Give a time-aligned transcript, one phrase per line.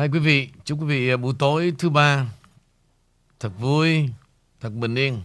[0.00, 2.26] Hai quý vị, chúc quý vị buổi tối thứ ba
[3.40, 4.08] thật vui,
[4.60, 5.22] thật bình yên.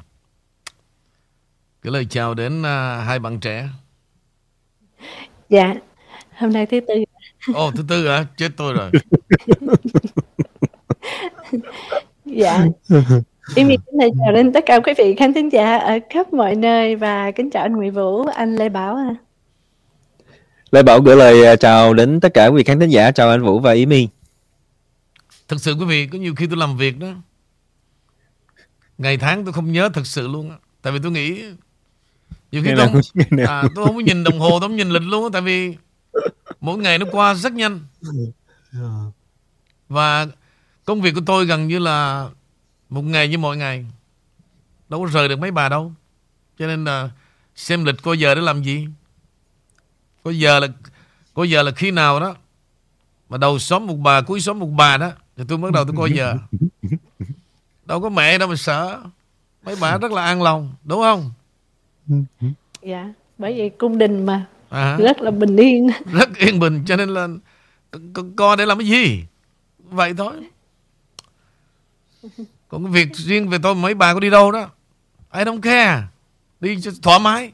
[1.81, 2.65] Cái lời chào đến uh,
[3.05, 3.69] hai bạn trẻ.
[5.49, 5.75] Dạ,
[6.37, 6.93] hôm nay thứ tư.
[7.53, 8.25] Ồ, oh, thứ tư hả?
[8.37, 8.91] Chết tôi rồi.
[12.25, 12.65] dạ.
[13.55, 16.55] Em kính lời chào đến tất cả quý vị khán thính giả ở khắp mọi
[16.55, 18.95] nơi và kính chào anh Nguyễn Vũ, anh Lê Bảo.
[18.95, 19.15] À.
[20.71, 23.29] Lê Bảo gửi lời à, chào đến tất cả quý vị khán thính giả, chào
[23.29, 23.85] anh Vũ và Ý
[25.47, 27.07] Thực sự quý vị, có nhiều khi tôi làm việc đó,
[28.97, 31.43] ngày tháng tôi không nhớ thật sự luôn Tại vì tôi nghĩ
[32.51, 33.01] nhiều khi tôi không,
[33.47, 35.75] à, tôi không có nhìn đồng hồ, tôi không nhìn lịch luôn Tại vì
[36.61, 37.79] mỗi ngày nó qua rất nhanh.
[39.89, 40.27] Và
[40.85, 42.29] công việc của tôi gần như là
[42.89, 43.85] một ngày như mọi ngày.
[44.89, 45.91] Đâu có rời được mấy bà đâu.
[46.59, 47.09] Cho nên là
[47.55, 48.87] xem lịch coi giờ để làm gì.
[50.23, 50.67] Có giờ là
[51.33, 52.35] Có giờ là khi nào đó
[53.29, 55.93] Mà đầu xóm một bà cuối xóm một bà đó Thì tôi bắt đầu tôi
[55.97, 56.35] coi giờ.
[57.85, 59.01] Đâu có mẹ đâu mà sợ.
[59.63, 61.31] Mấy bà rất là an lòng Đúng không?
[62.81, 64.45] Dạ Bởi vì cung đình mà.
[64.69, 65.89] À, Rất là bình yên.
[66.05, 67.27] Rất yên bình cho nên là
[68.35, 69.25] Coi để làm cái gì?
[69.79, 70.33] Vậy thôi.
[72.67, 74.69] Còn cái việc riêng về tôi mấy bà có đi đâu đó?
[75.33, 76.03] I don't care.
[76.59, 77.51] Đi cho thoải mái.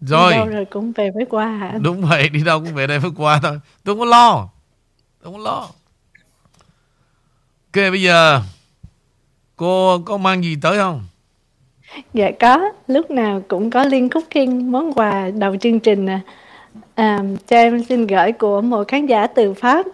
[0.00, 0.32] Rồi.
[0.32, 1.78] Đi đâu rồi cũng về với qua hả?
[1.82, 3.60] Đúng vậy đi đâu cũng về đây với qua thôi.
[3.84, 4.48] Tôi không có lo
[5.32, 5.44] không?
[5.44, 5.68] Lo.
[7.66, 8.40] Ok bây giờ
[9.56, 11.02] Cô có mang gì tới không?
[12.14, 12.70] Dạ có.
[12.86, 16.06] Lúc nào cũng có Liên Cooking Món quà đầu chương trình
[16.94, 19.86] à, Cho em xin gửi của một khán giả từ Pháp.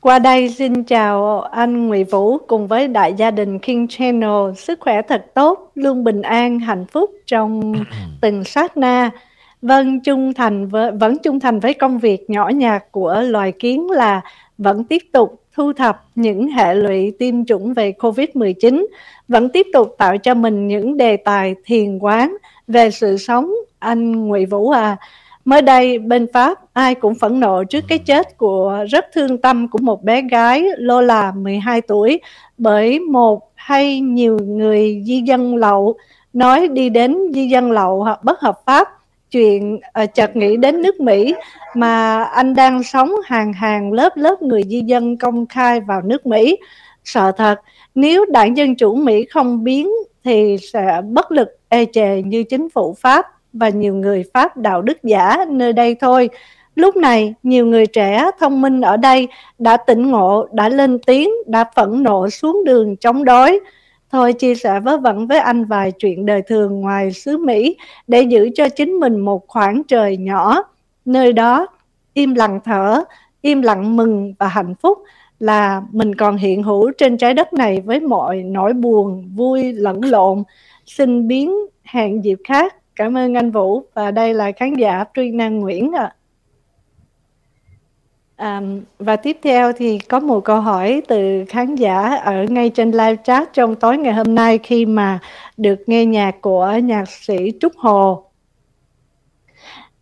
[0.00, 4.54] Qua đây xin chào anh Nguyễn Vũ cùng với đại gia đình King Channel.
[4.56, 7.74] Sức khỏe thật tốt, luôn bình an, hạnh phúc trong
[8.20, 9.10] từng sát na.
[9.62, 13.90] Vâng, trung thành với, vẫn trung thành với công việc nhỏ nhặt của loài kiến
[13.90, 14.20] là
[14.58, 18.86] vẫn tiếp tục thu thập những hệ lụy tiêm chủng về COVID-19,
[19.28, 22.36] vẫn tiếp tục tạo cho mình những đề tài thiền quán
[22.68, 23.50] về sự sống.
[23.78, 24.96] Anh Nguyễn Vũ à,
[25.46, 29.68] Mới đây, bên Pháp ai cũng phẫn nộ trước cái chết của rất thương tâm
[29.68, 32.20] của một bé gái Lola 12 tuổi
[32.58, 35.96] bởi một hay nhiều người di dân lậu
[36.32, 38.88] nói đi đến di dân lậu hoặc bất hợp pháp
[39.30, 41.34] chuyện uh, chợt nghĩ đến nước Mỹ
[41.74, 46.26] mà anh đang sống hàng hàng lớp lớp người di dân công khai vào nước
[46.26, 46.56] Mỹ
[47.04, 47.60] sợ thật
[47.94, 49.90] nếu đảng Dân Chủ Mỹ không biến
[50.24, 54.82] thì sẽ bất lực ê chề như chính phủ Pháp và nhiều người Pháp đạo
[54.82, 56.28] đức giả nơi đây thôi.
[56.74, 59.28] Lúc này, nhiều người trẻ thông minh ở đây
[59.58, 63.60] đã tỉnh ngộ, đã lên tiếng, đã phẫn nộ xuống đường chống đối.
[64.10, 68.22] Thôi chia sẻ với vẫn với anh vài chuyện đời thường ngoài xứ Mỹ để
[68.22, 70.62] giữ cho chính mình một khoảng trời nhỏ.
[71.04, 71.66] Nơi đó,
[72.14, 73.04] im lặng thở,
[73.40, 74.98] im lặng mừng và hạnh phúc
[75.40, 80.04] là mình còn hiện hữu trên trái đất này với mọi nỗi buồn, vui, lẫn
[80.04, 80.42] lộn.
[80.86, 85.30] Xin biến hẹn dịp khác Cảm ơn anh Vũ và đây là khán giả Truy
[85.30, 86.04] Năng Nguyễn ạ.
[86.04, 86.14] À
[88.98, 93.16] và tiếp theo thì có một câu hỏi từ khán giả ở ngay trên live
[93.24, 95.18] chat trong tối ngày hôm nay khi mà
[95.56, 98.22] được nghe nhạc của nhạc sĩ Trúc Hồ.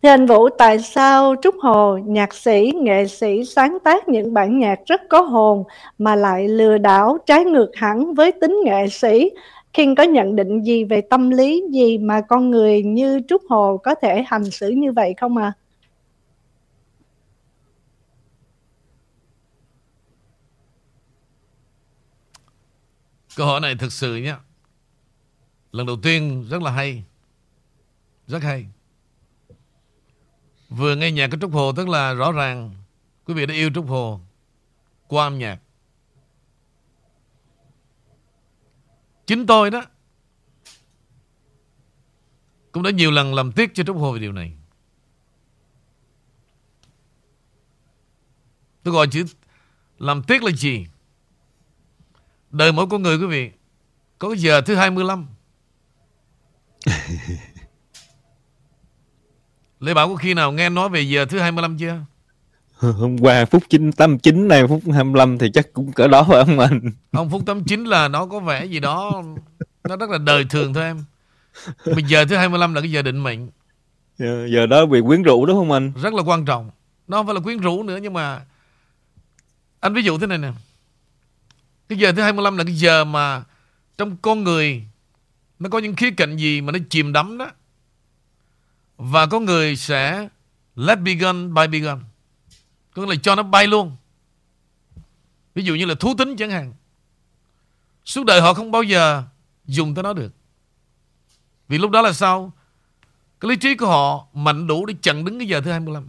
[0.03, 4.59] Thưa anh Vũ, tại sao Trúc Hồ, nhạc sĩ, nghệ sĩ sáng tác những bản
[4.59, 5.63] nhạc rất có hồn
[5.97, 9.29] mà lại lừa đảo trái ngược hẳn với tính nghệ sĩ
[9.73, 13.77] khi có nhận định gì về tâm lý gì mà con người như Trúc Hồ
[13.77, 15.53] có thể hành xử như vậy không à?
[23.35, 24.35] Câu hỏi này thực sự nhé.
[25.71, 27.03] Lần đầu tiên rất là hay.
[28.27, 28.65] Rất hay.
[30.69, 32.75] Vừa nghe nhạc của Trúc Hồ tức là rõ ràng
[33.25, 34.19] quý vị đã yêu Trúc Hồ
[35.07, 35.59] qua âm nhạc.
[39.25, 39.85] Chính tôi đó
[42.71, 44.57] Cũng đã nhiều lần làm tiếc cho Trúc Hồ về điều này
[48.83, 49.25] Tôi gọi chữ
[49.97, 50.87] làm tiếc là gì
[52.57, 53.51] Đời mỗi con người quý vị
[54.19, 55.27] Có giờ thứ 25
[59.79, 61.99] Lê Bảo có khi nào nghe nói về giờ thứ 25 chưa?
[62.77, 63.63] Hôm qua phút
[63.97, 66.81] 89 này phút 25 thì chắc cũng cỡ đó phải không anh?
[67.13, 69.23] Không phút 89 là nó có vẻ gì đó
[69.83, 71.03] nó rất là đời thường thôi em.
[71.85, 73.49] Bây giờ thứ 25 là cái giờ định mệnh.
[74.17, 75.91] Giờ, giờ đó việc quyến rũ đúng không anh?
[76.01, 76.71] Rất là quan trọng.
[77.07, 78.41] Nó không phải là quyến rũ nữa nhưng mà
[79.79, 80.51] anh ví dụ thế này nè.
[81.89, 83.43] Cái giờ thứ 25 là cái giờ mà
[83.97, 84.83] trong con người
[85.59, 87.51] nó có những khía cạnh gì mà nó chìm đắm đó.
[88.97, 90.29] Và có người sẽ
[90.75, 91.99] let begun by begun.
[92.93, 93.95] Có nghĩa là cho nó bay luôn.
[95.55, 96.73] Ví dụ như là thú tính chẳng hạn.
[98.05, 99.23] Suốt đời họ không bao giờ
[99.65, 100.33] Dùng tới nó được.
[101.67, 102.53] Vì lúc đó là sao?
[103.39, 106.07] Cái lý trí của họ mạnh đủ để chặn đứng cái giờ thứ 25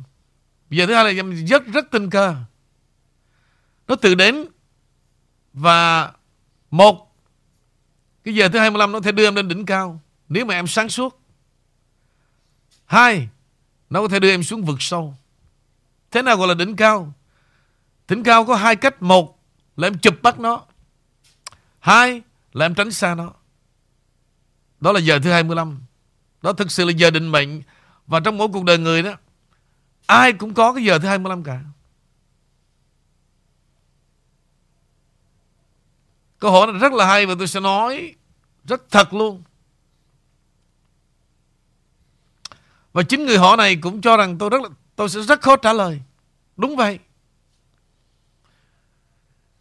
[0.71, 2.37] Giờ thứ 25 rất rất tinh cơ
[3.89, 4.47] Nó tự đến
[5.57, 6.13] và
[6.71, 7.15] Một,
[8.25, 10.89] Cái giờ thứ 25 nó thể đưa em lên đỉnh cao, Nếu mà em sáng
[10.89, 11.21] suốt.
[12.87, 13.29] Hai,
[13.91, 15.15] Nó có thể đưa em xuống vực sâu.
[16.11, 17.13] Thế nào gọi là đỉnh cao?
[18.09, 19.39] Đỉnh cao có hai cách, Một
[19.77, 20.65] là em chụp bắt nó,
[21.79, 22.23] Hai
[22.53, 23.33] là em tránh xa nó.
[24.81, 25.81] Đó là giờ thứ 25
[26.43, 27.63] Đó thực sự là giờ định mệnh.
[28.07, 29.13] Và trong mỗi cuộc đời người đó,
[30.07, 31.61] Ai cũng có cái giờ thứ 25 cả.
[36.39, 38.15] Câu hỏi này rất là hay Và tôi sẽ nói
[38.65, 39.43] Rất thật luôn
[42.93, 45.57] Và chính người họ này cũng cho rằng tôi rất là tôi sẽ rất khó
[45.57, 46.01] trả lời.
[46.57, 46.99] Đúng vậy.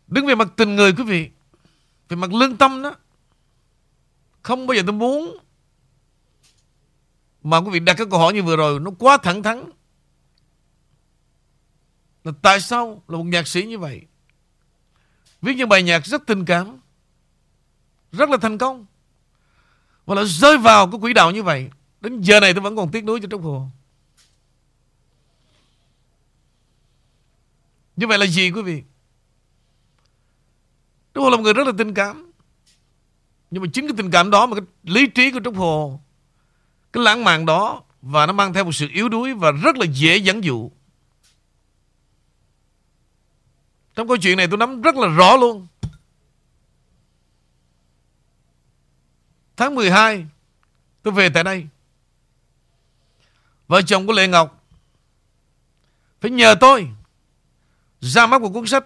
[0.07, 1.29] Đứng về mặt tình người quý vị,
[2.09, 2.95] về mặt lương tâm đó,
[4.41, 5.37] không bao giờ tôi muốn
[7.43, 9.63] mà quý vị đặt cái câu hỏi như vừa rồi nó quá thẳng thắn.
[12.23, 14.01] Là tại sao là một nhạc sĩ như vậy
[15.41, 16.77] viết những bài nhạc rất tình cảm,
[18.11, 18.85] rất là thành công.
[20.05, 21.69] Và là rơi vào cái quỹ đạo như vậy.
[22.01, 23.67] Đến giờ này tôi vẫn còn tiếc nuối cho Trúc Hồ
[27.95, 28.83] Như vậy là gì quý vị?
[31.13, 32.31] Trúc Hồ là một người rất là tình cảm.
[33.51, 35.99] Nhưng mà chính cái tình cảm đó Mà cái lý trí của Trúc Hồ
[36.93, 39.85] Cái lãng mạn đó Và nó mang theo một sự yếu đuối Và rất là
[39.85, 40.71] dễ dẫn dụ.
[43.95, 45.67] Trong câu chuyện này tôi nắm rất là rõ luôn.
[49.57, 50.25] Tháng 12
[51.03, 51.67] Tôi về tại đây.
[53.67, 54.63] Vợ chồng của Lệ Ngọc
[56.21, 56.87] Phải nhờ tôi
[58.01, 58.85] Ra mắt một cuốn sách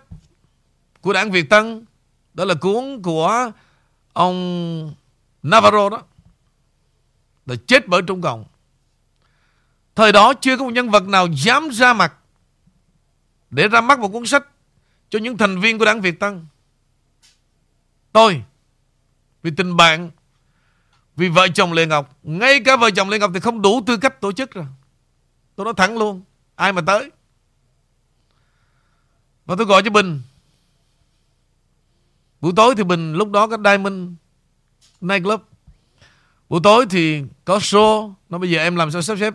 [1.02, 1.86] Của đảng Việt Tân.
[2.34, 3.52] Đó là cuốn của
[4.14, 4.96] Ông
[5.44, 6.04] Navarro đó.
[7.46, 8.46] Là chết bởi Trung Cộng.
[9.96, 12.14] Thời đó chưa có một nhân vật nào dám ra mặt
[13.50, 14.46] Để ra mắt một cuốn sách
[15.10, 16.46] cho những thành viên của đảng Việt Tân.
[18.12, 18.44] Tôi,
[19.44, 20.12] Vì tình bạn,
[21.16, 23.98] vì vợ chồng Lê Ngọc, Ngay cả vợ chồng Lê Ngọc thì không đủ tư
[23.98, 24.66] cách tổ chức rồi.
[25.56, 26.22] Tôi nói thẳng luôn,
[26.56, 27.12] Ai mà tới.
[29.46, 30.22] Và tôi gọi cho Bình.
[32.42, 34.10] Buổi tối thì Bình lúc đó có Diamond
[35.02, 35.42] Night Club.
[36.50, 39.34] Buổi tối thì có show Nó bây giờ em làm sao sắp xếp,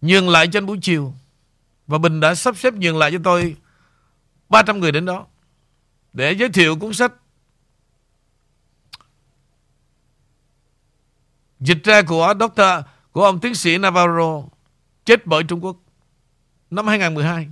[0.00, 1.14] Nhường lại cho anh buổi chiều.
[1.86, 3.56] Và Bình đã sắp xếp nhường lại cho tôi
[4.48, 5.26] 300 người đến đó
[6.12, 7.12] Để giới thiệu cuốn sách
[11.60, 14.42] Dịch ra của Doctor, của ông tiến sĩ Navarro,
[15.04, 15.76] chết bởi Trung Quốc
[16.70, 17.48] năm 2012.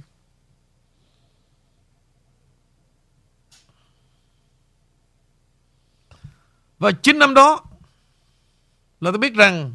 [6.78, 7.64] Và chính năm đó
[9.00, 9.74] là tôi biết rằng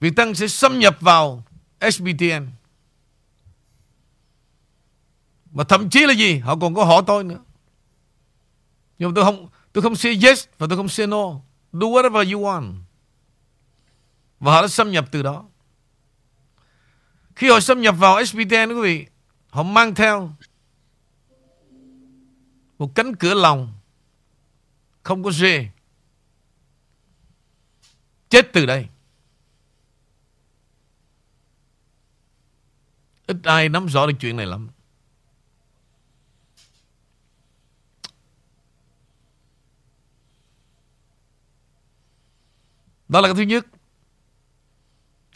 [0.00, 1.42] Việt Tân sẽ xâm nhập vào
[1.80, 2.46] SBTN.
[5.50, 6.38] Và thậm chí là gì?
[6.38, 7.40] Họ còn có hỏi tôi nữa.
[8.98, 11.40] Nhưng mà tôi không tôi không say yes và tôi không say no.
[11.72, 12.74] Do whatever you want.
[14.40, 15.44] Và họ đã xâm nhập từ đó.
[17.36, 19.06] Khi họ xâm nhập vào SPTN quý vị,
[19.50, 20.32] họ mang theo
[22.78, 23.72] một cánh cửa lòng
[25.02, 25.68] không có dê.
[28.28, 28.86] Chết từ đây.
[33.26, 34.68] Ít ai nắm rõ được chuyện này lắm.
[43.10, 43.66] Đó là cái thứ nhất.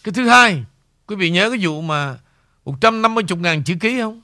[0.04, 0.64] Cái thứ hai,
[1.06, 2.18] quý vị nhớ cái vụ mà
[2.64, 4.22] 150 ngàn chữ ký không?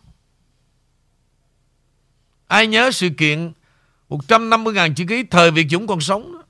[2.46, 3.52] Ai nhớ sự kiện
[4.08, 6.42] 150 ngàn chữ ký thời Việt Dũng còn sống đó.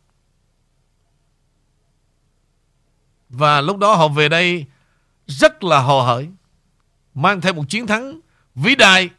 [3.28, 4.66] Và lúc đó họ về đây
[5.26, 6.28] rất là hồ hởi.
[7.14, 8.20] Mang theo một chiến thắng
[8.54, 9.10] vĩ đại.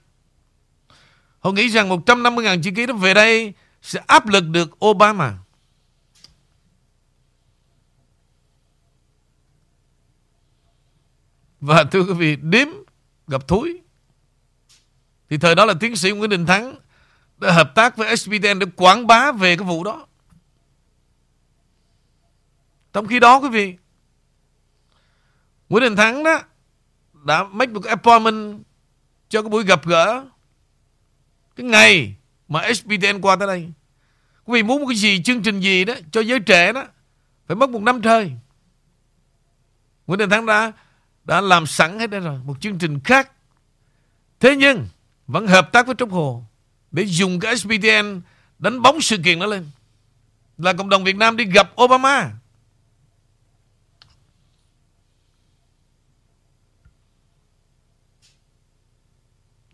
[1.39, 5.37] Họ nghĩ rằng 150 ngàn chữ ký đó về đây sẽ áp lực được Obama.
[11.61, 12.67] Và thưa quý vị, điếm
[13.27, 13.81] gặp thúi.
[15.29, 16.75] Thì thời đó là tiến sĩ Nguyễn Đình Thắng
[17.37, 20.07] đã hợp tác với SBTN để quảng bá về cái vụ đó.
[22.93, 23.75] Trong khi đó quý vị,
[25.69, 26.41] Nguyễn Đình Thắng đó
[27.25, 28.63] đã make một appointment
[29.29, 30.25] cho cái buổi gặp gỡ
[31.55, 32.15] cái ngày
[32.47, 33.71] mà SBTN qua tới đây.
[34.45, 36.85] Quý vị muốn một cái gì, chương trình gì đó cho giới trẻ đó
[37.47, 38.31] phải mất một năm trời.
[40.07, 40.71] Nguyễn Đình Thắng đã
[41.23, 43.31] đã làm sẵn hết đây rồi, Một chương trình khác
[44.39, 44.87] Thế nhưng,
[45.27, 46.43] vẫn hợp tác với Trung Hồ
[46.91, 48.21] để dùng cái SPTN
[48.59, 49.69] đánh bóng sự kiện đó lên.
[50.57, 52.31] Là cộng đồng Việt Nam đi gặp Obama.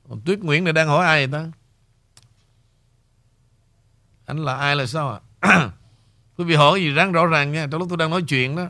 [0.09, 1.51] Còn Tuyết Nguyễn này đang hỏi ai vậy ta?
[4.25, 5.49] Anh là ai là sao ạ?
[6.37, 8.67] Quý vị hỏi gì ráng rõ ràng nha, Trong lúc tôi đang nói chuyện đó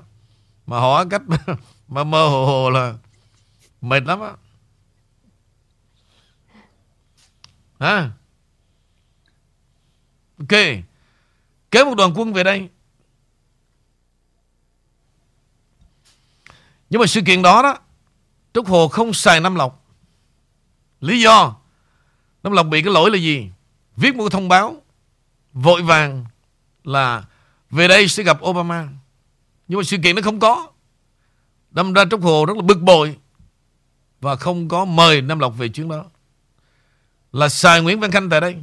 [0.68, 1.22] Mà hỏi cách
[1.88, 2.94] mà mơ hồ hồ là
[3.82, 4.32] Mệt lắm á.
[7.80, 8.12] Hả?
[10.40, 10.60] Ok,
[11.72, 12.70] Kéo một đoàn quân về đây.
[16.90, 17.78] Nhưng mà sự kiện đó đó
[18.54, 19.86] Trúc Hồ không xài Nam Lộc.
[21.02, 21.56] Lý do?
[22.44, 23.52] Nam Lộc bị cái lỗi là gì?
[23.96, 24.82] Viết một thông báo,
[25.54, 26.26] Vội vàng
[26.84, 27.24] là
[27.70, 28.88] về đây sẽ gặp Obama.
[29.68, 30.68] Nhưng mà sự kiện nó không có.
[31.72, 33.18] Đâm ra Trúc Hồ rất là bực bội
[34.22, 36.06] và không có mời Nam Lộc về chuyến đó.
[37.32, 38.54] Là xài Nguyễn Văn Khanh tại đây.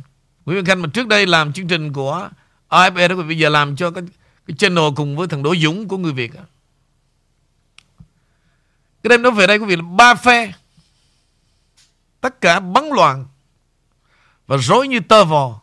[0.44, 2.28] Nguyễn Văn Khanh mà trước đây làm chương trình của
[2.68, 4.04] AFE đó bây giờ làm cho cái,
[4.46, 6.32] cái channel cùng với thằng Đỗ Dũng của người Việt.
[9.02, 10.52] Cái đêm đó về đây quý vị là ba phe.
[12.20, 13.26] Tất cả bắn loạn
[14.46, 15.60] và rối như tơ vò.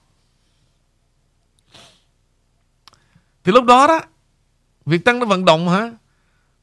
[3.43, 4.01] Thì lúc đó đó
[4.85, 5.91] Việt tăng nó vận động hả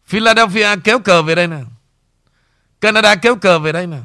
[0.09, 1.61] Philadelphia kéo cờ về đây nè.
[2.81, 3.99] Canada kéo cờ về đây nè.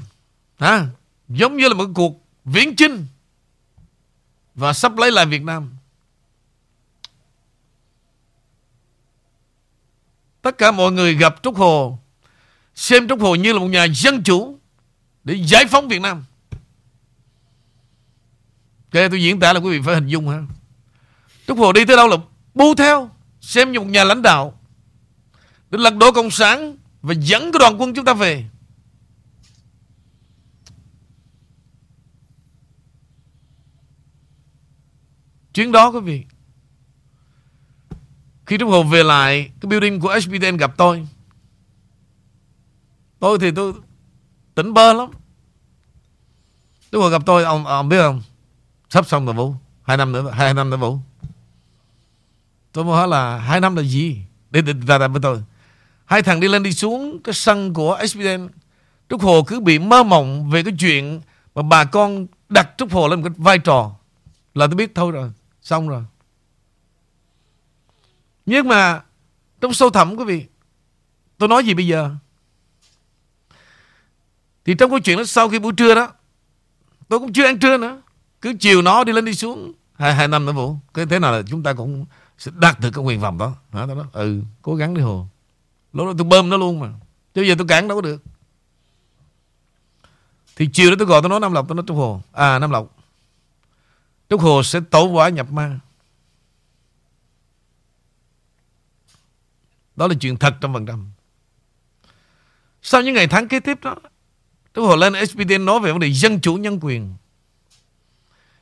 [0.60, 0.86] Hả?
[1.30, 3.06] Giống như là một cuộc viễn chinh
[4.56, 5.76] Và sắp lấy lại Việt Nam.
[10.42, 12.00] Tất cả mọi người gặp Trúc Hồ,
[12.76, 14.60] Xem Trúc Hồ như là một nhà dân chủ
[15.24, 16.24] Để giải phóng Việt Nam.
[18.94, 20.42] Ok tôi diễn tả là quý vị phải hình dung ha.
[21.48, 22.18] Trúc Hồ đi tới đâu là
[22.54, 23.10] bu theo,
[23.42, 24.60] xem như một nhà lãnh đạo
[25.74, 28.46] để lật đổ cộng sản và dẫn cái đoàn quân chúng ta về.
[35.54, 36.24] Chuyến đó quý vị
[38.46, 41.08] khi Trung Hồ về lại cái building của HBTN gặp tôi.
[43.20, 43.74] Tôi thì tôi
[44.56, 45.10] tỉnh bơ lắm.
[46.92, 48.22] Trung Hồ gặp tôi ông, ông biết không?
[48.90, 50.98] Sắp xong rồi Vũ hai năm nữa hai năm nữa Vũ
[52.72, 54.26] Tôi mới hỏi là hai năm là gì?
[54.52, 55.44] Để, định ra ra với tôi.
[56.14, 58.48] Hai thằng đi lên đi xuống cái sân của SBN.
[59.10, 61.22] Trúc Hồ cứ bị mơ mộng về cái chuyện
[61.56, 63.92] mà bà con đặt Trúc Hồ lên một cái vai trò.
[64.54, 65.32] Là tôi biết thôi rồi.
[65.62, 66.04] Xong rồi.
[68.46, 69.02] Nhưng mà
[69.62, 70.46] trong sâu thẳm quý vị
[71.38, 72.16] tôi nói gì bây giờ?
[74.66, 76.12] Thì trong câu chuyện đó sau khi buổi trưa đó
[77.10, 78.02] tôi cũng chưa ăn trưa nữa.
[78.42, 80.76] Cứ chiều nó đi lên đi xuống hai, hai năm nữa Vũ.
[80.94, 82.06] Cái thế nào là chúng ta cũng
[82.38, 84.06] sẽ đạt được cái nguyện vọng đó hả đó, đó.
[84.14, 85.28] ừ cố gắng đi hồ
[85.94, 86.94] lúc đó tôi bơm nó luôn mà.
[87.34, 88.24] Chứ giờ tôi cản đâu có được.
[90.56, 92.22] Thì chiều đó tôi gọi, tôi nói Nam Lộc, tôi nói Trúc Hồ.
[92.32, 92.98] À Nam Lộc.
[94.30, 95.80] Trúc Hồ sẽ tổ quả nhập ma.
[99.96, 101.12] Đó là chuyện thật trăm phần trăm
[102.84, 103.96] sau những ngày tháng kế tiếp đó,
[104.74, 107.16] Trúc Hồ lên SPD nói về vấn đề dân chủ nhân quyền.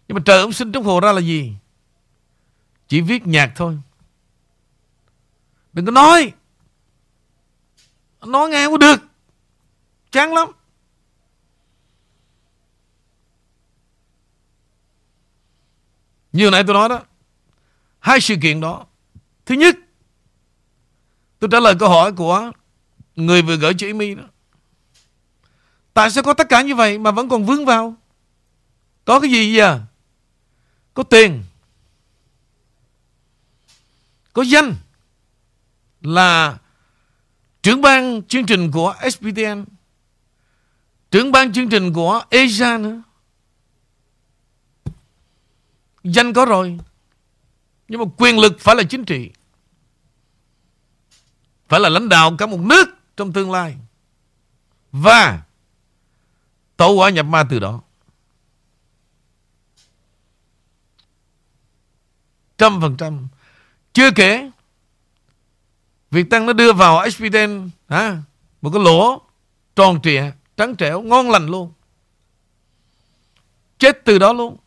[0.07, 1.55] Nhưng mà trời ông xin Trúc Hồ ra là gì?
[2.87, 3.79] Chỉ viết nhạc thôi.
[5.73, 6.33] Đừng có nói!
[8.25, 9.01] Nói nghe không được.
[10.11, 10.51] Chán lắm.
[16.31, 17.01] Như nãy tôi nói đó,
[17.99, 18.85] Hai sự kiện đó.
[19.45, 19.75] Thứ nhất,
[21.39, 22.51] Tôi trả lời câu hỏi của
[23.15, 24.23] Người vừa gửi cho mi đó.
[25.93, 27.95] Tại sao có tất cả như vậy Mà vẫn còn vướng vào?
[29.05, 29.79] Có cái gì giờ à?
[30.93, 31.43] Có tiền,
[34.33, 34.75] có danh
[36.01, 36.57] là
[37.61, 39.65] trưởng ban chương trình của SPTN,
[41.11, 43.01] trưởng ban chương trình của Asia nữa.
[46.03, 46.79] Danh có rồi.
[47.87, 49.31] Nhưng mà quyền lực phải là chính trị.
[51.67, 52.85] Phải là lãnh đạo cả một nước
[53.17, 53.77] trong tương lai.
[54.91, 55.41] Và
[56.77, 57.81] tẩu quả nhập ma từ đó.
[62.57, 63.27] Trăm phần trăm.
[63.93, 64.51] Chưa kể
[66.11, 68.17] Việt Tăng nó đưa vào SPTN hả?
[68.61, 69.21] Một cái lỗ
[69.75, 70.23] tròn trịa,
[70.57, 71.73] Trắng trẻo, ngon lành luôn.
[73.79, 74.57] Chết từ đó luôn.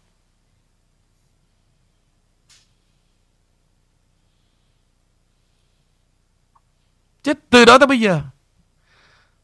[7.22, 8.22] Chết từ đó tới bây giờ.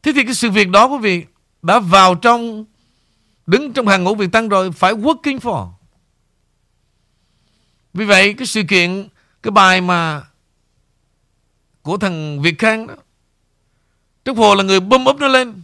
[0.03, 1.25] Thế thì cái sự việc đó, quý vị,
[1.61, 2.65] Đã vào trong,
[3.47, 5.71] Đứng trong hàng ngũ Việt Tăng rồi, Phải working for.
[7.93, 9.07] Vì vậy, cái sự kiện,
[9.43, 10.23] cái bài mà
[11.81, 12.95] của thằng Việt Khang đó.
[14.25, 15.61] Trúc Hồ là người bơm úp nó lên.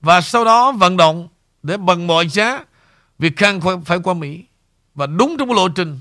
[0.00, 1.28] Và sau đó vận động
[1.62, 2.64] để bằng mọi giá
[3.18, 4.44] Việt Khang phải qua Mỹ.
[4.94, 6.00] Và đúng trong lộ trình,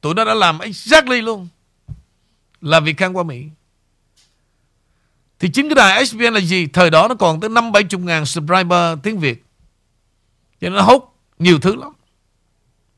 [0.00, 1.48] tụi nó đã làm exactly luôn
[2.60, 3.44] là Việt Khang qua Mỹ.
[5.38, 6.66] Thì chính cái đài SBN là gì?
[6.66, 9.44] Thời đó nó còn tới 5 70 ngàn subscriber tiếng Việt.
[10.60, 11.92] Cho nên nó hút nhiều thứ lắm.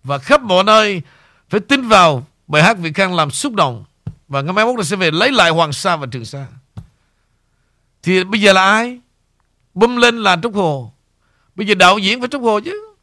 [0.05, 1.03] Và khắp mọi nơi
[1.49, 3.85] phải tin vào bài hát Việt Khang làm xúc động.
[4.29, 6.47] Và ngày mai mốt là sẽ về lấy lại Hoàng Sa và Trường Sa.
[8.03, 9.01] Thì bây giờ là ai?
[9.75, 10.93] Bum lên là Trúc Hồ.
[11.55, 12.95] Bây giờ đạo diễn phải Trúc Hồ chứ.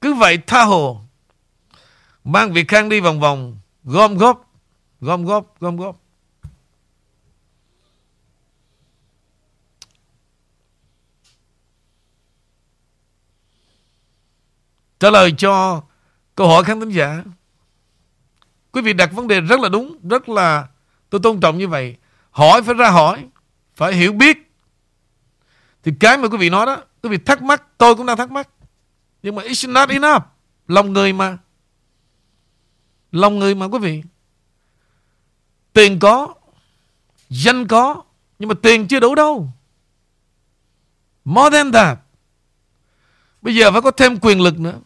[0.00, 1.00] Cứ vậy tha hồ.
[2.24, 3.58] Mang Việt Khang đi vòng vòng.
[3.84, 4.52] Gom góp.
[5.00, 5.60] Gom góp.
[5.60, 5.96] Gom góp.
[15.00, 15.82] Trả lời cho
[16.34, 17.24] câu hỏi khán thính giả.
[18.72, 20.66] Quý vị đặt vấn đề rất là đúng, rất là
[21.10, 21.96] tôi tôn trọng như vậy.
[22.30, 23.26] Hỏi phải ra hỏi,
[23.74, 24.52] phải hiểu biết.
[25.82, 28.30] Thì cái mà quý vị nói đó, quý vị thắc mắc, tôi cũng đang thắc
[28.30, 28.48] mắc.
[29.22, 30.22] Nhưng mà it's not enough.
[30.68, 31.38] Lòng người mà.
[33.12, 34.02] Lòng người mà quý vị.
[35.72, 36.34] Tiền có,
[37.28, 38.02] danh có,
[38.38, 39.48] nhưng mà tiền chưa đủ đâu.
[41.24, 41.98] More than that.
[43.42, 44.78] Bây giờ phải có thêm quyền lực nữa.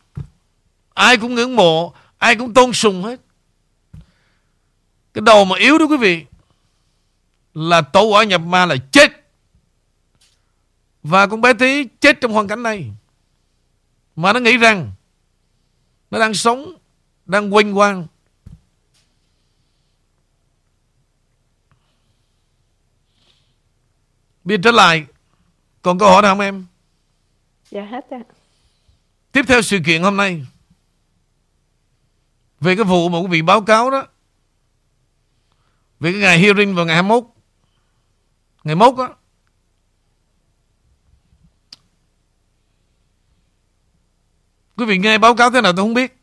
[0.94, 3.20] Ai cũng ngưỡng mộ Ai cũng tôn sùng hết
[5.14, 6.26] cái đầu mà yếu đó quý vị
[7.54, 9.10] Là tổ quả nhập ma là chết.
[11.02, 12.92] Và con bé tí chết trong hoàn cảnh này.
[14.16, 14.92] Mà nó nghĩ rằng
[16.10, 16.74] Nó đang sống
[17.26, 18.06] Đang quanh quang.
[24.44, 25.06] Biết trở lại
[25.82, 26.66] Còn câu hỏi nào không em?
[27.70, 28.20] Dạ hết ạ.
[29.32, 30.46] Tiếp theo sự kiện hôm nay.
[32.60, 34.06] Về cái vụ mà quý vị báo cáo đó
[36.04, 37.24] về cái ngày hearing vào ngày 21
[38.64, 39.08] Ngày mốt á.
[44.76, 46.16] Quý vị nghe báo cáo thế nào tôi không biết.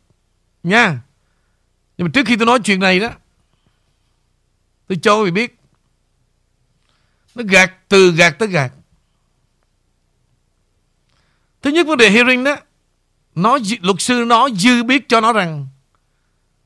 [0.64, 1.02] Nha.
[1.98, 3.10] Nhưng mà trước khi tôi nói chuyện này đó,
[4.88, 5.60] Tôi cho quý vị biết.
[7.36, 8.72] Nó gạt, từ gạt tới gạt.
[11.62, 12.56] Thứ nhất vấn đề hearing đó,
[13.36, 15.68] nó luật sư nó dư biết cho nó rằng,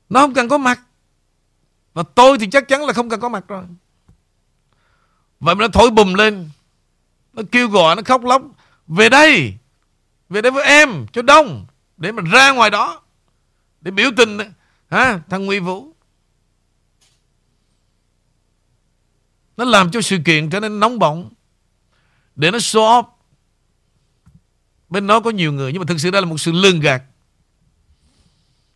[0.10, 0.85] nó không cần có mặt
[1.96, 3.64] và tôi thì chắc chắn là không cần có mặt rồi.
[5.40, 6.50] Vậy mà nó thổi bùm lên.
[7.34, 8.42] Nó kêu gọi, nó khóc lóc.
[8.88, 9.58] Về đây
[10.30, 11.66] về đây với em, cho đông,
[11.98, 13.02] để mà ra ngoài đó,
[13.82, 14.38] để biểu tình
[14.90, 15.94] ha thằng Nguy Vũ.
[19.58, 21.30] Nó làm cho sự kiện trở nên nóng bỏng,
[22.36, 23.04] để nó show off.
[24.90, 27.04] Bên đó có nhiều người, Nhưng mà thực sự đây là một sự lương gạt.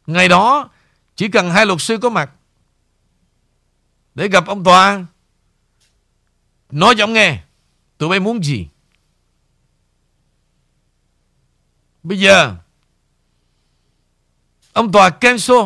[0.07, 0.69] Ngày đó,
[1.15, 2.31] Chỉ cần hai luật sư có mặt
[4.19, 5.05] để gặp ông tòa.
[6.71, 7.43] Nói cho ông nghe,
[7.97, 8.67] Tụi bay muốn gì?
[12.03, 12.55] Bây giờ,
[14.73, 15.57] Ông tòa cancel.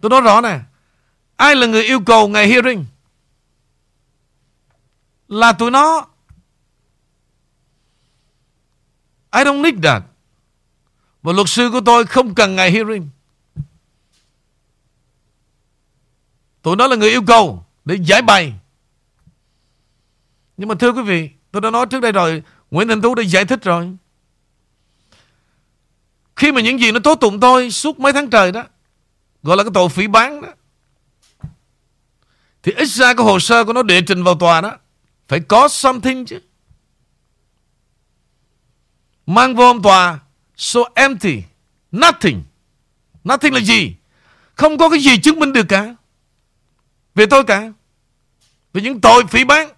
[0.00, 0.60] Tôi nói rõ nè,
[1.36, 2.84] Ai là người yêu cầu ngày hearing?
[5.28, 6.08] Là tụi nó.
[9.32, 10.02] I don't need that.
[11.22, 13.08] Và luật sư của tôi không cần ngày hearing.
[16.66, 18.52] Tụi nó là người yêu cầu để giải bày.
[20.56, 23.22] Nhưng mà thưa quý vị, tôi đã nói trước đây rồi, Nguyễn Thành Tú đã
[23.22, 23.96] giải thích rồi.
[26.36, 28.64] Khi mà những gì nó tố tụng tôi suốt mấy tháng trời đó,
[29.42, 30.48] gọi là cái tội phỉ bán đó,
[32.62, 34.76] thì ít ra cái hồ sơ của nó đệ trình vào tòa đó,
[35.28, 36.40] phải có something chứ.
[39.26, 40.18] Mang vô ông tòa
[40.56, 41.42] So empty
[41.92, 42.42] Nothing
[43.24, 43.94] Nothing là gì
[44.54, 45.94] Không có cái gì chứng minh được cả
[47.16, 47.72] về tôi cả.
[48.72, 49.68] Về những tội phỉ bán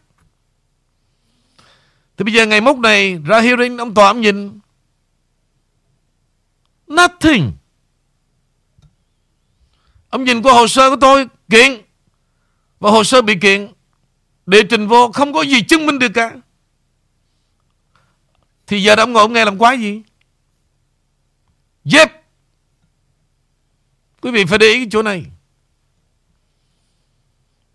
[2.16, 4.58] Thì bây giờ ngày mốt này, Ra hearing, ông tòa ông nhìn.
[6.88, 7.52] Nothing.
[10.08, 11.82] Ông nhìn qua hồ sơ của tôi, Kiện.
[12.80, 13.72] Và hồ sơ bị kiện.
[14.46, 16.36] Đệ trình vô, không có gì chứng minh được cả.
[18.66, 20.02] Thì giờ ông ngồi ông nghe làm quái gì?
[21.92, 22.12] Yep.
[24.20, 25.24] Quý vị phải để ý cái chỗ này.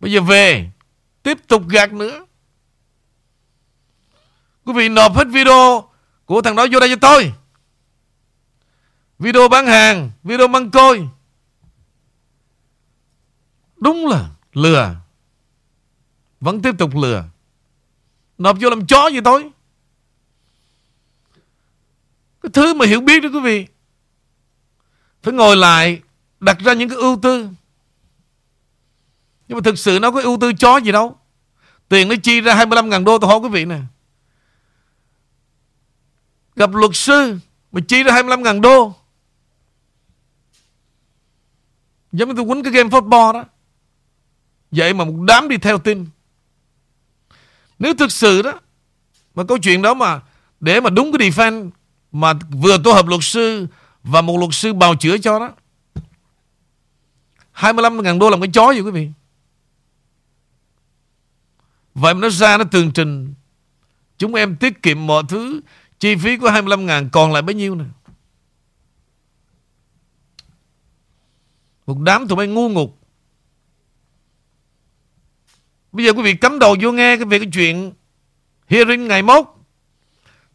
[0.04, 0.70] Bây giờ về,
[1.24, 2.26] Tiếp tục gạt nữa.
[4.66, 5.90] Quý vị nộp hết video
[6.26, 7.34] Của thằng đó vô đây cho tôi.
[9.20, 11.08] Video bán hàng, Video măng côi.
[13.78, 14.96] Đúng là lừa.
[16.42, 17.26] Vẫn tiếp tục lừa.
[18.38, 19.52] Nộp vô làm chó gì tôi
[22.42, 23.68] cái thứ mà hiểu biết đó quý vị,
[25.24, 26.02] Phải ngồi lại,
[26.40, 27.50] Đặt ra những cái ưu tư.
[29.48, 31.18] Nhưng mà thực sự nó có ưu tư chó gì đâu.
[31.90, 33.80] Tiền nó chi ra 25 ngàn đô, tôi hỏi quý vị nè.
[36.56, 37.38] Gặp luật sư
[37.72, 38.94] Mà chi ra 25.000 đô.
[42.12, 43.46] Giống như tôi quýnh cái game football đó.
[44.72, 46.08] Vậy mà một đám đi theo tin.
[47.80, 48.60] Nếu thực sự đó,
[49.36, 50.22] Mà câu chuyện đó mà
[50.60, 51.70] Để mà đúng cái defense
[52.12, 53.68] Mà vừa tổ hợp luật sư
[54.04, 55.52] Và một luật sư bào chữa cho đó
[57.56, 59.10] 25.000 đô làm cái chó gì quý vị?
[61.96, 63.34] Vậy mà nó ra nó tường trình
[64.18, 65.62] Chúng em tiết kiệm mọi thứ
[66.00, 67.86] Chi phí của 25 ngàn còn lại bấy nhiêu nè
[71.86, 73.04] Một đám tụi bay ngu ngục
[75.92, 77.92] Bây giờ quý vị cắm đầu vô nghe cái về cái chuyện
[78.68, 79.46] hearing ngày mốt.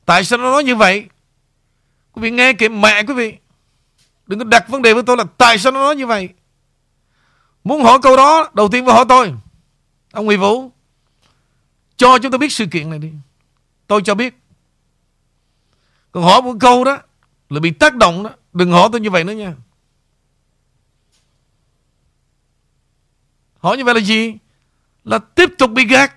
[0.05, 1.07] Tại sao nó nói như vậy?
[2.13, 3.35] Quý vị nghe kìa mẹ quý vị.
[4.27, 6.29] Đừng có đặt vấn đề với tôi là tại sao nó nói như vậy.
[7.65, 9.35] Muốn hỏi câu đó, đầu tiên phải hỏi tôi.
[10.13, 10.71] Ông Nguyễn Vũ,
[11.99, 13.13] cho chúng tôi biết sự kiện này đi.
[13.87, 14.35] Tôi cho biết.
[16.13, 17.03] Còn hỏi một câu đó,
[17.51, 18.31] là bị tác động đó.
[18.53, 19.55] Đừng hỏi tôi như vậy nữa nha.
[23.59, 24.35] Hỏi như vậy là gì?
[25.05, 26.15] Là tiếp tục bị gạt.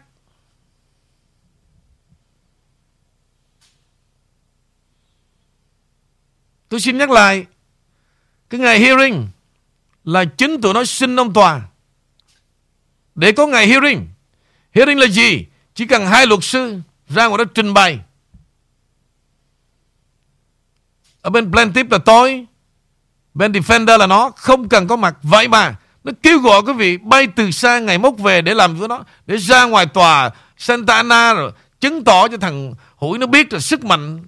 [6.69, 7.45] Tôi xin nhắc lại.
[8.49, 9.27] Cái ngày hearing
[10.03, 11.61] là chính tụi nó xin ông tòa.
[13.15, 14.07] Để có ngày hearing.
[14.71, 15.45] Hearing là gì?
[15.75, 16.79] Chỉ cần hai luật sư
[17.09, 17.99] ra ngoài đó trình bày.
[21.21, 22.45] Ở bên plaintiff là tôi,
[23.33, 25.17] bên defender là nó, không cần có mặt.
[25.21, 28.77] Vậy mà, nó kêu gọi quý vị bay từ xa ngày mốc về để làm
[28.77, 33.27] với nó, để ra ngoài tòa Santa Ana rồi chứng tỏ cho thằng Hủi nó
[33.27, 34.23] biết là sức mạnh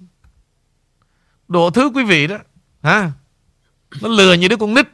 [1.48, 2.36] đồ thứ quý vị đó.
[2.82, 3.10] Ha?
[4.00, 4.86] Nó lừa như đứa con nít.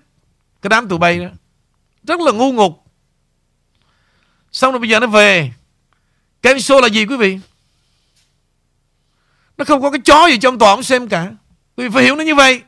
[0.63, 1.29] Cái đám tụi bay đó.
[2.03, 2.85] Rất là ngu ngục.
[4.53, 5.53] Xong rồi bây giờ nó về.
[6.43, 7.39] Game show là gì quý vị?
[9.57, 11.33] Nó không có cái chó gì cho ông tòa ông xem cả.
[11.77, 12.63] Quý vị phải hiểu nó như vậy.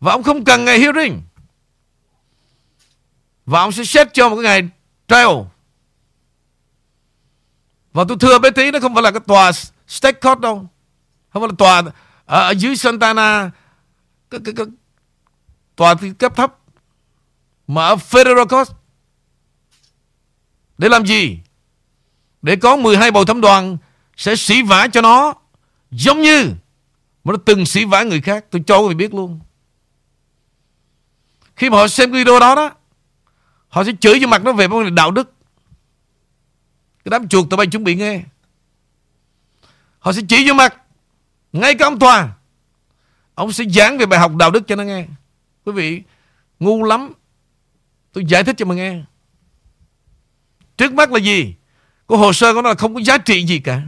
[0.00, 1.22] Và ông không cần ngày hearing.
[3.46, 4.68] Và ông sẽ xét cho một cái ngày
[5.08, 5.46] trial.
[7.92, 9.52] Và tôi thưa bé tí nó không phải là cái tòa
[9.86, 10.66] state court đâu.
[11.30, 11.82] Không phải là tòa
[12.26, 13.50] ở, ở dưới Santana
[14.30, 14.66] cái, cái, cái,
[15.76, 16.54] tòa cấp thấp
[17.66, 18.70] mà ở Federal Court
[20.78, 21.38] để làm gì?
[22.46, 23.76] Để có 12 bầu thẩm đoàn
[24.16, 25.34] sẽ sĩ vả cho nó,
[25.90, 26.52] giống như
[27.24, 28.44] mà nó từng sĩ vả người khác.
[28.50, 29.40] Tôi cho quý vị biết luôn.
[31.56, 32.70] Khi mà họ xem cái video đó đó,
[33.68, 35.32] họ sẽ chửi cho mặt nó về vấn đề đạo đức.
[37.04, 38.22] Cái đám chuột tụi bay chuẩn bị nghe.
[39.98, 40.74] Họ sẽ chỉ vô mặt
[41.52, 42.36] ngay cả ông tòa
[43.34, 45.06] Ông sẽ giảng về bài học đạo đức cho nó nghe
[45.64, 46.02] Quý vị,
[46.60, 47.12] Ngu lắm
[48.12, 49.02] Tôi giải thích cho mà nghe
[50.76, 51.54] Trước mắt là gì
[52.06, 53.82] của hồ sơ của nó là không có giá trị gì cả.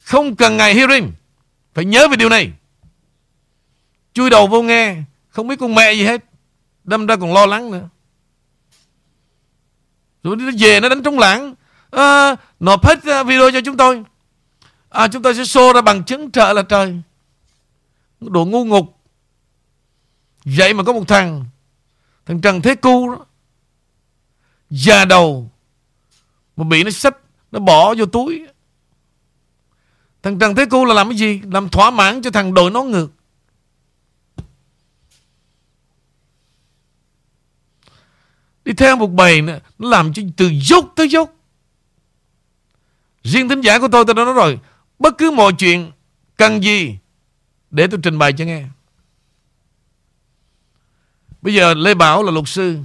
[0.00, 1.12] Không cần ngày hearing.
[1.74, 2.52] Phải nhớ về điều này.
[4.14, 4.96] Chui đầu vô nghe
[5.28, 6.24] Không biết con mẹ gì hết.
[6.84, 7.88] Đâm ra còn lo lắng nữa.
[10.22, 11.54] Rồi nó về nó đánh trống lãng.
[11.90, 14.02] À, Nộp hết ờ, video cho chúng tôi.
[14.88, 17.00] À, Chúng tôi sẽ show ra bằng chứng trợ là trời.
[18.20, 18.96] Đồ ngu ngục.
[20.44, 21.44] Vậy mà có một thằng
[22.26, 23.26] Thằng Trần Thế Cu đó
[24.70, 25.50] Già đầu
[26.56, 27.16] mà bị nó xách,
[27.52, 28.46] Nó bỏ vô túi.
[30.22, 31.40] Thằng Trần Thế Cu là làm cái gì?
[31.52, 33.12] Làm thỏa mãn cho thằng đội nó ngược.
[38.64, 41.32] Đi theo một bầy nữa Nó làm cho từ dốc tới dốc.
[43.22, 44.58] Riêng tính giả của tôi tôi đã nói rồi,
[44.98, 45.92] Bất cứ mọi chuyện
[46.36, 46.98] Cần gì
[47.70, 48.64] Để tôi trình bày cho nghe.
[51.42, 52.78] Bây giờ Lê Bảo là luật sư.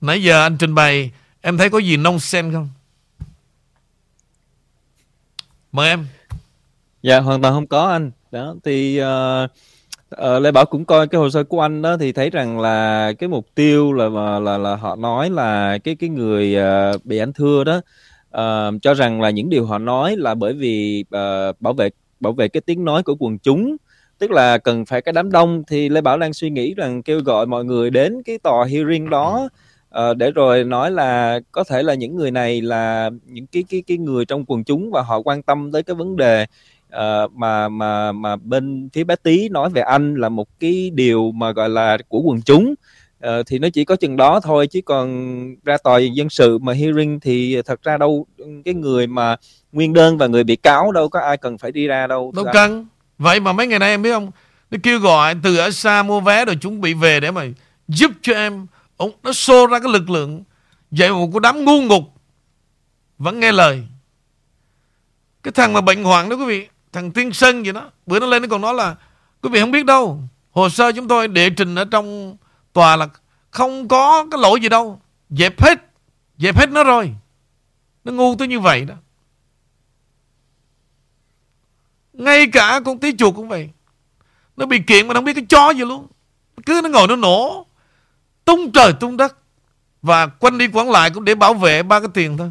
[0.00, 2.68] Nãy giờ anh trình bày, Em thấy có gì nông sen không?
[5.78, 6.06] Mời em.
[7.02, 8.10] Dạ hoàn toàn không có anh.
[8.32, 9.50] Đó thì uh,
[10.14, 13.12] uh, Lê Bảo cũng coi cái hồ sơ của anh đó Thì thấy rằng là
[13.18, 17.18] cái mục tiêu là là là, là họ nói là Cái cái người uh, bị
[17.18, 17.76] anh thưa đó
[18.28, 22.32] uh, cho rằng là những điều họ nói là bởi vì uh, bảo vệ bảo
[22.32, 23.76] vệ cái tiếng nói của quần chúng.
[24.18, 25.62] Tức là cần phải cái đám đông.
[25.68, 29.10] Thì lê bảo đang suy nghĩ rằng kêu gọi mọi người đến cái tòa hearing
[29.10, 29.48] đó
[29.94, 33.82] uh, để rồi nói là có thể là những người này là những cái cái
[33.86, 36.46] cái người trong quần chúng và họ quan tâm tới cái vấn đề
[36.96, 41.32] uh, mà mà mà bên phía bé tí nói về anh là một cái điều
[41.32, 42.74] mà gọi là của quần chúng.
[43.26, 46.72] Uh, thì nó chỉ có chừng đó thôi chứ còn ra tòa dân sự mà
[46.72, 48.26] hearing thì thật ra đâu
[48.64, 49.36] cái người mà
[49.72, 52.44] nguyên đơn và người bị cáo đâu có ai cần phải đi ra đâu đâu
[52.52, 52.86] cần
[53.18, 54.30] vậy mà mấy ngày nay em biết không?
[54.70, 57.44] Nó kêu gọi từ ở xa mua vé rồi chuẩn bị về để mà
[57.88, 58.66] giúp cho em
[58.98, 60.44] ông nó xô ra cái lực lượng
[60.90, 62.02] dạy một cái đám ngu ngục.
[63.18, 63.86] Vẫn nghe lời.
[65.42, 68.26] Cái thằng mà bệnh hoạn đó, quý vị, Thằng Tiên Sơn gì đó, Bữa nó
[68.26, 68.96] lên nó còn nói là,
[69.42, 72.36] Quý vị không biết đâu, Hồ sơ chúng tôi đệ trình ở trong
[72.72, 73.08] tòa là
[73.50, 75.88] Không có cái lỗi gì đâu, Dẹp hết
[76.38, 77.14] Dẹp hết nó rồi.
[78.04, 78.94] Nó ngu tới như vậy đó.
[82.12, 83.70] Ngay cả con tí chuột cũng vậy.
[84.56, 86.06] Nó bị kiện mà không biết cái chó gì luôn.
[86.66, 87.66] Cứ nó ngồi nó nổ.
[88.48, 89.36] Tung trời tung đất.
[90.02, 92.50] Và quanh đi quẩn lại cũng để bảo vệ ba cái tiền thôi.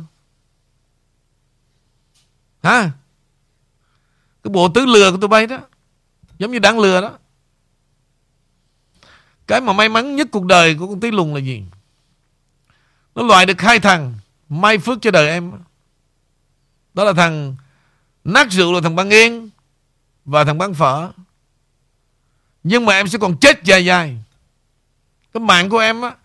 [2.64, 2.92] Hả?
[4.44, 5.60] Cái bộ tứ lừa của tụi bay đó,
[6.40, 7.18] Giống như đang lừa đó.
[9.48, 11.64] Cái mà may mắn nhất cuộc đời của con tí lùng là gì?
[13.16, 14.14] Nó loại được hai thằng
[14.50, 15.52] May phước cho đời em.
[16.94, 17.56] Đó là thằng
[18.24, 19.50] Nát rượu là thằng băng yên
[20.26, 21.12] Và thằng băng phở.
[22.64, 24.18] Nhưng mà em sẽ còn chết dài dài.
[25.34, 26.16] Cái mạng của em á,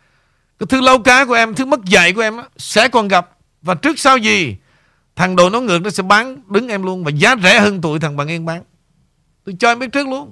[0.58, 3.30] Cái thứ lâu cá của em, Thứ mất dạy của em á, Sẽ còn gặp.
[3.62, 4.56] Và trước sau gì?
[5.16, 7.04] Thằng đồ nó ngược nó sẽ bán, đứng em luôn.
[7.04, 8.62] Và giá rẻ hơn tụi thằng bằng yên bán.
[9.44, 10.30] Tôi cho em biết trước luôn.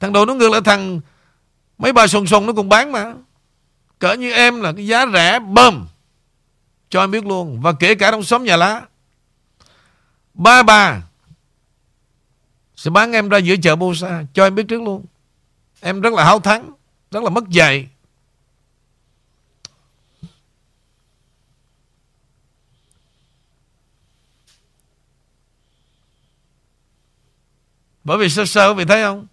[0.00, 1.00] Thằng đồ nó ngược là thằng
[1.78, 3.14] Mấy bà sồn sồn nó cũng bán mà.
[3.98, 5.86] Cỡ như em là cái giá rẻ, bơm.
[6.90, 7.60] Cho em biết luôn.
[7.60, 8.82] Và kể cả trong xóm nhà lá,
[10.34, 11.02] Ba bà
[12.76, 14.24] Sẽ bán em ra giữa chợ Bô Sa.
[14.32, 15.04] Cho em biết trước luôn.
[15.80, 16.72] Em rất là háo thắng,
[17.10, 17.88] Rất là mất dạy.
[28.04, 29.26] Bởi vì sơ sơ, vì thấy không?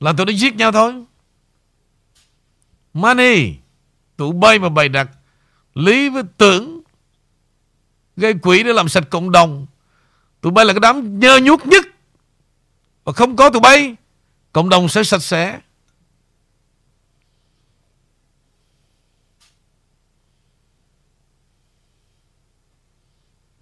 [0.00, 1.04] Là tụi nó giết nhau thôi.
[2.94, 3.54] Money
[4.16, 5.08] Tụi bay mà bày đặt
[5.74, 6.80] Lý với tưởng,
[8.16, 9.66] Gây quỷ để làm sạch cộng đồng.
[10.40, 11.84] Tụi bay là cái đám nhơ nhuốc nhất.
[13.04, 13.96] Và không có tụi bay.
[14.54, 15.60] Cộng đồng sẽ sạch sẽ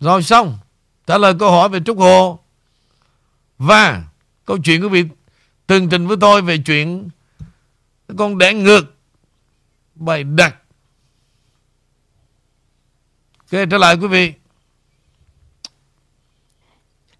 [0.00, 0.58] Rồi xong
[1.06, 2.38] Trả lời câu hỏi về Trúc Hồ
[3.58, 4.04] và
[4.44, 5.04] câu chuyện quý vị
[5.66, 7.08] tường trình với tôi về chuyện
[8.18, 8.94] con đẻ ngược
[9.94, 10.56] bài đặt.
[13.38, 14.32] Ok, trở lại quý vị.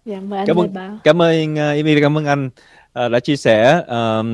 [0.05, 2.49] Dạ, mời anh cảm ơn cảm ơn uh, Emily cảm ơn anh
[3.05, 4.25] uh, đã chia sẻ uh,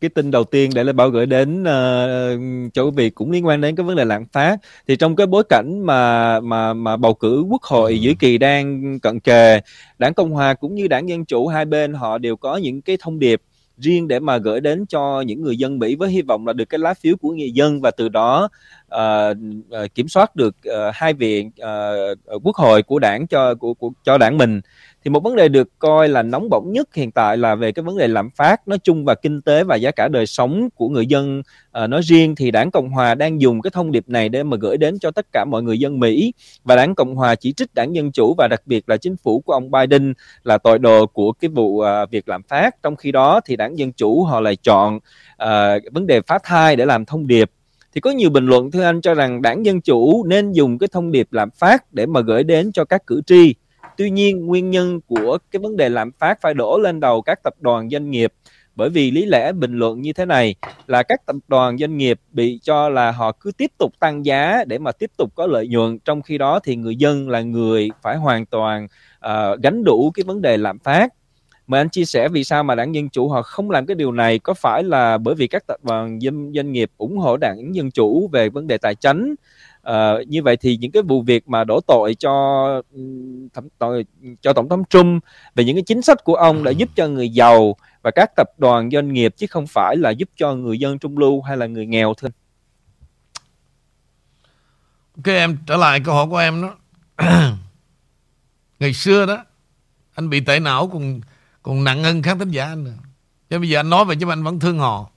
[0.00, 3.46] cái tin đầu tiên để Lê Bảo gửi đến uh, cho quý vị cũng liên
[3.46, 4.56] quan đến cái vấn đề lạm phát.
[4.88, 8.98] Thì trong cái bối cảnh mà mà mà bầu cử quốc hội giữa kỳ đang
[9.00, 9.60] cận kề
[9.98, 12.96] đảng Cộng hòa cũng như đảng Dân chủ hai bên họ đều có những cái
[13.00, 13.42] thông điệp
[13.78, 16.64] riêng để mà gửi đến cho những người dân Mỹ với hy vọng là được
[16.64, 18.48] cái lá phiếu của người dân và từ đó
[18.94, 23.90] uh, kiểm soát được uh, hai viện uh, quốc hội của đảng cho của, của
[24.04, 24.60] cho đảng mình.
[25.04, 27.82] Thì một vấn đề được coi là nóng bỏng nhất hiện tại là về cái
[27.82, 30.88] vấn đề lạm phát nói chung và kinh tế và giá cả đời sống của
[30.88, 31.42] người dân.
[31.82, 34.56] Uh, nói riêng thì đảng cộng hòa đang dùng cái thông điệp này để mà
[34.60, 36.32] gửi đến cho tất cả mọi người dân mỹ.
[36.64, 39.40] Và đảng cộng hòa chỉ trích đảng dân chủ và đặc biệt là chính phủ
[39.40, 42.82] của ông biden là tội đồ của cái vụ uh, việc lạm phát.
[42.82, 46.76] Trong khi đó thì đảng dân chủ họ lại chọn uh, vấn đề phá thai
[46.76, 47.50] để làm thông điệp
[47.98, 50.88] thì có nhiều bình luận thưa anh cho rằng đảng dân chủ nên dùng cái
[50.92, 53.54] thông điệp lạm phát để mà gửi đến cho các cử tri.
[53.96, 57.38] Tuy nhiên, nguyên nhân của cái vấn đề lạm phát phải đổ lên đầu các
[57.44, 58.32] tập đoàn doanh nghiệp.
[58.74, 60.54] Bởi vì lý lẽ bình luận như thế này
[60.86, 64.64] là các tập đoàn doanh nghiệp bị cho là họ cứ tiếp tục tăng giá
[64.66, 65.98] để mà tiếp tục có lợi nhuận.
[65.98, 68.88] Trong khi đó thì người dân là người phải hoàn toàn
[69.26, 71.12] uh, gánh đủ cái vấn đề lạm phát
[71.68, 74.12] mà anh chia sẻ vì sao mà đảng dân chủ họ không làm cái điều
[74.12, 74.38] này?
[74.38, 77.90] Có phải là bởi vì các tập đoàn doanh, doanh nghiệp ủng hộ đảng dân
[77.90, 79.34] chủ về vấn đề tài chính?
[79.82, 82.32] À, như vậy thì những cái vụ việc mà đổ tội cho
[83.54, 84.04] thẩm, tội,
[84.40, 87.28] cho tổng thống Trump về những cái chính sách của ông đã giúp cho người
[87.28, 90.98] giàu và các tập đoàn doanh nghiệp chứ không phải là giúp cho người dân
[90.98, 92.30] trung lưu hay là người nghèo thôi.
[95.16, 96.76] Ok em trở lại câu hỏi của em đó.
[98.80, 99.44] Ngày xưa đó
[100.14, 101.20] Anh bị tệ não còn
[101.68, 102.84] còn nặng hơn khán thính giả anh.
[102.84, 102.92] Nữa.
[103.50, 105.10] Chứ bây giờ anh nói về chứ anh vẫn thương họ.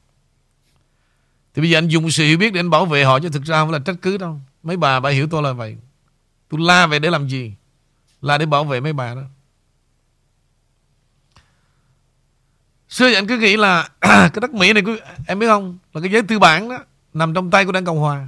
[1.54, 3.44] Thì bây giờ anh dùng sự hiểu biết để anh bảo vệ họ, Chứ thực
[3.44, 4.40] ra không phải là trách cứ đâu.
[4.64, 5.78] Mấy bà bà hiểu tôi là vậy.
[6.50, 7.54] Tôi la về để làm gì?
[8.22, 9.22] La để bảo vệ mấy bà đó.
[12.90, 14.84] Xưa giờ anh cứ nghĩ là Cái đất Mỹ này
[15.28, 15.78] em biết không?
[15.94, 16.78] Là cái giới tư bản đó,
[17.14, 18.28] Nằm trong tay của Đảng Cộng Hòa.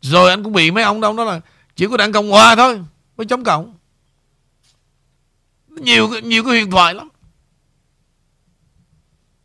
[0.00, 1.40] Rồi anh cũng bị mấy ông đâu Đó là
[1.76, 2.80] chỉ có Đảng Cộng Hòa thôi,
[3.16, 3.75] Mới chống cộng.
[5.76, 7.08] Nhiều nhiều cái huyền thoại lắm.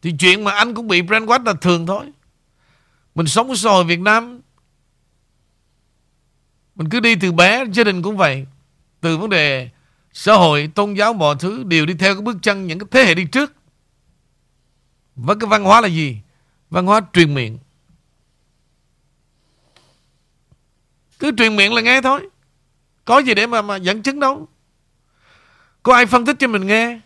[0.02, 2.06] Thì chuyện mà anh cũng bị brainwash là thường thôi.
[3.16, 4.42] Mình sống ở xã hội Việt Nam
[6.76, 8.46] Mình cứ đi từ bé Gia đình cũng vậy.
[9.02, 9.70] Từ vấn đề
[10.14, 13.06] xã hội, tôn giáo mọi thứ Đều đi theo cái bước chân những cái thế
[13.06, 13.54] hệ đi trước.
[15.16, 16.18] Và cái văn hóa là gì?
[16.70, 17.58] Văn hóa truyền miệng.
[21.20, 22.30] Cứ truyền miệng là nghe thôi.
[23.06, 24.48] Có gì để mà, mà dẫn chứng đâu.
[25.84, 27.00] Có ai phân tích cho mình nghe?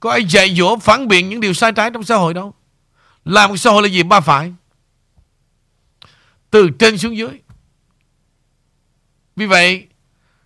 [0.00, 2.54] Có ai dạy dỗ phản biện những điều sai trái trong xã hội đâu?
[3.24, 4.02] Làm một xã hội là gì?
[4.02, 4.52] Ba phải.
[6.50, 7.40] Từ trên xuống dưới.
[9.36, 9.86] Vì vậy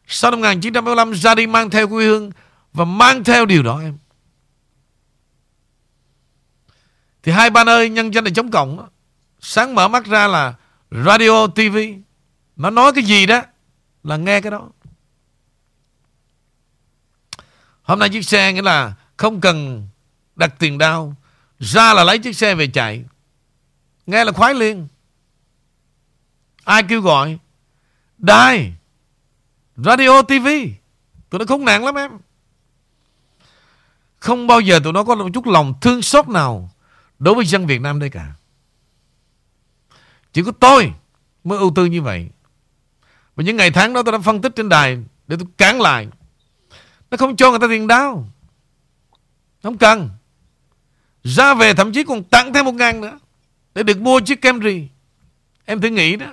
[0.06, 2.30] Sau năm 1975 ra đi mang theo quê hương
[2.72, 3.98] Và mang theo điều đó em.
[7.22, 8.88] Thì hai ba nơi nhân dân là chống cộng
[9.40, 10.54] Sáng mở mắt ra là
[10.90, 11.78] Radio, TV
[12.56, 13.42] Nó nói cái gì đó
[14.04, 14.68] Là nghe cái đó.
[17.84, 19.88] Hôm nay chiếc xe nghĩa là Không cần
[20.36, 21.16] đặt tiền đau,
[21.58, 23.04] Ra là lấy chiếc xe về chạy.
[24.06, 24.88] Nghe là khoái liền.
[26.64, 27.38] Ai kêu gọi?
[28.18, 28.74] Đài,
[29.76, 30.48] Radio TV
[31.30, 32.10] Tụi nó khốn nạn lắm em.
[34.18, 36.70] Không bao giờ tụi nó có một chút lòng thương xót nào
[37.18, 38.32] Đối với dân Việt Nam đây cả.
[40.32, 40.92] Chỉ có tôi
[41.44, 42.28] Mới ưu tư như vậy.
[43.36, 46.08] Và những ngày tháng đó tôi đã phân tích trên đài Để tôi cản lại.
[47.14, 48.26] Nó không cho người ta tiền đau.
[49.62, 50.10] Không cần.
[51.24, 53.18] Ra về thậm chí còn tặng thêm một ngàn nữa
[53.74, 54.88] Để được mua chiếc Camry
[55.64, 56.26] Em thử nghĩ đó.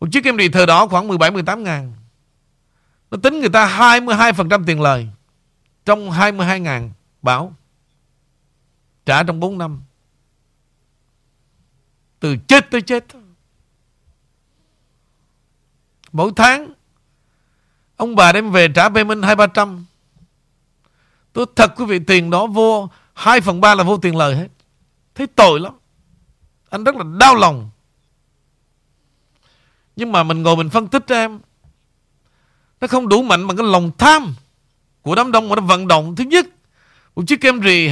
[0.00, 1.92] Một chiếc Camry thời đó khoảng 17-18 ngàn.
[3.10, 5.08] Nó tính người ta 22% tiền lời
[5.84, 6.90] Trong 22 ngàn
[7.22, 7.54] Bảo.
[9.06, 9.82] Trả trong 4 năm.
[12.20, 13.04] Từ chết tới chết
[16.12, 16.72] Mỗi tháng
[18.02, 19.84] Ông bà đem về trả payment hai ba trăm.
[21.32, 24.48] Tôi thật quý vị, tiền đó vô 2 phần 3 là vô tiền lời hết.
[25.14, 25.72] Thấy tội lắm.
[26.70, 27.70] Anh rất là đau lòng.
[29.96, 31.40] Nhưng mà mình ngồi mình phân tích cho em.
[32.80, 34.34] Nó không đủ mạnh bằng cái lòng tham
[35.02, 36.16] Của đám đông mà nó vận động.
[36.16, 36.46] Thứ nhất,
[37.14, 37.90] Một chiếc kem rì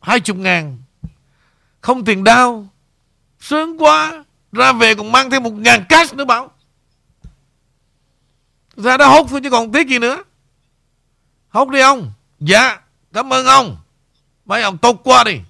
[0.00, 0.78] hai chục ngàn.
[1.80, 2.68] Không tiền đau.
[3.40, 4.24] Sướng quá.
[4.52, 6.50] Ra về còn mang thêm một ngàn cash nữa bảo.
[8.78, 10.22] Ra đó hốt thôi chứ còn tiếc gì nữa.
[11.48, 12.12] Hốt đi ông.
[12.40, 12.78] Dạ
[13.12, 13.76] cảm ơn ông.
[14.46, 15.40] Mấy ông tốt qua đi.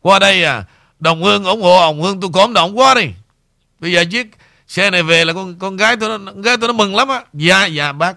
[0.00, 0.64] Qua đây à
[1.00, 3.06] Đồng Hương ủng hộ ông, Hương tôi cảm động quá đi.
[3.80, 4.26] Bây giờ chiếc
[4.66, 7.24] xe này về là con con gái tôi nó, gái tôi nó mừng lắm á.
[7.32, 8.16] Dạ dạ bác.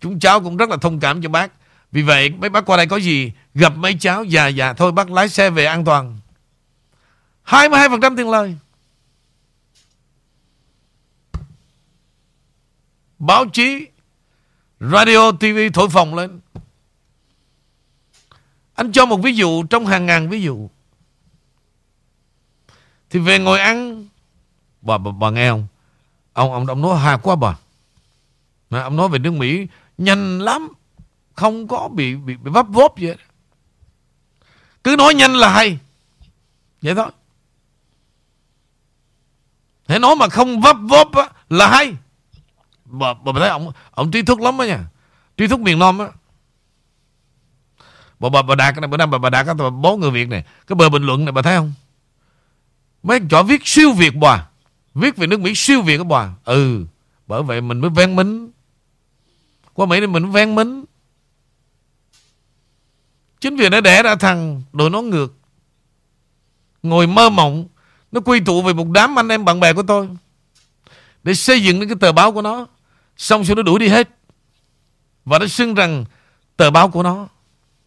[0.00, 1.52] Chúng cháu cũng rất là thông cảm cho bác.
[1.92, 4.72] Vì vậy, mấy bác qua đây có gì, Gặp mấy cháu Dạ dạ.
[4.72, 6.18] Thôi bác lái xe về an toàn.
[7.46, 8.56] 22% tiền lời.
[13.22, 13.86] Báo chí
[14.80, 16.40] Radio TV thổi phồng lên.
[18.74, 20.70] Anh cho một ví dụ Trong hàng ngàn ví dụ.
[23.10, 24.06] Thì về ngồi ăn
[24.80, 25.66] Bà, bà, bà nghe không?
[26.32, 27.58] Ông ông ông nói hà quá bà.
[28.70, 29.66] Ông nói về nước Mỹ
[29.98, 30.68] Nhanh lắm.
[31.34, 33.16] Không có bị bị, bị vấp vốp gì hết.
[34.84, 35.78] Cứ nói nhanh là hay.
[36.82, 37.10] Vậy thôi.
[39.86, 41.94] Thế nói mà không vấp vốp á, là hay
[42.92, 44.84] bà, bà thấy ông ông trí thức lắm đó nha.
[45.36, 46.06] Trí thức miền Nam á.
[48.20, 50.44] Bà, bà, bà Đạt này bữa nay bà, bà Đạt bà bố người Việt này.
[50.66, 51.72] Cái bờ bình luận này bà thấy không?
[53.02, 54.48] Mấy chỗ viết siêu Việt bà.
[54.94, 56.34] Viết về nước Mỹ siêu Việt đó bà.
[56.44, 56.86] Ừ
[57.26, 58.50] Bởi vậy mình mới ven minh
[59.74, 60.84] Qua Mỹ nên mình ven minh
[63.40, 65.34] Chính vì nó đẻ ra thằng đội nó ngược.
[66.82, 67.68] Ngồi mơ mộng
[68.12, 70.08] Nó quy tụ về một đám anh em bạn bè của tôi
[71.22, 72.66] Để xây dựng cái tờ báo của nó.
[73.16, 74.08] Xong rồi nó đuổi đi hết.
[75.24, 76.04] Và nó xưng rằng
[76.56, 77.28] Tờ báo của nó,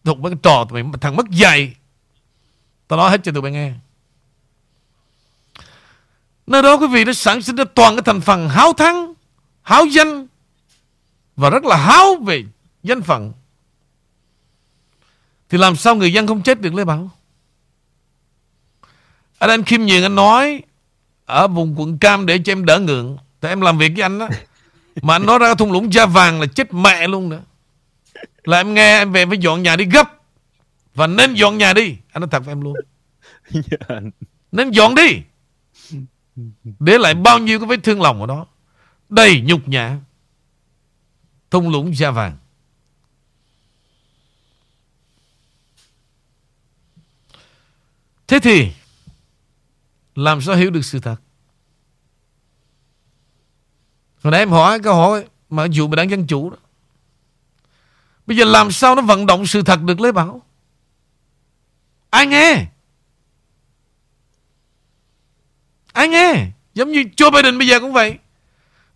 [0.04, 1.74] Thuộc với cái trò tụi mày Thằng mất dạy.
[2.88, 3.72] Tao nói hết cho tụi mày nghe.
[6.46, 9.14] Nơi đó quý vị, nó sản sinh ra toàn cái thành phần háo thắng,
[9.62, 10.26] Háo danh,
[11.36, 12.44] Và rất là háo về
[12.82, 13.32] danh phận.
[15.48, 17.10] Thì làm sao người dân không chết được Lê Bảo?
[19.38, 20.62] Anh anh Kim Nhường, anh nói,
[21.24, 23.18] Ở vùng quận Cam để cho em đỡ ngượng.
[23.40, 24.28] Tại em làm việc với anh đó
[25.02, 27.42] mà anh nói ra thung lũng da vàng là chết mẹ luôn nữa.
[28.44, 30.22] Là em nghe em về phải dọn nhà đi gấp.
[30.94, 31.96] Và nên dọn nhà đi.
[32.12, 32.76] Anh nói thật với em luôn.
[34.52, 35.22] Nên dọn đi.
[36.78, 38.46] Để lại bao nhiêu cái vết thương lòng ở đó.
[39.08, 39.98] Đầy nhục nhã.
[41.50, 42.36] Thung lũng da vàng.
[48.26, 48.72] Thế thì,
[50.14, 51.16] làm sao hiểu được sự thật?
[54.22, 56.56] Hồi nãy em hỏi câu hỏi mà dù mà đang dân chủ đó.
[58.26, 60.42] Bây giờ làm sao nó vận động sự thật được lấy bảo?
[62.10, 62.66] Ai nghe?
[65.92, 66.46] Ai nghe?
[66.74, 68.18] Giống như Joe Biden bây giờ cũng vậy.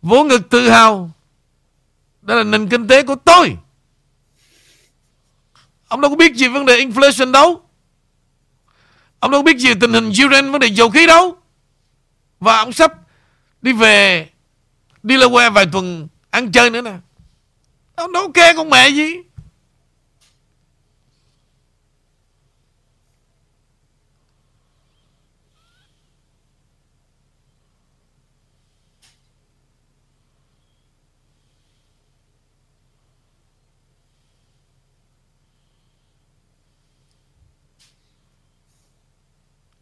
[0.03, 1.11] Vỗ ngực tự hào.
[2.23, 3.57] Đó là nền kinh tế của tôi.
[5.89, 7.63] Ông đâu có biết gì vấn đề inflation đâu.
[9.19, 11.37] Ông đâu biết gì tình hình Ukraine, vấn đề dầu khí đâu
[12.41, 12.93] Và ông sắp
[13.63, 14.29] đi về
[15.05, 16.99] Delaware vài tuần, Ăn chơi nữa nè.
[17.97, 19.17] Nó kê con mẹ gì?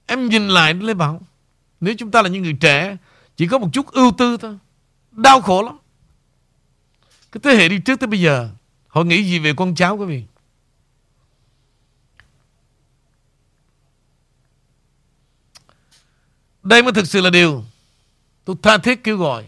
[0.06, 1.20] Em nhìn lại Lê Bảo,
[1.80, 2.96] Nếu chúng ta là những người trẻ,
[3.36, 4.58] Chỉ có một chút ưu tư thôi.
[5.18, 5.78] Đau khổ lắm.
[7.32, 8.50] Cái thế hệ đi trước tới bây giờ,
[8.88, 10.24] Họ nghĩ gì về con cháu quý vị?
[16.62, 17.64] Đây mới thực sự là điều
[18.44, 19.44] Tôi tha thiết kêu gọi.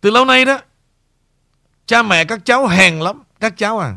[0.00, 0.60] Từ lâu nay đó,
[1.86, 3.96] Cha mẹ các cháu hèn lắm, Các cháu à.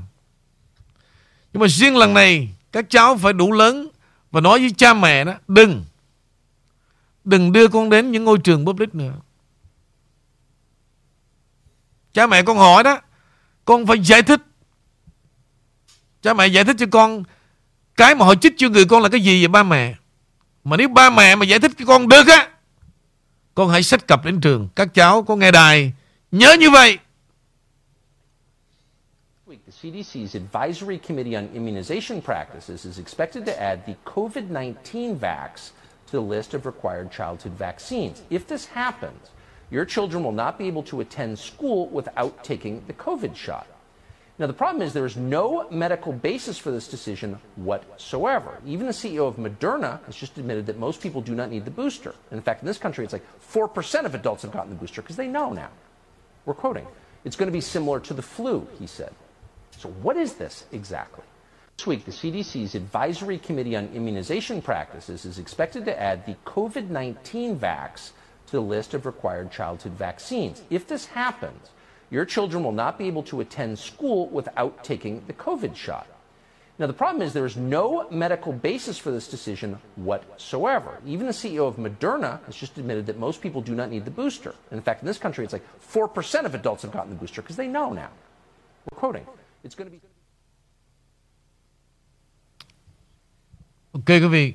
[1.54, 3.88] Nhưng mà riêng lần này, Các cháu phải đủ lớn
[4.32, 5.86] Và nói với cha mẹ đó, Đừng
[7.24, 9.14] Đừng đưa con đến những ngôi trường public nữa.
[12.14, 13.01] Cha mẹ con hỏi đó,
[13.66, 14.41] Con phải giải thích.
[16.22, 17.24] Cha mẹ giải thích cho con,
[17.95, 19.95] Cái mà họ chích cho người con là cái gì vậy ba mẹ?
[20.64, 22.49] Mà nếu ba mẹ mà giải thích cho con được á,
[23.56, 24.70] con hãy sách cặp đến trường.
[24.76, 25.93] Các cháu có nghe đài,
[26.32, 26.97] Nhớ như vậy.
[29.84, 35.71] CDC's Advisory Committee on Immunization Practices is expected to add the COVID 19 vax
[36.05, 38.21] to the list of required childhood vaccines.
[38.29, 39.31] If this happens,
[39.69, 43.67] your children will not be able to attend school without taking the COVID shot.
[44.39, 48.59] Now, the problem is there is no medical basis for this decision whatsoever.
[48.65, 51.71] Even the CEO of Moderna has just admitted that most people do not need the
[51.71, 52.15] booster.
[52.31, 55.01] And in fact, in this country, it's like 4% of adults have gotten the booster
[55.01, 55.71] because they know now.
[56.45, 56.88] We're quoting.
[57.25, 59.13] It's going to be similar to the flu, he said.
[59.84, 61.25] So, what is this exactly?
[61.75, 66.89] This week, the CDC's Advisory Committee on Immunization Practices is expected to add the COVID
[66.89, 68.11] 19 vax
[68.45, 70.61] to the list of required childhood vaccines.
[70.69, 71.71] If this happens,
[72.09, 76.07] your children will not be able to attend school without taking the COVID shot.
[76.79, 80.97] Now, the problem is there is no medical basis for this decision whatsoever.
[81.05, 84.11] Even the CEO of Moderna has just admitted that most people do not need the
[84.11, 84.55] booster.
[84.71, 87.41] And in fact, in this country, it's like 4% of adults have gotten the booster
[87.41, 88.11] because they know now.
[88.89, 89.27] We're quoting.
[89.64, 90.14] It's going to be.
[93.91, 94.53] Ok quý vị.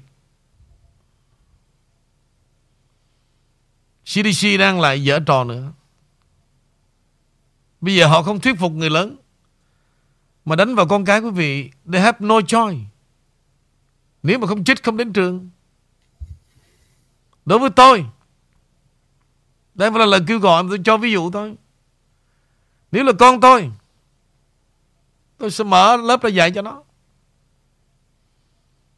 [4.05, 5.73] CDC đang lại dở trò nữa.
[7.81, 9.17] Bây giờ họ không thuyết phục người lớn,
[10.45, 11.71] Mà đánh vào con cái quý vị.
[11.93, 12.79] They have no choice.
[14.23, 15.51] Nếu mà không chích không đến trường.
[17.45, 18.05] Đối với tôi,
[19.75, 21.55] Đây là lời kêu gọi Tôi cho ví dụ thôi.
[22.93, 23.71] Nếu là con tôi
[25.39, 26.83] Tôi sẽ mở lớp ra dạy cho nó.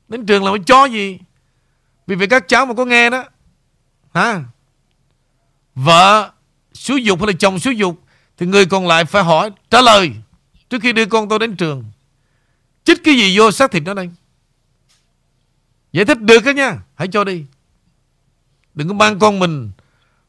[0.09, 1.19] Đến trường là phải cho gì?
[2.07, 3.25] Vì vậy các cháu mà có nghe đó,
[4.15, 4.45] Hả?
[5.75, 6.33] Vợ
[6.73, 8.01] xúi dục hay là chồng xúi dục
[8.37, 10.13] thì người còn lại phải hỏi, Trả lời.
[10.69, 11.85] Trước khi đưa con tôi đến trường,
[12.85, 14.11] Chích cái gì vô xác thịt nó đây.
[15.93, 17.45] Giải thích được đó nha, Hãy cho đi.
[18.75, 19.71] Đừng có mang con mình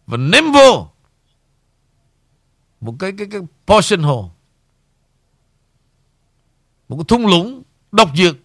[0.07, 0.89] Và ném vô
[2.82, 4.28] Một cái cái cái portion hole
[6.91, 8.35] một cái thung lũng Độc dược.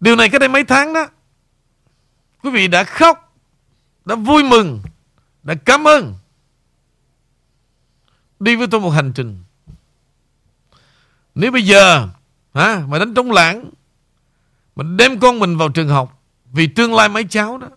[0.00, 1.08] Điều này cách đây mấy tháng đó
[2.42, 3.36] Quý vị đã khóc
[4.04, 4.82] Đã vui mừng
[5.42, 6.14] Đã cảm ơn.
[8.40, 9.38] Đi với tôi một hành trình.
[11.34, 12.08] Nếu bây giờ
[12.54, 13.70] hả, Mà đánh trống lãng
[14.76, 16.22] mình đem con mình vào trường học
[16.52, 17.68] Vì tương lai mấy cháu đó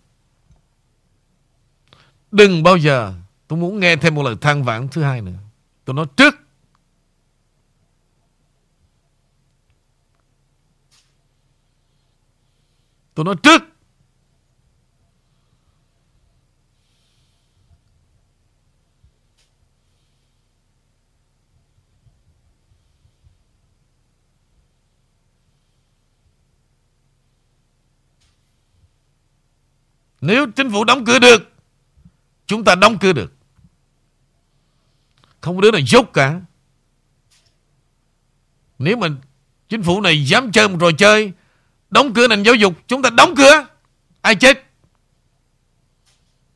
[2.31, 3.13] Đừng bao giờ
[3.51, 5.31] Tôi muốn nghe thêm một lời than vãn thứ hai nữa.
[5.85, 6.35] Tôi nói trước.
[13.13, 13.61] Tôi nói trước.
[30.21, 31.50] Nếu chính phủ đóng cửa được
[32.51, 33.33] Chúng ta đóng cửa được.
[35.41, 36.41] Không có đứa nào dốt cả.
[38.79, 39.07] Nếu mà
[39.69, 41.31] Chính phủ này dám chơi một trò chơi
[41.89, 43.67] Đóng cửa nền giáo dục Chúng ta đóng cửa.
[44.21, 44.65] Ai chết?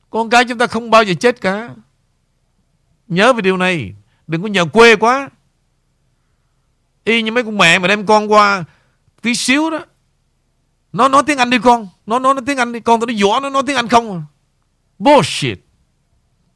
[0.09, 1.69] Con cái chúng ta không bao giờ chết cả.
[3.07, 3.95] Nhớ về điều này.
[4.27, 5.29] Đừng có nhờ quê quá.
[7.03, 8.63] Y như mấy con mẹ mà đem con qua
[9.21, 9.79] Tí xíu đó.
[10.93, 11.87] Nó nói tiếng Anh đi con.
[12.05, 12.79] Nó nói, nói tiếng Anh đi.
[12.79, 14.21] Con tôi nó dỗ nó nói tiếng Anh không à.
[14.99, 15.64] Bullshit.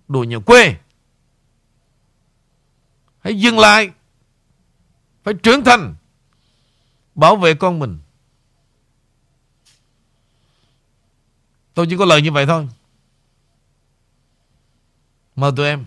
[0.10, 0.76] Đồ nhà quê.
[3.20, 3.92] Hãy dừng lại.
[5.24, 5.96] Phải trưởng thành.
[7.16, 8.00] Bảo vệ con mình.
[11.74, 12.68] Tôi chỉ có lời như vậy thôi.
[15.36, 15.86] Mời tụi em.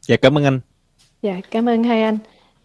[0.00, 0.60] Dạ cảm ơn anh.
[1.22, 2.18] Dạ, cảm ơn hai anh.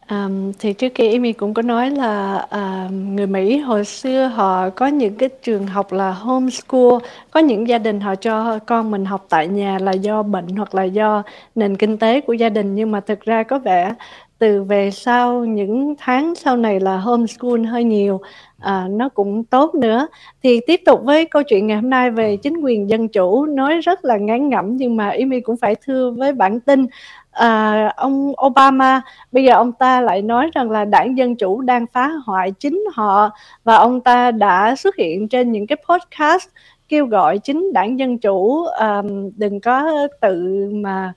[0.08, 4.70] Ờm, thì trước kia Amy cũng có nói là, à, người Mỹ hồi xưa họ
[4.70, 6.94] có những cái trường học là homeschool,
[7.32, 10.76] có những gia đình họ cho con mình học tại nhà là do bệnh hoặc
[10.76, 11.24] là do
[11.56, 13.94] nền kinh tế của gia đình, nhưng mà thực ra có vẻ
[14.40, 18.22] từ về sau những tháng sau này là homeschool hơi nhiều,
[18.60, 20.08] à, nó cũng tốt nữa.
[20.44, 23.78] Thì tiếp tục với câu chuyện ngày hôm nay về chính quyền dân chủ, nói
[23.78, 26.86] rất là ngán ngẩm nhưng mà Amy cũng phải thưa với bản tin
[27.34, 31.86] à, ông Obama bây giờ ông ta lại nói rằng là đảng Dân Chủ đang
[31.94, 33.30] phá hoại chính họ
[33.64, 36.48] và ông ta đã xuất hiện trên những cái podcast
[36.90, 41.14] kêu gọi chính đảng Dân Chủ um, đừng có tự mà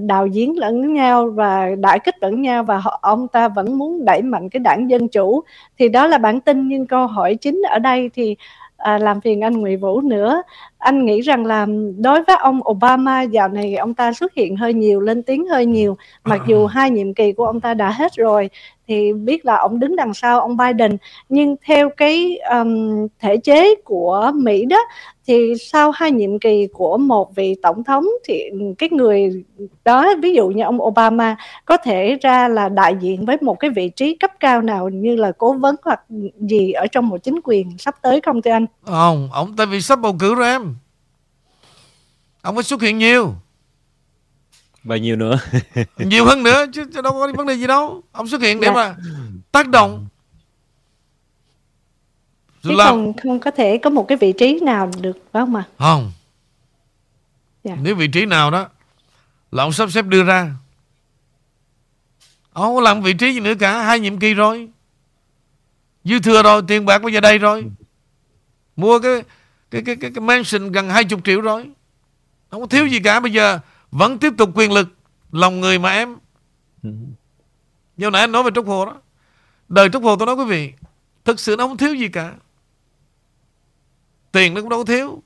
[0.00, 4.04] đào giếng lẫn nhau và đại kích lẫn nhau và họ, ông ta vẫn muốn
[4.04, 5.44] đẩy mạnh cái đảng Dân Chủ.
[5.78, 8.36] Thì đó là bản tin nhưng câu hỏi chính ở đây thì
[8.84, 10.42] à, làm phiền anh Nguyễn Vũ nữa.
[10.78, 11.66] Anh nghĩ rằng là
[11.98, 15.66] đối với ông Obama dạo này ông ta xuất hiện hơi nhiều lên tiếng hơi
[15.66, 15.96] nhiều.
[16.24, 18.50] Mặc dù hai nhiệm kỳ của ông ta đã hết rồi
[18.88, 20.96] thì biết là ông đứng đằng sau ông Biden.
[21.28, 24.78] Nhưng theo cái um, thể chế của Mỹ đó
[25.26, 28.42] thì sau hai nhiệm kỳ của một vị tổng thống thì
[28.78, 29.44] cái người
[29.84, 33.70] đó ví dụ như ông Obama có thể ra là đại diện với một cái
[33.70, 36.00] vị trí cấp cao nào như là cố vấn hoặc
[36.40, 38.66] gì ở trong một chính quyền sắp tới không thưa anh?
[38.82, 40.74] Không, ông tại vì sắp bầu cử rồi em.
[42.42, 43.34] Ông phải xuất hiện nhiều.
[44.84, 45.38] Và nhiều nữa.
[45.98, 48.02] nhiều hơn nữa chứ đâu có vấn đề gì đâu.
[48.12, 48.74] Ông xuất hiện để Dạ.
[48.74, 48.96] mà
[49.52, 50.06] tác động.
[52.64, 55.56] Chứ làm không không có thể có một cái vị trí nào được phải không
[55.56, 55.64] ạ?
[55.78, 56.12] không.
[57.64, 57.76] Dạ.
[57.82, 58.68] Nếu vị trí nào đó
[59.50, 60.50] là ông sắp xếp đưa ra.
[62.52, 64.68] Ông làm vị trí gì nữa cả, hai nhiệm kỳ rồi.
[66.04, 67.64] Dư thừa rồi, tiền bạc bây giờ đây rồi.
[68.76, 69.22] Mua cái
[69.70, 71.70] cái cái cái, cái mansion gần 20 triệu rồi.
[72.50, 73.58] Không có thiếu gì cả bây giờ
[73.90, 74.88] vẫn tiếp tục quyền lực
[75.32, 76.16] lòng người mà em.
[77.96, 79.00] Như nãy anh nói về Trúc Hồ đó.
[79.68, 80.72] Đời Trúc Hồ tôi nói quý vị,
[81.24, 82.32] thực sự nó không thiếu gì cả.
[84.34, 85.22] Tiền nó cũng đâu có thiếu.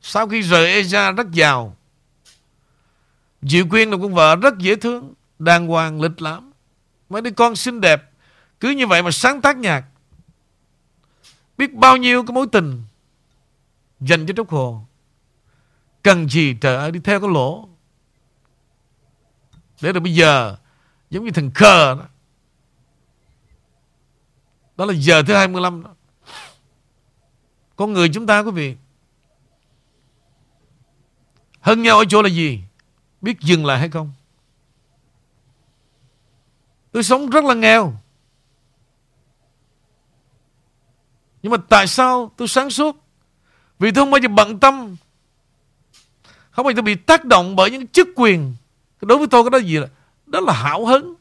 [0.00, 1.76] Sau khi rời Asia rất giàu,
[3.42, 6.52] Diệu Quyên là con vợ rất dễ thương, Đàng hoàng, lịch lãm.
[7.08, 8.10] Mấy đứa con xinh đẹp,
[8.60, 9.84] Cứ như vậy mà sáng tác nhạc.
[11.58, 12.82] Biết bao nhiêu cái mối tình
[14.00, 14.86] Dành cho Trúc Hồ.
[16.02, 17.68] Cần gì trời ơi, đi theo cái lỗ.
[19.82, 20.56] Để rồi bây giờ,
[21.10, 22.04] Giống như thằng khờ đó.
[24.76, 25.94] Đó là giờ thứ 25 đó.
[27.78, 28.76] Con người chúng ta, quý vị
[31.60, 32.60] hơn nhau ở chỗ là gì?
[33.20, 34.12] Biết dừng lại hay không?
[36.92, 37.92] Tôi sống rất là nghèo.
[41.42, 42.96] Nhưng mà tại sao tôi sáng suốt?
[43.78, 44.96] Vì tôi không bao giờ bận tâm.
[46.50, 48.54] Không bao giờ bị tác động bởi những chức quyền.
[49.00, 49.86] Đối với tôi cái đó gì là
[50.26, 51.14] Đó là hảo hứng.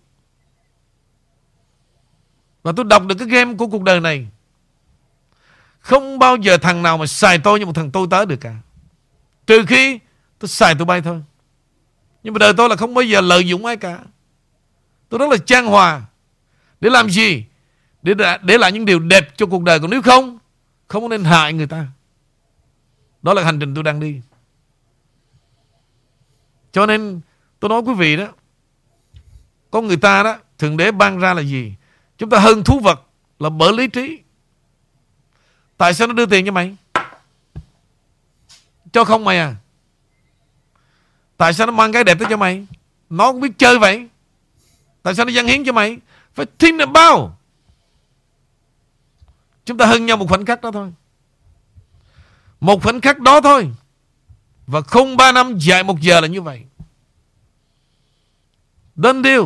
[2.63, 4.27] Và tôi đọc được cái game của cuộc đời này.
[5.87, 8.55] Không bao giờ thằng nào mà xài tôi như một thằng tôi tớ được cả.
[9.47, 9.99] Trừ khi
[10.39, 11.23] Tôi xài tụi bay thôi.
[12.23, 13.99] Nhưng mà đời tôi là không bao giờ lợi dụng ai cả.
[15.09, 16.01] Tôi rất là trang hòa.
[16.81, 17.45] Để làm gì?
[18.01, 19.79] Để để lại những điều đẹp cho cuộc đời.
[19.79, 20.37] Còn nếu không
[20.87, 21.87] Không nên hại người ta.
[23.21, 24.21] Đó là hành trình tôi đang đi.
[26.71, 27.21] Cho nên
[27.59, 28.27] tôi nói quý vị đó
[29.71, 31.73] Con người ta đó, Thượng đế ban ra là gì?
[32.17, 33.01] Chúng ta hơn thú vật
[33.39, 34.19] Là bởi lý trí.
[35.77, 36.75] Tại sao nó đưa tiền cho mày?
[38.91, 39.55] Cho không mày à?
[41.37, 42.67] Tại sao nó mang cái đẹp tới cho mày?
[43.09, 44.07] Nó cũng biết chơi vậy.
[45.03, 45.97] Tại sao nó dâng hiến cho mày?
[46.33, 47.31] Phải think about.
[49.65, 50.93] Chúng ta hơn nhau một khoảnh khắc đó thôi.
[52.59, 53.71] Một khoảnh khắc đó thôi.
[54.67, 56.65] Và không ba năm, dài một giờ là như vậy.
[58.95, 59.43] Done deal.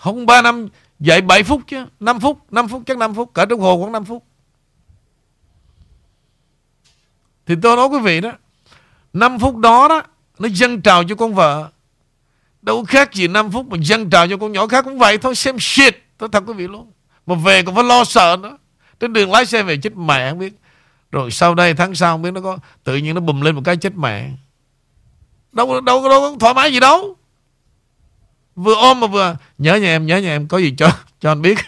[0.00, 0.68] Không 3 năm
[1.00, 1.86] Dạy 7 phút chứ.
[2.00, 4.24] 5 phút 5 phút chắc 5 phút Cả trong hồ khoảng 5 phút.
[7.46, 8.32] Thì tôi nói quý vị đó
[9.12, 10.02] 5 phút đó đó
[10.38, 11.70] Nó dâng trào cho con vợ.
[12.62, 15.34] Đâu khác gì 5 phút mà dâng trào cho con nhỏ khác cũng vậy thôi
[15.34, 15.96] Xem shit.
[16.18, 16.92] Tôi thật quý vị luôn.
[17.26, 18.56] Mà về còn phải lo sợ nữa.
[19.00, 20.52] Trên đường lái xe về chết mẹ không biết.
[21.12, 23.62] Rồi sau đây tháng sau không biết nó có Tự nhiên nó bùm lên một
[23.64, 24.30] cái chết mẹ.
[25.52, 27.16] Đâu, đâu, đâu, đâu có thoải mái gì đâu.
[28.56, 31.42] Vừa ôm mà vừa Nhớ nhà em, nhớ nhà em Có gì cho cho anh
[31.42, 31.58] biết.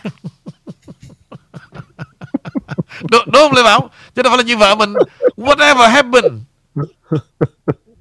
[3.10, 4.94] Đúng, đúng không Lê Bảo chứ đâu phải là như vợ mình.
[5.36, 6.42] Whatever happened?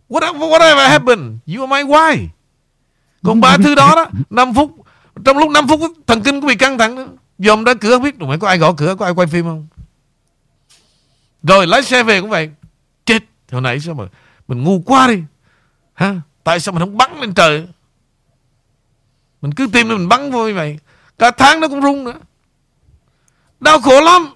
[0.09, 1.39] Whatever, whatever happened?
[1.47, 2.27] You are my wife.
[3.23, 4.71] Còn ba thứ đó đó 5 phút
[5.25, 7.07] trong lúc 5 phút thần kinh cũng bị căng thẳng nữa
[7.39, 9.67] dòm ra cửa không biết mày có ai gõ cửa có ai quay phim không?
[11.43, 12.49] Rồi lái xe về cũng vậy.
[13.05, 14.03] Chết hồi nãy sao mà
[14.47, 15.23] mình ngu quá đi.
[15.93, 17.67] Ha tại sao mình không bắn lên trời?
[19.41, 20.79] Mình cứ tìm mình bắn vô như vậy.
[21.19, 22.19] Cả tháng nó cũng rung nữa.
[23.59, 24.33] Đau khổ lắm.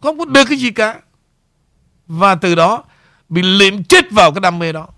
[0.00, 1.00] Không có được cái gì cả.
[2.06, 2.84] Và từ đó
[3.28, 4.88] bị liệm chết vào cái đam mê đó.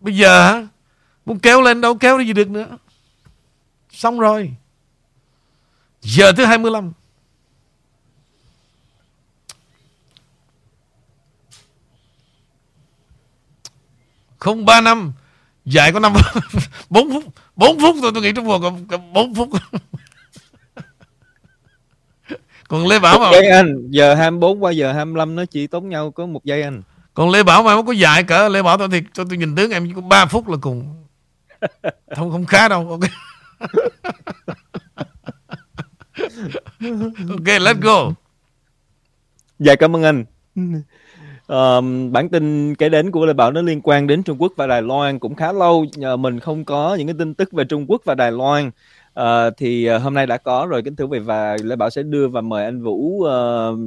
[0.00, 0.66] Bây giờ
[1.26, 2.78] muốn kéo lên đâu kéo gì được nữa.
[3.90, 4.54] Xong rồi.
[6.00, 6.92] Giờ thứ 25
[14.44, 15.12] không ba năm
[15.64, 16.12] dài có năm
[16.90, 17.24] bốn phút
[17.56, 19.48] bốn phút thôi tôi nghĩ trong vòng còn bốn phút.
[22.68, 26.10] Còn Lê Bảo mà giây anh giờ 24 qua giờ 25 nó chỉ tốn nhau
[26.10, 26.82] có một giây anh.
[27.14, 29.70] Còn Lê Bảo mà có dài cỡ Lê Bảo tôi thì cho tôi nhìn tướng
[29.70, 31.04] em chỉ có 3 phút là cùng.
[32.16, 33.00] Không không khá đâu ok.
[37.30, 38.10] Ok let's go.
[39.58, 40.24] Dạ cảm ơn anh
[41.46, 44.66] um, bản tin kể đến của Lê Bảo nó liên quan đến Trung Quốc và
[44.66, 47.84] Đài Loan cũng khá lâu nhờ mình không có những cái tin tức về Trung
[47.88, 48.70] Quốc và Đài Loan.
[49.20, 51.90] Uh, thì uh, hôm nay đã có rồi kính thưa quý vị và Lê Bảo
[51.90, 53.28] sẽ đưa và mời anh Vũ uh,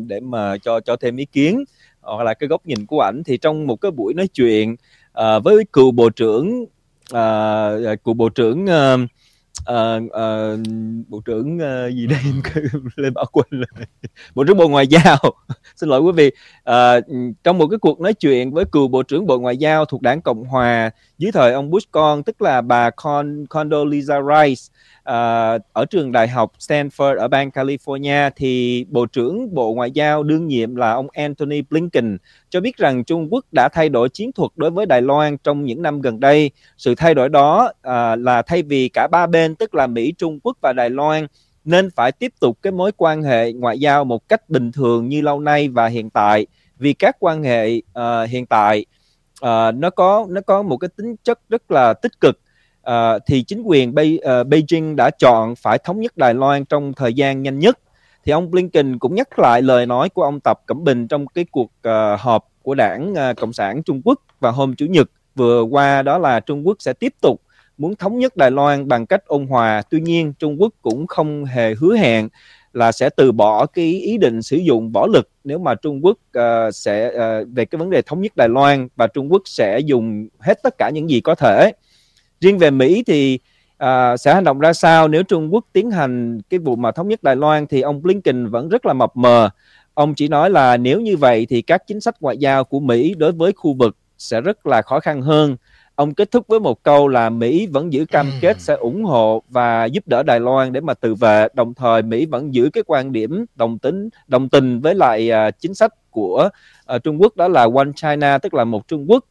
[0.08, 1.64] để mà cho cho thêm ý kiến
[2.02, 3.22] hoặc là cái góc nhìn của ảnh.
[3.26, 4.76] Thì trong một cái buổi nói chuyện
[5.20, 6.66] uh, với cựu bộ trưởng
[7.14, 9.10] uh, cựu bộ trưởng uh,
[9.62, 10.68] uh, uh,
[11.08, 12.20] bộ trưởng uh, gì đây?
[12.96, 13.86] Lên bảo quên rồi
[14.36, 15.18] bộ trưởng bộ ngoại giao.
[15.76, 16.32] Xin lỗi quý vị.
[16.70, 20.02] Uh, trong một cái cuộc nói chuyện với cựu bộ trưởng bộ ngoại giao thuộc
[20.02, 24.62] đảng cộng hòa dưới thời ông bush con tức là bà Con Condoleezza Rice
[25.08, 30.24] uh, ở trường đại học Stanford ở bang California thì Bộ trưởng Bộ Ngoại giao
[30.24, 32.18] đương nhiệm là ông anthony Blinken
[32.50, 35.66] cho biết rằng Trung Quốc đã thay đổi chiến thuật đối với Đài Loan trong
[35.66, 36.52] những năm gần đây.
[36.78, 40.40] Sự thay đổi đó uh, là thay vì cả ba bên tức là Mỹ, Trung
[40.44, 41.28] Quốc và Đài Loan
[41.64, 45.22] nên phải tiếp tục cái mối quan hệ ngoại giao một cách bình thường như
[45.22, 46.46] lâu nay và hiện tại
[46.78, 48.86] vì các quan hệ uh, hiện tại
[49.46, 52.40] uh, nó có nó có một cái tính chất rất là tích cực
[52.90, 56.66] uh, thì chính quyền Be- uh, ờ, Beijing đã chọn phải thống nhất Đài Loan
[56.66, 57.80] trong thời gian nhanh nhất.
[58.26, 61.46] Thì ông Blinken cũng nhắc lại lời nói của ông Tập Cẩm Bình trong cái
[61.52, 65.62] cuộc uh, họp của đảng uh, Cộng sản Trung Quốc vào hôm Chủ nhật vừa
[65.62, 67.42] qua đó là Trung Quốc sẽ tiếp tục
[67.78, 69.82] muốn thống nhất Đài Loan bằng cách ôn hòa.
[69.90, 72.30] Tuy nhiên Trung Quốc cũng không hề hứa hẹn
[72.74, 76.18] là sẽ từ bỏ cái ý định sử dụng võ lực nếu mà Trung Quốc
[76.38, 79.80] uh, sẽ uh, về cái vấn đề thống nhất Đài Loan và Trung Quốc sẽ
[79.80, 81.72] dùng hết tất cả những gì có thể
[82.42, 83.40] riêng về Mỹ thì
[83.78, 85.08] à, sẽ hành động ra sao?
[85.08, 88.48] Nếu Trung Quốc tiến hành cái vụ mà thống nhất Đài Loan thì ông Blinken
[88.48, 89.50] vẫn rất là mập mờ.
[89.94, 93.16] Ông chỉ nói là nếu như vậy thì các chính sách ngoại giao của Mỹ
[93.18, 95.58] đối với khu vực sẽ rất là khó khăn hơn.
[95.96, 99.44] Ông kết thúc với một câu là Mỹ vẫn giữ cam kết sẽ ủng hộ
[99.50, 101.48] và giúp đỡ Đài Loan để mà tự vệ.
[101.54, 105.60] Đồng thời Mỹ vẫn giữ cái quan điểm đồng tính đồng tình với lại uh,
[105.60, 106.50] chính sách của
[106.96, 109.26] uh, Trung Quốc đó là One China tức là một Trung Quốc.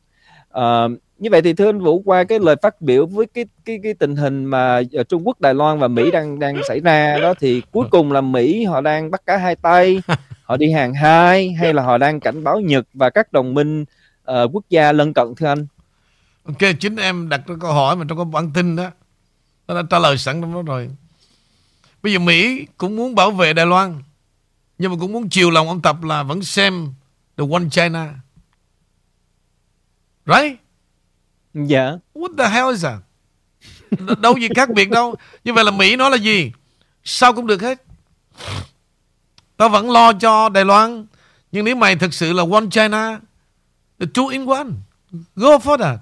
[0.58, 3.80] Uh, như vậy thì thưa anh Vũ qua cái lời phát biểu với cái cái
[3.82, 7.18] cái tình hình mà ở Trung Quốc, Đài Loan và Mỹ đang đang xảy ra
[7.18, 10.02] đó thì cuối cùng là Mỹ họ đang bắt cá hai tay,
[10.42, 13.82] họ đi hàng hai hay là họ đang cảnh báo Nhật và các đồng minh
[13.82, 15.66] uh, quốc gia lân cận thưa anh?
[16.44, 18.90] Ok, chính em đặt câu hỏi mà trong cái bản tin đó
[19.68, 20.90] nó đã trả lời sẵn trong đó rồi.
[22.02, 24.02] Bây giờ Mỹ cũng muốn bảo vệ Đài Loan
[24.78, 26.92] nhưng mà cũng muốn chiều lòng ông Tập là vẫn xem
[27.36, 28.14] the one China.
[30.26, 30.60] Right?
[31.64, 31.92] Dạ.
[32.14, 33.00] What the hell is that?
[34.20, 35.14] đâu gì khác biệt đâu.
[35.44, 36.52] Như vậy là Mỹ nó là gì?
[37.04, 37.82] Sao cũng được hết.
[39.56, 41.06] Tao vẫn lo cho Đài Loan.
[41.52, 43.20] Nhưng nếu mày thực sự là one China,
[43.98, 44.68] the two in one,
[45.36, 46.00] go for that.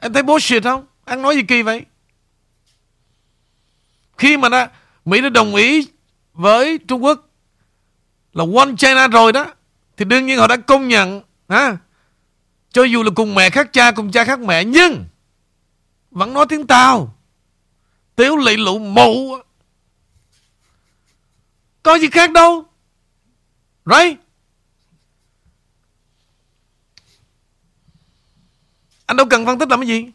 [0.00, 0.86] Em thấy bullshit không?
[1.04, 1.84] Anh nói gì kỳ vậy?
[4.18, 4.70] Khi mà đã,
[5.04, 5.88] Mỹ đã đồng ý
[6.32, 7.28] với Trung Quốc
[8.32, 9.46] là one China rồi đó,
[9.96, 11.76] thì đương nhiên họ đã công nhận ha,
[12.74, 15.04] cho dù là cùng mẹ khác cha, Cùng cha khác mẹ, Nhưng
[16.10, 17.14] Vẫn nói tiếng Tàu
[18.16, 19.38] Tiếu lị lụ mụ.
[21.82, 22.64] Có gì khác đâu.
[23.86, 24.18] Right?
[29.06, 30.10] Anh đâu cần phân tích làm cái gì.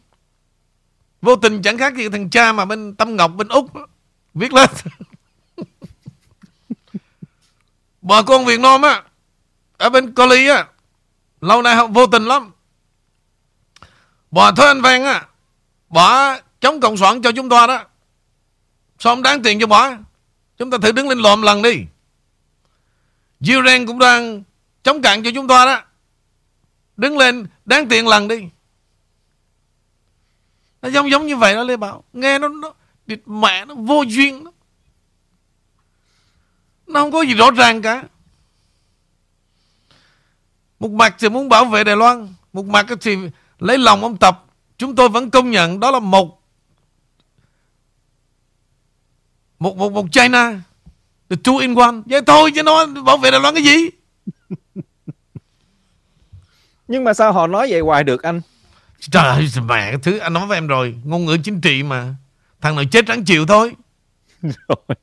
[1.22, 3.66] Vô tình chẳng khác gì thằng cha mà bên Tâm Ngọc, bên Úc.
[4.34, 4.70] Viết lên.
[8.02, 9.02] Bà con Việt Nam á,
[9.76, 10.66] Ở bên Cali á
[11.40, 12.50] Lâu nay vô tình lắm.
[14.30, 15.26] Bỏ thôi anh Văn á
[15.88, 17.84] Bỏ chống cộng soạn cho chúng ta đó.
[18.98, 19.90] Sao không đáng tiền cho bỏ?
[20.58, 21.76] Chúng ta thử đứng lên lòm lần đi.
[23.40, 24.42] Iran cũng đang
[24.82, 25.82] chống cạn cho chúng ta đó.
[26.96, 28.40] Đứng lên đáng tiền lần đi.
[30.82, 32.04] Nó giống giống như vậy đó Lê Bảo.
[32.12, 32.74] Nghe nó, nó
[33.26, 34.52] mẹ nó vô duyên đó.
[36.86, 38.04] Nó không có gì rõ ràng cả.
[40.80, 42.34] Một mặt thì muốn bảo vệ Đài Loan.
[42.52, 43.16] Một mặt thì
[43.58, 44.44] lấy lòng ông Tập.
[44.78, 46.40] Chúng tôi vẫn công nhận đó là một
[49.58, 50.60] Một một một China
[51.30, 51.94] The two in one.
[52.06, 53.76] Vậy thôi chứ nó bảo vệ Đài Loan cái gì?
[56.88, 58.40] Nhưng mà sao họ nói vậy hoài được anh?
[59.00, 62.14] Trời ơi mẹ cái thứ anh nói với em rồi Ngôn ngữ chính trị mà.
[62.60, 63.74] Thằng nào chết rắn chịu thôi.
[64.42, 64.96] Rồi.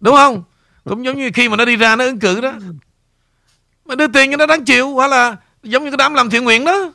[0.00, 0.42] Đúng không?
[0.84, 2.52] Cũng giống như khi mà nó đi ra nó ứng cử đó
[3.90, 6.44] Mà đưa tiền cho nó đáng chịu Hoặc là giống như cái đám làm thiện
[6.44, 6.92] nguyện đó.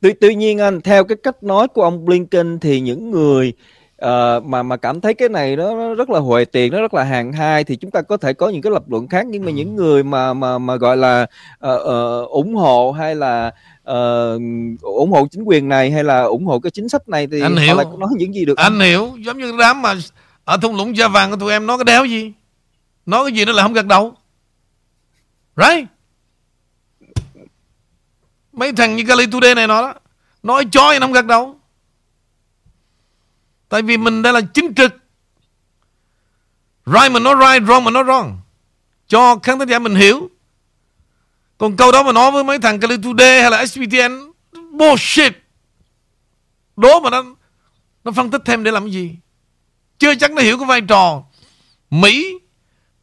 [0.00, 3.52] Tuy, tuy nhiên anh theo cái cách nói của ông Blinken thì những người
[4.04, 6.94] uh, mà mà cảm thấy cái này nó, nó rất là huề tiền nó rất
[6.94, 9.26] là hàng hai thì chúng ta có thể có những cái lập luận khác.
[9.26, 11.26] Nhưng mà những người mà mà mà gọi là
[11.66, 13.50] uh, uh, ủng hộ hay là
[13.90, 14.40] uh,
[14.82, 17.56] ủng hộ chính quyền này hay là ủng hộ cái chính sách này thì Anh
[17.56, 17.76] hiểu.
[17.76, 19.10] lại nói những gì được Anh hiểu.
[19.18, 19.94] Giống như đám mà
[20.44, 22.32] Ở thung lũng da vàng của tụi em nói cái đéo gì?
[23.06, 24.14] Nói cái gì nó là không gật đầu
[25.58, 25.88] Right?
[28.52, 29.94] Mấy thằng như Cali Today này nó đó,
[30.42, 31.60] Nói chói thì nó không gật đầu.
[33.68, 34.92] Tại vì mình đây là chính trực.
[36.86, 38.36] Right mà nói right, Wrong mà nói wrong.
[39.08, 40.30] Cho khán thính giả mình hiểu.
[41.58, 44.32] Còn câu đó mà nói với mấy thằng Cali Today Hay là SPTN
[44.72, 45.32] Bullshit.
[46.76, 47.24] Đố mà nó
[48.04, 49.16] Nó phân tích thêm để làm cái gì?
[49.98, 51.22] Chưa chắc nó hiểu cái vai trò
[51.90, 52.38] Mỹ,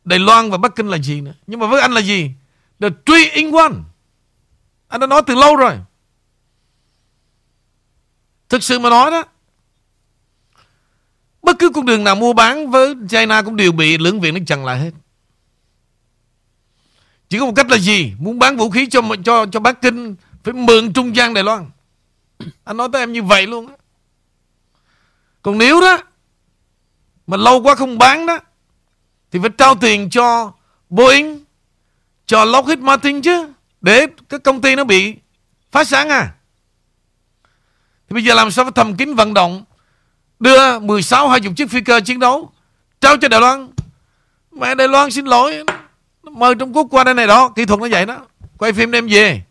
[0.04, 1.34] Đài Loan và Bắc Kinh là gì nữa.
[1.48, 2.32] Nhưng mà với anh là gì?
[2.80, 3.74] The three in one
[4.88, 5.78] Anh đã nói từ lâu rồi
[8.50, 9.24] Thực sự mà nói đó
[11.46, 14.40] Bất cứ con đường nào mua bán với China cũng đều bị lưỡng viện nó
[14.48, 14.92] chặn lại hết.
[17.30, 18.14] Chỉ có một cách là gì?
[18.20, 21.70] Muốn bán vũ khí cho cho cho Bắc Kinh phải mượn trung gian Đài Loan.
[22.64, 23.74] Anh nói tới em như vậy luôn Đó.
[25.42, 25.98] Còn nếu đó
[27.28, 28.40] mà lâu quá không bán đó
[29.32, 30.52] thì phải trao tiền cho
[30.90, 31.45] Boeing,
[32.26, 33.48] cho Lockheed Martin chứ
[33.82, 35.16] để các công ty nó bị
[35.72, 36.30] phá sản à.
[38.10, 39.64] Thì bây giờ làm sao phải thầm kín vận động
[40.40, 42.52] đưa 16 20 chiếc phi cơ chiến đấu
[43.02, 43.70] trao cho Đài Loan.
[44.52, 45.64] Mẹ Đài Loan xin lỗi,
[46.24, 48.26] mời Trung Quốc qua đây này đó, kỹ thuật nó vậy đó.
[48.58, 49.42] Quay phim đem về.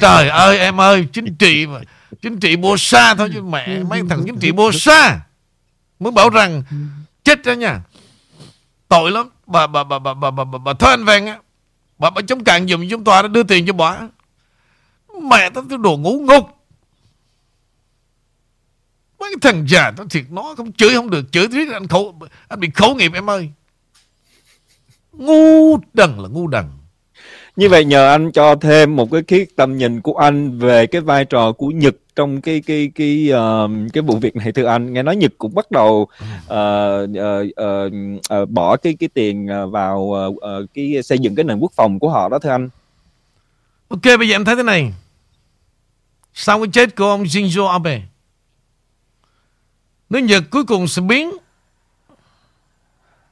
[0.00, 1.80] Trời ơi em ơi, chính trị mà.
[2.22, 5.20] Chính trị bô sa thôi chứ mẹ mấy thằng chính trị bô sa.
[6.00, 6.62] Mới bảo rằng
[7.24, 7.80] chết đó nha.
[8.88, 9.28] Tội lắm.
[9.46, 11.38] Bà bà bà bà bà bà, bà, bà Thơ Anh Vàng á.
[12.00, 14.00] Bà bà chống cạn dùm chúng ta đưa tiền cho bà.
[15.22, 16.44] Mẹ tao cái đồ ngủ ngục.
[19.18, 22.14] Mấy cái thằng già tao thiệt nó không chửi không được, chửi riết anh khẩu
[22.48, 23.50] anh bị khẩu nghiệp em ơi
[25.12, 26.64] ngu đần là ngu đần
[27.56, 31.00] Như vậy nhờ anh cho thêm một cái khía tầm nhìn của anh về cái
[31.00, 34.92] vai trò của Nhật trong cái cái cái uh, cái vụ việc này thưa anh.
[34.92, 36.08] Nghe nói Nhật cũng bắt đầu
[36.46, 41.34] uh, uh, uh, uh, bỏ cái cái tiền ờ, vào uh, uh, cái xây dựng
[41.34, 42.68] cái nền quốc phòng của họ đó thưa anh.
[43.88, 44.92] ok bây giờ em thấy thế này
[46.34, 48.02] sau cái chết của ông Shinzo Abe
[50.10, 51.30] nước Nhật cuối cùng sẽ biến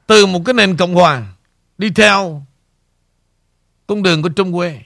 [0.07, 1.23] từ một cái nền cộng hòa
[1.77, 2.43] đi theo
[3.87, 4.81] con đường của Trung Quê.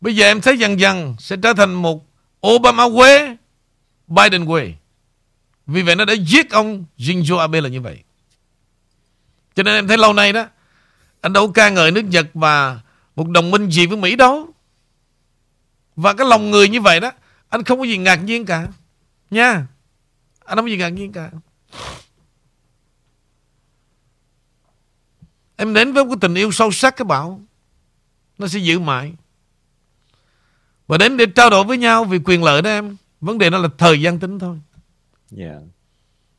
[0.00, 2.07] Bây giờ em thấy dần dần sẽ trở thành một
[2.46, 3.36] Obama quê,
[4.06, 4.74] Biden quê.
[5.66, 8.02] Vì vậy nó đã giết ông Shinzo Abe là như vậy.
[9.54, 10.46] Cho nên em thấy lâu nay đó,
[11.20, 12.80] anh đâu ca ngợi nước Nhật và
[13.16, 14.48] một đồng minh gì với Mỹ đâu.
[15.96, 17.12] Và cái lòng người như vậy đó,
[17.48, 18.68] anh không có gì ngạc nhiên cả.
[19.30, 19.66] Nha.
[20.44, 21.30] Anh không có gì ngạc nhiên cả.
[25.56, 27.40] Em đến với một cái tình yêu sâu sắc cái bảo
[28.38, 29.12] Nó sẽ giữ mãi
[30.88, 33.58] và đến để trao đổi với nhau Vì quyền lợi đó em Vấn đề nó
[33.58, 34.60] là thời gian tính thôi.
[35.38, 35.62] Yeah.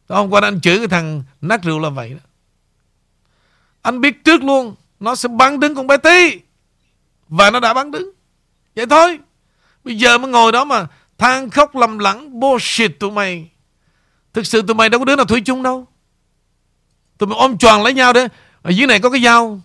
[0.10, 2.20] Hôm qua anh chửi cái thằng nát rượu là vậy đó.
[3.82, 6.40] Anh biết trước luôn Nó sẽ bắn đứng con bé tí.
[7.28, 8.12] Và nó đã bắn đứng.
[8.76, 9.20] Vậy thôi.
[9.84, 10.88] Bây giờ mới ngồi đó mà
[11.18, 13.50] than khóc lầm lắng Bullshit tụi mày.
[14.34, 15.88] Thực sự tụi mày đâu có đứa nào thủy chung đâu.
[17.18, 18.28] Tụi mày ôm tròn lấy nhau đấy
[18.62, 19.62] ở dưới này có cái dao.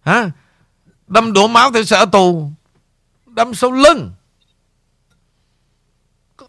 [0.00, 0.30] Hả?
[1.06, 2.50] Đâm đổ máu thì sợ tù
[3.34, 4.10] đâm sâu lưng.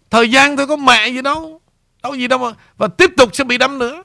[0.09, 1.61] Thời gian thôi có mẹ gì đâu
[2.03, 4.03] đâu gì đâu mà và tiếp tục sẽ bị đâm nữa.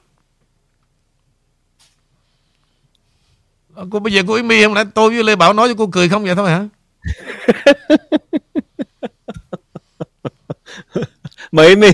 [3.73, 5.89] Ờ, cô bây giờ cô Amy hôm nãy tôi với Lê Bảo nói cho cô
[5.91, 6.67] cười không vậy thôi hả?
[11.51, 11.89] Mỹ mi.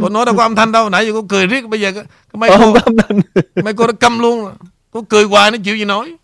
[0.00, 2.04] Cô nói đâu có âm thanh đâu Nãy giờ cô cười riết Bây giờ cái,
[2.32, 3.20] mấy cô không có âm thanh.
[3.64, 4.52] Mấy cô nó câm luôn rồi.
[4.90, 6.16] Cô cười hoài nó chịu gì nói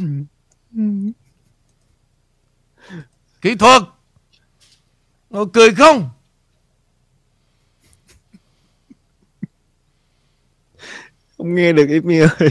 [3.40, 3.82] Kỹ thuật.
[5.30, 6.10] Cô cười không?
[11.38, 12.50] Không nghe được Amy ơi.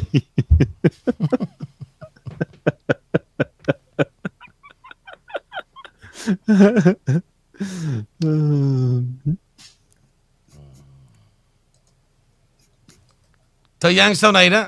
[13.79, 14.67] Thời gian sau này đó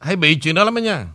[0.00, 1.06] Hãy bị chuyện đó lắm đó nha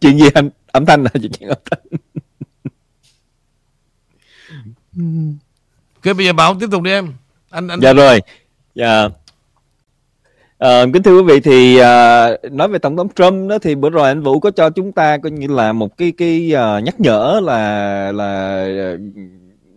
[0.00, 1.80] chuyện gì anh âm thanh là chuyện âm thanh.
[6.04, 7.12] Ok bây giờ Bảo tiếp tục đi em.
[7.50, 8.20] Anh anh dạ rồi.
[8.74, 9.08] Dạ.
[10.58, 13.90] Ờ, kính thưa quý vị thì à, nói về tổng thống Trump đó thì bữa
[13.90, 17.00] rồi anh Vũ có cho chúng ta coi như là một cái cái à, nhắc
[17.00, 18.96] nhở là là à,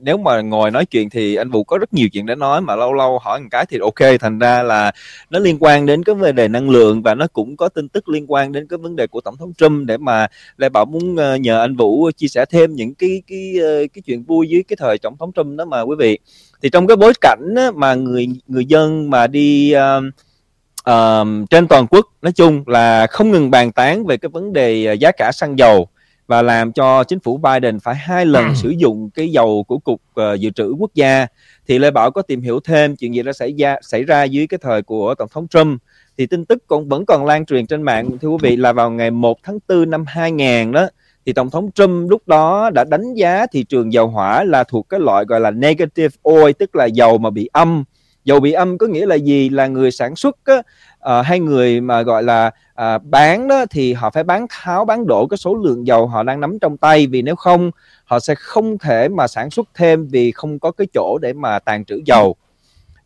[0.02, 2.76] nếu mà ngồi nói chuyện thì anh Vũ có rất nhiều chuyện để nói mà
[2.76, 4.92] lâu lâu hỏi một cái thì ok thành ra là
[5.30, 8.10] nó liên quan đến cái vấn đề năng lượng và nó cũng có tin tức
[8.10, 10.28] liên quan đến cái vấn đề của tổng thống Trump để mà
[10.58, 14.02] Lê Bảo muốn ờ, nhờ anh Vũ chia sẻ thêm những cái cái ờ, cái
[14.06, 16.20] chuyện vui dưới cái thời tổng thống Trump đó mà quý vị.
[16.62, 22.06] Thì trong cái bối cảnh mà người người dân mà đi uh, trên toàn quốc
[22.22, 25.88] nói chung là không ngừng bàn tán về cái vấn đề giá cả xăng dầu
[26.32, 30.02] và làm cho chính phủ Biden phải hai lần sử dụng cái dầu của cục
[30.14, 31.28] ờ, dự trữ quốc gia.
[31.68, 34.48] Thì Lê Bảo có tìm hiểu thêm chuyện gì đã xảy ra xảy ra dưới
[34.48, 35.82] cái thời của tổng thống Trump.
[36.18, 38.92] Thì tin tức còn vẫn còn lan truyền trên mạng thưa quý vị là vào
[38.92, 40.88] ngày 1 tháng 4 năm 2000 đó
[41.26, 44.90] thì tổng thống Trump lúc đó đã đánh giá thị trường dầu hỏa là thuộc
[44.90, 47.84] cái loại gọi là negative oil tức là dầu mà bị âm.
[48.24, 49.50] Dầu bị âm có nghĩa là gì?
[49.50, 50.62] Là người sản xuất á,
[51.02, 54.86] Ờ, uh, hay người mà gọi là uh, bán đó thì họ phải bán tháo
[54.86, 57.72] bán đổ cái số lượng dầu họ đang nắm trong tay vì nếu không
[58.06, 61.60] họ sẽ không thể mà sản xuất thêm vì không có cái chỗ để mà
[61.60, 62.36] tàn trữ dầu.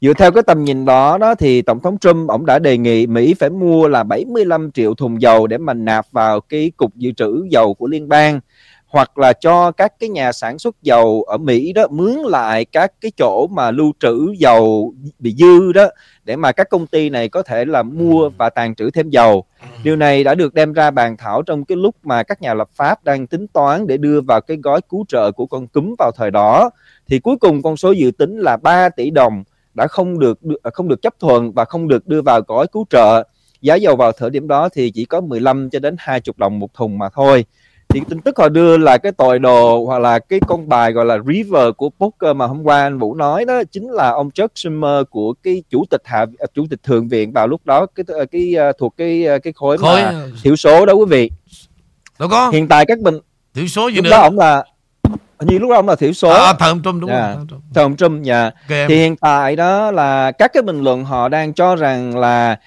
[0.02, 3.08] Dựa theo cái tầm nhìn đó đó thì tổng thống Trump ông đã đề nghị
[3.08, 7.12] Mỹ phải mua là 75 triệu thùng dầu để mà nạp vào cái cục dự
[7.12, 8.40] trữ dầu của liên bang
[8.96, 12.94] hoặc là cho các cái nhà sản xuất dầu ở Mỹ đó mướn lại các
[13.02, 15.88] cái chỗ mà lưu trữ dầu bị dư đó
[16.24, 19.44] để mà các công ty này có thể là mua và tàn trữ thêm dầu.
[19.84, 22.70] Điều này đã được đem ra bàn thảo trong cái lúc mà các nhà lập
[22.76, 26.12] pháp đang tính toán để đưa vào cái gói cứu trợ của con cúm vào
[26.16, 26.70] thời đó.
[27.08, 29.44] Thì cuối cùng con số dự tính là 3 tỷ đồng
[29.74, 30.40] đã không được
[30.74, 33.24] không được chấp thuận và không được đưa vào gói cứu trợ.
[33.62, 36.74] Giá dầu vào thời điểm đó thì chỉ có 15 cho đến 20 đồng một
[36.74, 37.46] thùng mà thôi
[37.96, 41.06] thì tin tức họ đưa là cái tội đồ hoặc là cái con bài gọi
[41.06, 44.58] là River của poker mà hôm qua anh Vũ nói đó chính là ông Chuck
[44.58, 48.26] Schumer của cái chủ tịch hạ chủ tịch thượng viện vào lúc đó cái cái,
[48.32, 51.32] cái thuộc cái cái khối, Khối mà thiểu số đó quý vị.
[52.20, 52.50] Đâu có.
[52.50, 53.20] Hiện tại các bình
[53.54, 54.10] Thiểu số gì lúc nữa?
[54.12, 54.64] đó ông là
[55.40, 56.30] hình như lúc đó ông là thiểu số.
[56.30, 57.36] À thời ông Trump đúng Dạ.
[57.36, 57.60] rồi.
[57.74, 58.24] Thời ông Trump.
[58.24, 58.44] dạ.
[58.44, 58.90] Ok em.
[58.90, 62.60] thì hiện tại đó là các cái bình luận họ đang cho rằng là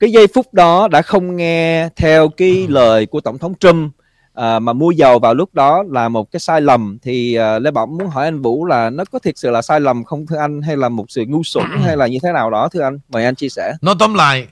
[0.00, 3.92] cái giây phút đó đã không nghe theo cái lời của tổng thống Trump
[4.34, 7.70] à, mà mua dầu vào lúc đó là một cái sai lầm thì à, Lê
[7.70, 10.36] Bảo muốn hỏi anh Vũ là nó có thực sự là sai lầm không thưa
[10.36, 12.98] anh hay là một sự ngu xuẩn hay là như thế nào đó thưa anh?
[13.08, 13.72] Mời anh chia sẻ.
[13.80, 14.46] Nói tóm lại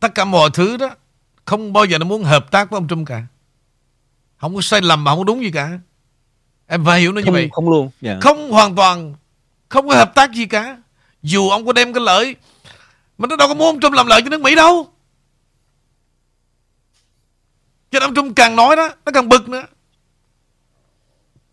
[0.00, 0.90] Tất cả mọi thứ đó
[1.44, 3.22] Không bao giờ nó muốn hợp tác với ông Trump cả.
[4.36, 5.78] Không có sai lầm mà không có đúng gì cả.
[6.66, 7.48] Em phải hiểu nó như không, vậy.
[7.52, 8.18] không luôn dạ.
[8.20, 9.14] Không hoàn toàn
[9.68, 10.76] Không có hợp tác gì cả.
[11.22, 12.36] Dù ông có đem cái lợi
[13.18, 14.88] Mà nó đâu có muốn ông Trump làm lợi cho nước Mỹ đâu
[17.90, 19.66] cho nên ông Trump càng nói đó Nó càng bực nữa.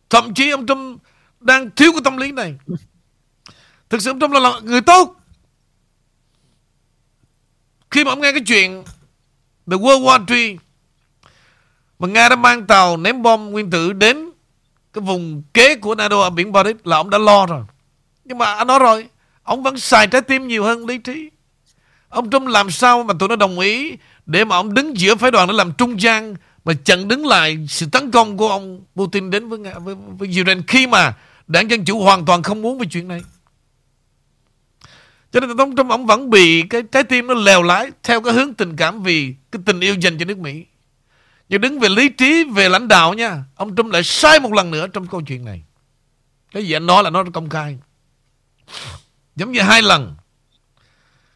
[0.09, 1.01] Thậm chí ông Trump
[1.39, 2.55] Đang thiếu cái tâm lý này.
[3.89, 5.15] Thực sự ông Trump là, là người tốt.
[7.91, 8.83] Khi mà ông nghe cái chuyện
[9.71, 10.57] The World War III
[11.99, 14.29] Mà Nga đã mang tàu ném bom nguyên tử đến
[14.93, 17.63] Cái vùng kế của NATO ở biển Baltic Là ông đã lo rồi.
[18.25, 19.09] Nhưng mà anh nói rồi
[19.45, 21.29] Ông vẫn xài trái tim nhiều hơn lý trí.
[22.09, 25.32] Ông Trump làm sao mà tụi nó đồng ý để mà ông đứng giữa phái
[25.32, 29.30] đoàn để làm trung gian Mà chặn đứng lại sự tấn công của ông Putin
[29.30, 31.13] đến với, với, với Ukraine Khi mà
[31.47, 33.21] đảng Dân Chủ hoàn toàn không muốn về chuyện này
[35.36, 38.34] cho nên tổng Trump ông vẫn bị cái trái tim nó lèo lái theo cái
[38.34, 40.65] hướng tình cảm vì cái tình yêu dành cho nước Mỹ.
[41.49, 44.71] Nhưng đứng về lý trí, về lãnh đạo nha, ông Trump lại sai một lần
[44.71, 45.63] nữa trong câu chuyện này.
[46.51, 47.78] Cái gì anh nói là nó công khai.
[49.36, 50.15] Giống như hai lần.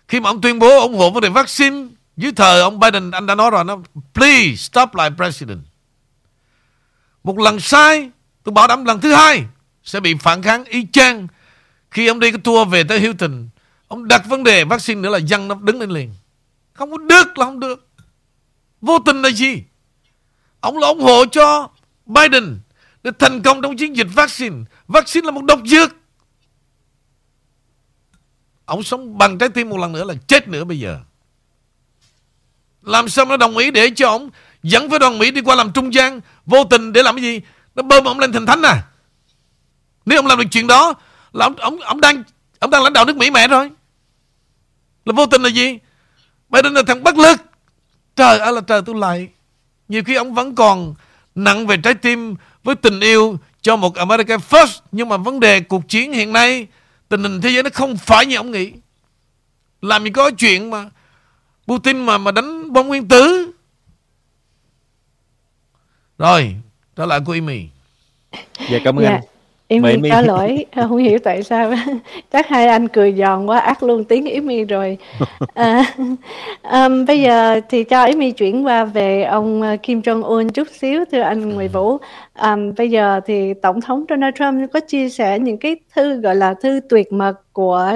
[0.07, 1.87] Khi mà ông tuyên bố ủng hộ vấn đề vaccine,
[2.19, 3.77] dưới thời ông Biden anh đã nói rồi nó
[4.13, 5.59] please stop like president.
[7.23, 8.11] Một lần sai,
[8.43, 9.45] tôi bảo đảm lần thứ hai
[9.83, 11.27] sẽ bị phản kháng y chang
[11.91, 13.49] khi ông đi cái tour về tới Hilton
[13.87, 16.13] Ông đặt vấn đề vaccine nữa là dân nó đứng lên liền
[16.73, 17.87] Không có được là không được
[18.81, 19.63] Vô tình là gì
[20.59, 21.69] Ông là ủng hộ cho
[22.05, 22.59] Biden
[23.03, 24.55] để thành công trong chiến dịch vaccine.
[24.87, 25.95] Vaccine là một độc dược.
[28.65, 30.99] Ông sống bằng trái tim một lần nữa là chết nữa bây giờ.
[32.89, 34.29] Làm sao mà nó đồng ý để cho ông
[34.63, 37.41] dẫn với đoàn Mỹ đi qua làm trung gian vô tình để làm cái gì?
[37.75, 38.81] Nó bơm ông lên thành thánh à?
[40.05, 40.93] Nếu ông làm được chuyện đó
[41.33, 42.23] là ông, ông, ông đang
[42.59, 43.69] ông đang lãnh đạo nước Mỹ mẹ rồi.
[45.05, 45.77] Là vô tình là gì?
[46.49, 47.41] Biden là thằng bất lực.
[48.15, 49.27] Trời ơi là trời tôi lại.
[49.87, 50.95] Nhiều khi ông vẫn còn
[51.35, 54.79] nặng về trái tim với tình yêu cho một America First.
[54.91, 56.67] Nhưng mà vấn đề cuộc chiến hiện nay,
[57.09, 58.71] tình hình thế giới nó không phải như ông nghĩ.
[59.81, 60.85] Làm gì có chuyện mà
[61.69, 63.51] Putin mà mà đánh bom nguyên tử.
[66.17, 66.55] Rồi,
[66.95, 67.65] trở lại cô Amy.
[68.71, 69.11] Dạ cảm ơn Dạ.
[69.11, 69.21] anh.
[69.81, 70.09] Mi Mi.
[70.09, 71.71] có lỗi, không hiểu tại sao.
[72.31, 74.97] Chắc hai anh cười giòn quá, ác luôn tiếng Yến Mi rồi.
[75.53, 75.83] À,
[76.63, 80.67] ừm, bây giờ thì cho Yến Mi chuyển qua về ông ờ, Kim Jong-un chút
[80.79, 81.97] xíu, thưa anh Nguyễn Vũ.
[82.33, 86.35] Ừm, bây giờ thì Tổng thống Donald Trump có chia sẻ những cái thư gọi
[86.35, 87.91] là thư tuyệt mật của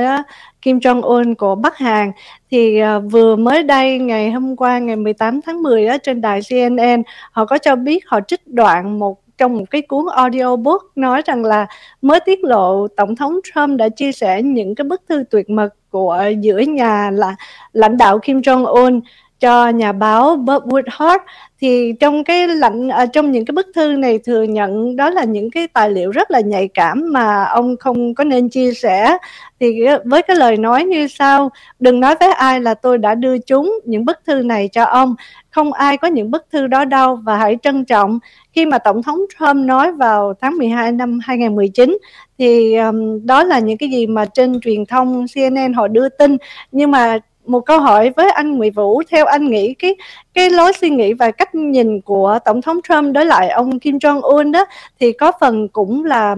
[0.63, 2.11] Kim Jong-un của Bắc Hàn.
[2.51, 6.39] Thì uh, vừa mới đây, ngày hôm qua, ngày 18 tháng 10 đó, trên đài
[6.49, 11.21] CNN, họ có cho biết họ trích đoạn một trong một cái cuốn audiobook nói
[11.25, 11.67] rằng là
[12.01, 15.69] mới tiết lộ tổng thống Trump đã chia sẻ những cái bức thư tuyệt mật
[15.89, 17.35] của giữa nhà là
[17.73, 19.01] lãnh đạo Kim Jong Un
[19.39, 21.19] cho nhà báo Bob Woodward
[21.61, 25.23] thì trong cái lạnh à, trong những cái bức thư này thừa nhận đó là
[25.23, 29.17] những cái tài liệu rất là nhạy cảm mà ông không có nên chia sẻ.
[29.59, 33.37] Thì với cái lời nói như sau đừng nói với ai là tôi đã đưa
[33.37, 35.15] chúng những bức thư này cho ông.
[35.49, 38.19] Không ai có những bức thư đó đâu và hãy trân trọng.
[38.53, 41.97] Khi mà tổng thống Trump nói vào tháng 12 năm 2019
[42.37, 46.37] thì um, đó là những cái gì mà trên truyền thông CNN họ đưa tin.
[46.71, 49.95] Nhưng mà một câu hỏi với anh Nguyễn Vũ theo anh nghĩ cái
[50.33, 53.97] cái lối suy nghĩ và cách nhìn của tổng thống Trump đối lại ông Kim
[53.97, 54.65] Jong Un đó
[54.99, 56.35] thì có phần cũng là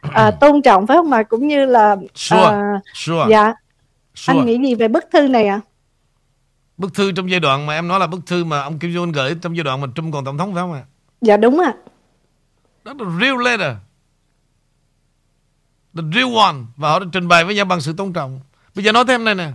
[0.00, 3.54] à, tôn trọng phải không mà cũng như là Sure, à, sure, dạ
[4.14, 4.38] sure.
[4.38, 5.60] anh nghĩ gì về bức thư này ạ?
[6.78, 9.12] Bức thư trong giai đoạn mà em nói là bức thư mà ông Kim Jong-un
[9.12, 10.82] gửi trong giai đoạn mà Trump còn tổng thống phải không ạ?
[11.20, 11.72] Dạ đúng ạ.
[12.84, 13.76] Đó là real letter.
[15.96, 16.56] The real one.
[16.76, 18.40] Và họ đã trình bày với nhau bằng sự tôn trọng.
[18.74, 19.48] Bây giờ nói thêm này nè.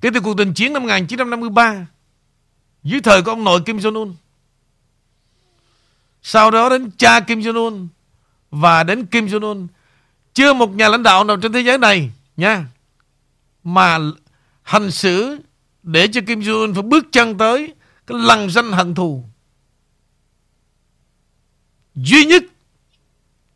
[0.00, 1.86] Kể từ cuộc đình chiến năm 1953
[2.82, 4.14] dưới thời của ông nội Kim Jong-un.
[6.22, 7.88] Sau đó đến cha Kim Jong-un
[8.50, 9.66] và đến Kim Jong-un,
[10.34, 12.66] chưa một nhà lãnh đạo nào trên thế giới này, nha,
[13.64, 13.98] mà
[14.62, 15.38] hành xử
[15.82, 17.74] để cho Kim Jong-un phải bước chân tới
[18.06, 19.24] cái lằn danh hận thù.
[21.94, 22.42] Duy nhất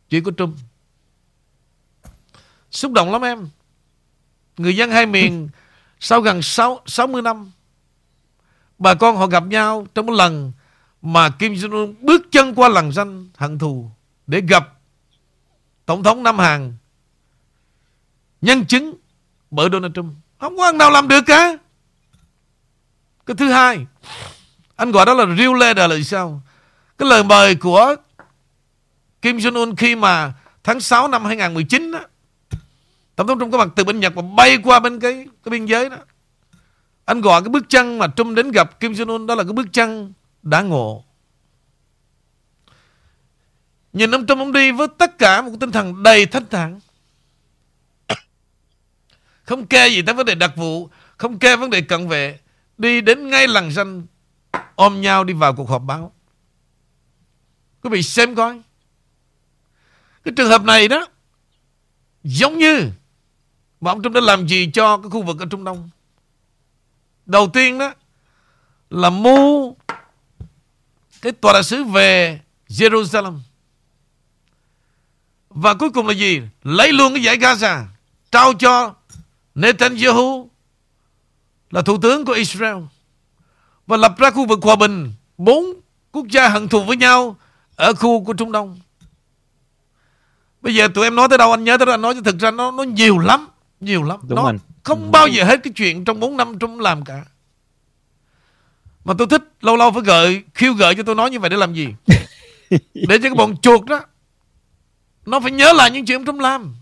[0.09, 0.57] chỉ có Trump.
[2.71, 3.49] Xúc động lắm em.
[4.57, 5.49] Người dân hai miền
[6.01, 7.53] sau gần 6, 60 năm
[8.79, 10.53] bà con họ gặp nhau trong một lần
[11.03, 13.91] mà Kim Jong Un bước chân qua lằn danh hận thù
[14.27, 14.69] để gặp
[15.87, 16.77] tổng thống Nam Hàn.
[18.41, 18.95] Nhân chứng
[19.51, 20.15] bởi Donald Trump.
[20.41, 21.57] Không có anh nào làm được cả
[23.27, 23.87] cái thứ hai
[24.77, 26.43] anh gọi đó là real letter là sao?
[26.99, 27.97] Cái lời mời của
[29.23, 30.33] Kim Jong Un khi mà
[30.65, 32.01] tháng 6 năm 2019 đó,
[33.21, 35.13] tổng thống Trump có mặt từ bên Nhật và bay qua bên cái
[35.45, 35.97] cái biên giới đó.
[37.05, 39.53] Anh gọi cái bước chân mà Trump đến gặp Kim Jong Un đó là cái
[39.53, 40.13] bước chân
[40.43, 41.05] đã ngộ.
[43.93, 46.81] Nhìn ông Trump ông đi với tất cả một tinh thần đầy thanh thản.
[49.45, 52.39] Không kê gì tới vấn đề đặc vụ, không kê vấn đề cận vệ,
[52.79, 54.07] đi đến ngay làng xanh,
[54.75, 56.13] ôm nhau đi vào cuộc họp báo.
[57.83, 58.61] Quý vị xem coi.
[60.25, 61.07] Cái trường hợp này đó
[62.25, 62.91] giống như
[63.81, 65.91] mà ông Trump đã làm gì cho cái khu vực ở Trung Đông.
[67.27, 67.95] Đầu tiên đó
[68.91, 69.73] là mua
[71.23, 73.39] cái tòa đại sứ về Jerusalem.
[75.51, 76.41] Và cuối cùng là gì?
[76.63, 77.85] Lấy luôn cái giải Gaza
[78.31, 78.95] trao cho
[79.55, 80.51] Netanyahu
[81.71, 82.77] là thủ tướng của Israel
[83.87, 85.65] và lập ra khu vực hòa bình bốn
[86.13, 87.37] quốc gia hận thù với nhau
[87.77, 88.81] ở khu của Trung Đông.
[90.61, 92.39] Bây giờ tụi em nói tới đâu anh nhớ tới đâu anh nói cho thực
[92.39, 93.49] ra nó nó nhiều lắm,
[93.81, 94.21] nhiều lắm.
[94.23, 94.59] Đúng nó anh.
[94.83, 97.25] không bao giờ hết cái chuyện trong 4 năm Trump làm cả.
[99.05, 101.57] Mà tôi thích lâu lâu phải gợi khiêu gợi cho tôi nói như vậy để
[101.57, 101.89] làm gì?
[102.95, 104.01] để cho cái bọn chuột đó
[105.27, 106.75] nó phải nhớ lại những chuyện ông Trump làm.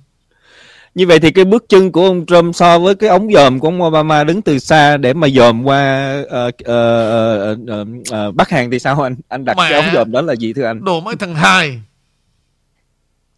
[0.95, 3.69] Như vậy thì cái bước chân của ông Trump so với cái ống dòm của
[3.69, 8.51] ông Obama đứng từ xa để mà dòm qua ờ, ờ, ờ, ờ, ờ, Bắc
[8.51, 9.17] Hàn thì sao anh?
[9.29, 9.71] Anh đặt Mẹ.
[9.71, 10.85] cái ống dòm đó là gì thưa anh?
[10.85, 11.81] Đồ mấy thằng hài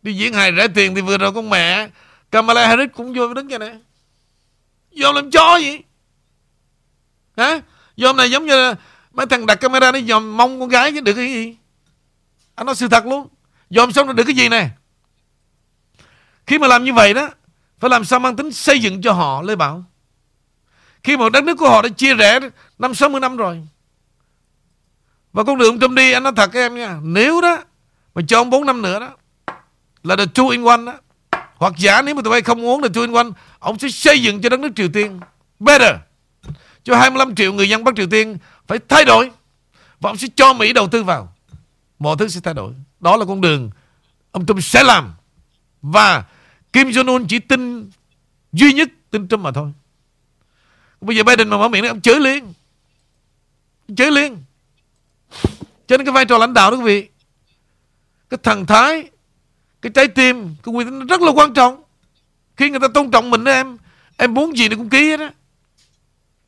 [0.03, 1.89] Đi diễn hài rẻ tiền thì vừa rồi con mẹ
[2.31, 3.77] Kamala Harris cũng vô đứng vậy nè.
[4.97, 5.81] Vô làm chó gì
[7.37, 7.61] Hả?
[7.97, 8.75] Vô này giống như là
[9.13, 11.57] Mấy thằng đặt camera nó dòm mong con gái chứ được cái gì?
[12.55, 13.29] Anh nói sự thật luôn.
[13.71, 14.69] Dòm xong rồi được cái gì nè?
[16.47, 17.29] Khi mà làm như vậy đó,
[17.79, 19.85] Phải làm sao mang tính xây dựng cho họ, Lê Bảo?
[21.03, 22.41] Khi mà đất nước của họ đã chia rẽ
[22.79, 23.63] Năm 60 năm rồi.
[25.33, 27.59] Và con đường Trump đi, anh nói thật các em nha, Nếu đó,
[28.15, 29.11] Mà cho ông 4 năm nữa đó,
[30.03, 30.99] Là the two in one đó
[31.61, 34.23] hoặc giả nếu mà tụi bay không muốn the two in one, Ông sẽ xây
[34.23, 35.21] dựng cho đất nước Triều Tiên
[35.59, 35.97] Better.
[36.85, 39.31] Cho 25 triệu người dân Bắc Triều Tiên Phải thay đổi
[40.01, 41.35] Và ông sẽ cho Mỹ đầu tư vào.
[41.99, 42.73] Mọi thứ sẽ thay đổi.
[43.01, 43.71] Đó là con đường
[44.33, 45.15] Ông Trump sẽ làm.
[45.83, 46.25] Và
[46.73, 47.91] Kim Jong-un chỉ tin
[48.53, 49.73] Duy nhất tin Trump mà thôi.
[51.01, 52.53] Bây giờ Biden mà mở miệng Ông chửi liền.
[53.97, 54.43] Chửi liền.
[55.87, 57.09] Cho nên cái vai trò lãnh đạo đó quý vị,
[58.31, 59.11] Cái thần thái
[59.83, 61.83] cái trái tim, Cái quy tính rất là quan trọng.
[62.57, 63.79] Khi người ta tôn trọng mình đó em
[64.17, 65.33] Em muốn gì thì cũng ký hết á.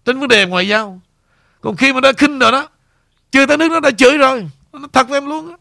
[0.04, 1.00] Trên vấn đề ngoại giao.
[1.60, 2.68] Còn khi mà đã khinh rồi đó,
[3.30, 5.56] Chưa tới nước nó đã chửi rồi, Nó thật với em luôn á.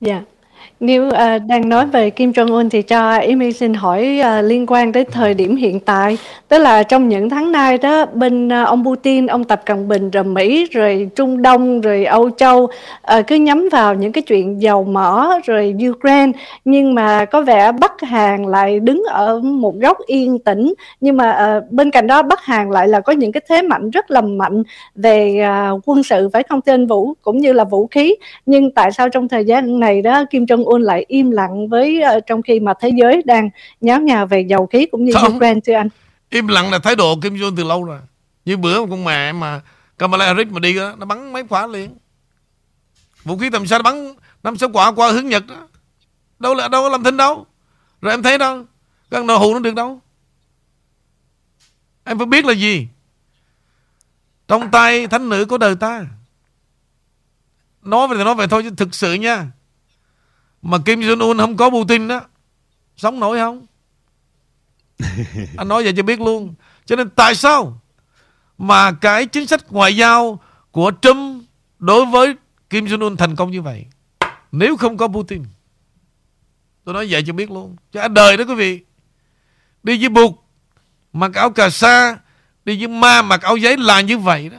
[0.00, 0.22] Dạ.
[0.80, 1.12] Nếu uh,
[1.48, 5.04] đang nói về Kim Jong Un thì cho Amy xin hỏi uh, liên quan tới
[5.04, 6.18] thời điểm hiện tại,
[6.48, 10.10] tức là trong những tháng nay đó bên uh, ông Putin, ông Tập Cận Bình
[10.10, 14.62] rồi Mỹ rồi Trung Đông rồi Âu Châu uh, cứ nhắm vào những cái chuyện
[14.62, 16.32] dầu mỏ rồi Ukraine.
[16.64, 20.74] Nhưng mà có vẻ Bắc Hàn lại đứng ở một góc yên tĩnh.
[21.00, 23.90] Nhưng mà uh, bên cạnh đó Bắc Hàn lại là có những cái thế mạnh
[23.90, 24.62] rất là mạnh
[24.94, 27.14] về uh, quân sự phải không tên Vũ?
[27.22, 28.14] Cũng như là vũ khí.
[28.46, 32.02] Nhưng tại sao trong thời gian này đó Kim Jong Un lại im lặng với
[32.16, 33.50] uh, trong khi mà thế giới đang
[33.80, 35.36] nháo nhào về dầu khí cũng như Không.
[35.36, 35.88] Ukraine thưa anh.
[36.30, 37.98] Im lặng là thái độ Kim Jong từ lâu rồi.
[38.44, 39.60] Như bữa con mẹ mà
[39.98, 41.96] Kamala Harris mà đi đó, Nó bắn mấy quả liền.
[43.24, 45.68] Vũ khí tầm xa nó bắn năm sáu quả qua hướng Nhật đó.
[46.38, 47.46] Đâu là đâu có làm thinh đâu.
[48.00, 48.64] Rồi em thấy đâu
[49.10, 50.00] Các nợ hù nó được đâu.
[52.04, 52.88] Em phải biết là gì.
[54.48, 56.06] Trong tay thánh nữ của đời ta.
[57.82, 59.46] Nói về thì nói vậy thôi chứ thực sự nha
[60.62, 62.20] Mà Kim Jong Un không có Putin đó
[62.96, 63.66] Sống nổi không?
[65.56, 66.54] Anh nói vậy cho biết luôn.
[66.84, 67.80] Cho nên tại sao
[68.58, 70.40] Mà cái chính sách ngoại giao
[70.70, 71.44] Của Trump
[71.78, 72.34] Đối với
[72.70, 73.86] Kim Jong-un thành công như vậy?
[74.52, 75.44] Nếu không có Putin
[76.84, 77.76] Tôi nói vậy cho biết luôn.
[77.92, 78.80] Cho anh đời đó quý vị.
[79.82, 80.32] Đi với bụt
[81.12, 82.18] Mặc áo cà sa
[82.64, 84.58] Đi với ma mặc áo giấy là như vậy đó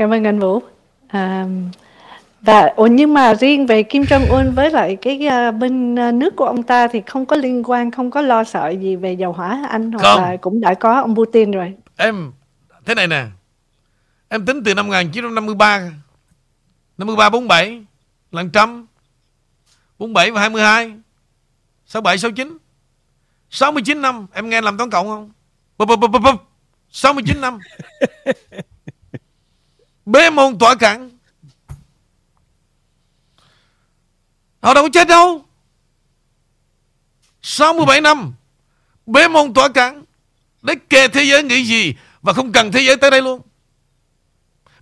[0.00, 0.62] Cảm ơn anh Vũ.
[1.08, 1.46] À,
[2.40, 6.36] và nhưng mà riêng về Kim Jong Un với lại cái uh, bên uh, nước
[6.36, 9.32] của ông ta thì không có liên quan, không có lo sợ gì về dầu
[9.32, 10.22] hỏa anh hoặc Không.
[10.22, 11.74] là cũng đã có ông Putin rồi.
[11.96, 12.32] Em
[12.84, 13.24] Thế này nè
[14.28, 15.90] Em tính từ năm 1953
[16.98, 17.84] 53, 47
[18.32, 18.86] Là trăm
[19.98, 20.92] 47 và 22
[21.86, 22.58] 67, 69
[23.50, 25.30] 69 năm Em nghe làm toán cộng không
[25.78, 26.34] bụp, bụp, bụp, bụp, bụp.
[26.90, 27.58] 69 năm
[30.10, 31.10] Bế môn tỏa cẳng
[34.62, 35.44] Họ đâu có chết đâu.
[37.42, 38.34] 67 năm,
[39.06, 40.04] Bế môn tỏa cẳng
[40.62, 43.40] Để kề thế giới nghĩ gì Và không cần thế giới tới đây luôn.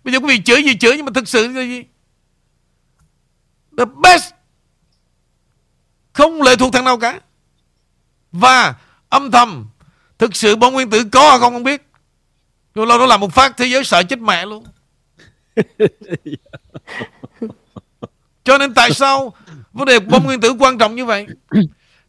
[0.05, 1.85] Bây giờ quý vị chửi gì chửi Nhưng mà thực sự là gì?
[3.79, 4.33] The best.
[6.13, 7.21] Không lệ thuộc thằng nào cả.
[8.33, 8.75] Và
[9.09, 9.67] âm thầm,
[10.19, 11.83] Thực sự bom nguyên tử có hay không không biết.
[12.75, 14.65] Rồi lâu nó làm một phát thế giới sợ chết mẹ luôn.
[18.45, 19.35] Cho nên tại sao
[19.73, 21.27] Vấn đề bom nguyên tử quan trọng như vậy?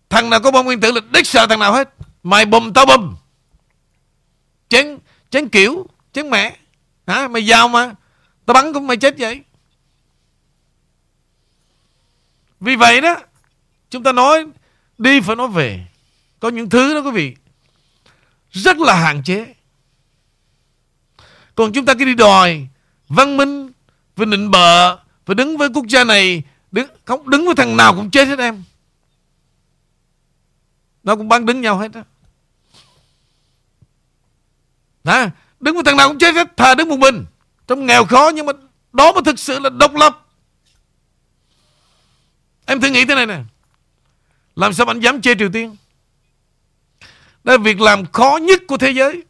[0.09, 1.89] Thằng nào có bom nguyên tử là đích sợ thằng nào hết.
[2.23, 3.15] Mày bùm, tao bùm.
[4.69, 4.97] Chén
[5.29, 6.57] Chén kiểu, Chén mẹ
[7.07, 7.27] Hả?
[7.27, 7.95] Mày giàu mà.
[8.45, 9.41] Tao bắn cũng mày chết vậy.
[12.59, 13.15] Vì vậy đó,
[13.89, 14.45] Chúng ta nói
[14.97, 15.85] Đi phải nói về.
[16.39, 17.35] Có những thứ đó quý vị,
[18.51, 19.53] Rất là hạn chế.
[21.55, 22.67] Còn chúng ta cứ đi đòi
[23.09, 23.71] Văn minh
[24.15, 27.95] Phải nịnh bợ Phải đứng với quốc gia này đứng, Không đứng với thằng nào
[27.95, 28.63] cũng chết hết em.
[31.03, 32.01] Nó cũng bắn đứng nhau hết đó
[35.05, 35.31] Hả?
[35.59, 37.25] Đứng với thằng nào cũng chết hết Thà đứng một mình.
[37.67, 38.53] Trong nghèo khó nhưng mà
[38.93, 40.25] Đó mới thực sự là độc lập.
[42.65, 43.39] Em thử nghĩ thế này nè.
[44.55, 45.75] Làm sao anh dám chê Triều Tiên?
[47.43, 49.23] Đây là việc làm khó nhất của thế giới.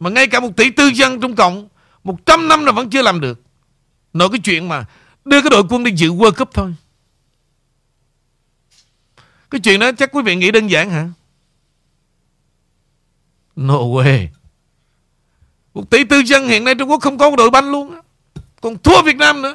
[0.00, 1.68] Mà ngay cả một tỷ tư dân Trung Cộng
[2.06, 3.42] 100 năm là vẫn chưa làm được.
[4.12, 4.84] Nói cái chuyện mà
[5.26, 6.74] Đưa cái đội quân đi dự World Cup thôi.
[9.50, 11.08] Cái chuyện đó chắc quý vị nghĩ đơn giản hả?
[13.56, 14.26] No way.
[15.74, 18.00] Một tỷ tư dân hiện nay Trung Quốc không có một đội banh luôn á.
[18.60, 19.54] Còn thua Việt Nam nữa.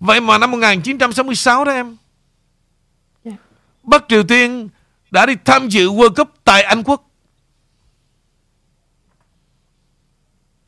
[0.00, 1.96] Vậy mà năm 1966 đó em.
[3.82, 4.68] Bắc Triều Tiên
[5.10, 7.11] đã đi tham dự World Cup tại Anh Quốc.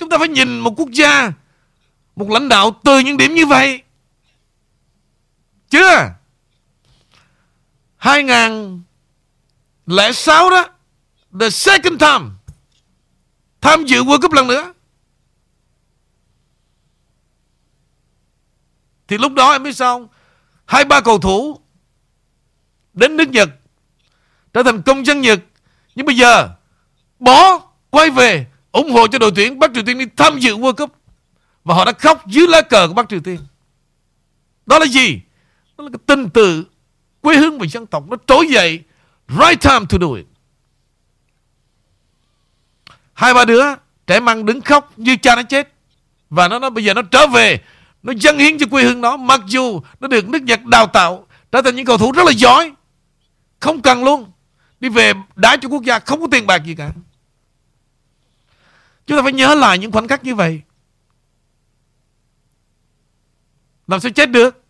[0.05, 1.32] Chúng ta phải nhìn một quốc gia,
[2.16, 3.82] một lãnh đạo từ những điểm như vậy.
[5.70, 6.10] Chưa?
[7.97, 10.68] 2006 đó,
[11.40, 12.24] the second time,
[13.60, 14.72] tham dự World Cup lần nữa.
[19.09, 20.09] Thì lúc đó em biết sao không?
[20.64, 21.60] Hai ba cầu thủ
[22.93, 23.48] đến nước Nhật
[24.52, 25.40] trở thành công dân Nhật.
[25.94, 26.48] Nhưng bây giờ
[27.18, 27.60] bỏ
[27.90, 30.94] quay về ủng hộ cho đội tuyển Bắc Triều Tiên đi tham dự World Cup.
[31.64, 33.38] Và họ đã khóc dưới lá cờ của Bắc Triều Tiên.
[34.66, 35.20] Đó là gì?
[35.78, 36.64] Đó là cái tình tự
[37.20, 38.80] quê hương và dân tộc nó trỗi dậy.
[39.28, 40.26] Right time to do it.
[43.12, 43.62] Hai, ba đứa
[44.06, 45.72] trẻ măng đứng khóc như cha nó chết.
[46.30, 47.60] Và nó nói, bây giờ nó trở về,
[48.02, 51.26] nó dâng hiến cho quê hương nó Mặc dù nó được nước Nhật đào tạo,
[51.52, 52.72] Trở thành những cầu thủ rất là giỏi,
[53.60, 54.32] Không cần luôn
[54.80, 56.92] Đi về đá cho quốc gia, không có tiền bạc gì cả
[59.06, 60.62] Chúng ta phải nhớ lại những khoảnh khắc như vậy.
[63.86, 64.64] Làm sao chết được?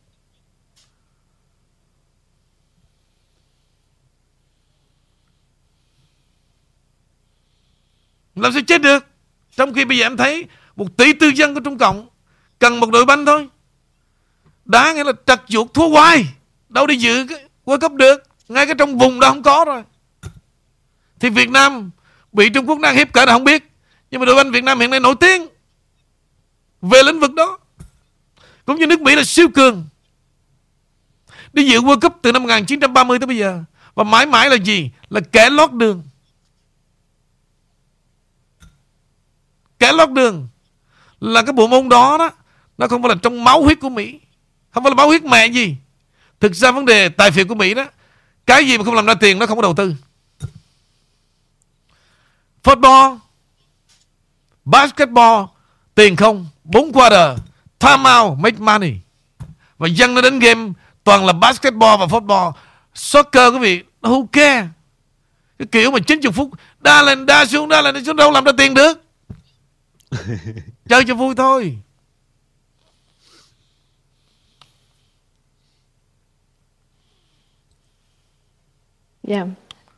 [8.34, 9.06] Làm sao chết được?
[9.56, 10.46] Trong khi bây giờ em thấy
[10.76, 12.08] Một tỷ tư dân của Trung Cộng
[12.58, 13.48] Cần một đội banh thôi.
[14.64, 16.26] Đá nghĩa là trật chuột thua hoài.
[16.68, 17.26] Đâu đi dự
[17.64, 18.22] World Cup được.
[18.48, 19.82] Ngay cái trong vùng đó không có rồi.
[21.20, 21.90] Thì Việt Nam
[22.32, 23.73] Bị Trung Quốc đang hiếp cỡ là không biết.
[24.14, 25.46] Nhưng mà đội banh Việt Nam hiện nay nổi tiếng
[26.82, 27.58] Về lĩnh vực đó.
[28.64, 29.86] Cũng như nước Mỹ là siêu cường.
[31.52, 33.62] Đi dự World Cup từ năm 1930 tới bây giờ.
[33.94, 34.90] Và mãi mãi là gì?
[35.08, 36.02] Là kẻ lót đường.
[39.78, 40.48] Kẻ lót đường
[41.20, 42.30] Là cái bộ môn đó đó,
[42.78, 44.20] nó không phải là trong máu huyết của Mỹ.
[44.70, 45.76] Không phải là máu huyết mẹ gì.
[46.40, 47.86] Thực ra vấn đề tài phiệt của Mỹ đó,
[48.46, 49.94] Cái gì mà không làm ra tiền nó không có đầu tư.
[52.62, 53.23] Football
[54.64, 55.44] Basketball
[55.94, 57.38] Tiền không 4 quarter
[57.78, 58.92] Time out Make money
[59.78, 60.72] Và dân nó đến game
[61.04, 62.52] Toàn là basketball và football
[62.94, 64.68] Soccer quý vị Nó who care
[65.58, 66.50] Cái kiểu mà 90 phút
[66.80, 69.04] Đa lên đa xuống đa lên xuống đâu làm ra tiền được
[70.88, 71.78] Chơi cho vui thôi
[79.22, 79.36] Dạ.
[79.36, 79.48] Yeah.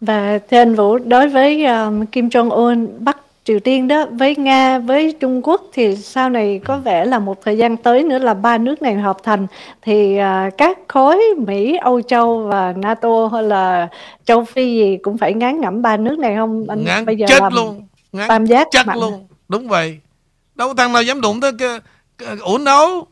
[0.00, 4.36] Và thưa anh Vũ, đối với um, Kim Jong Un, Bắc Triều Tiên đó, với
[4.36, 8.18] Nga, với Trung Quốc thì sau này có vẻ là một thời gian tới nữa
[8.18, 9.46] là ba nước này hợp thành
[9.82, 13.88] thì uh, các khối Mỹ, Âu Châu và NATO hay là
[14.24, 16.66] châu Phi gì cũng phải ngán ngẩm ba nước này không?
[16.68, 18.98] Anh ngán bây giờ chết làm luôn, ngán tam giác chắc mạnh.
[18.98, 20.00] luôn, đúng vậy.
[20.54, 21.80] Đâu thằng nào dám đụng tới cái,
[22.18, 23.06] cái ổn đâu.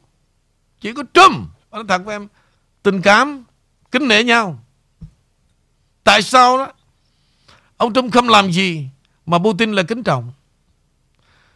[0.81, 1.37] Chỉ có Trump,
[1.73, 2.29] nói thật với em,
[2.83, 3.45] tình cảm,
[3.91, 4.59] kính nể nhau
[6.05, 6.69] Tại sao đó
[7.77, 8.89] Ông Trump không làm gì
[9.27, 10.33] Mà Putin là kính trọng.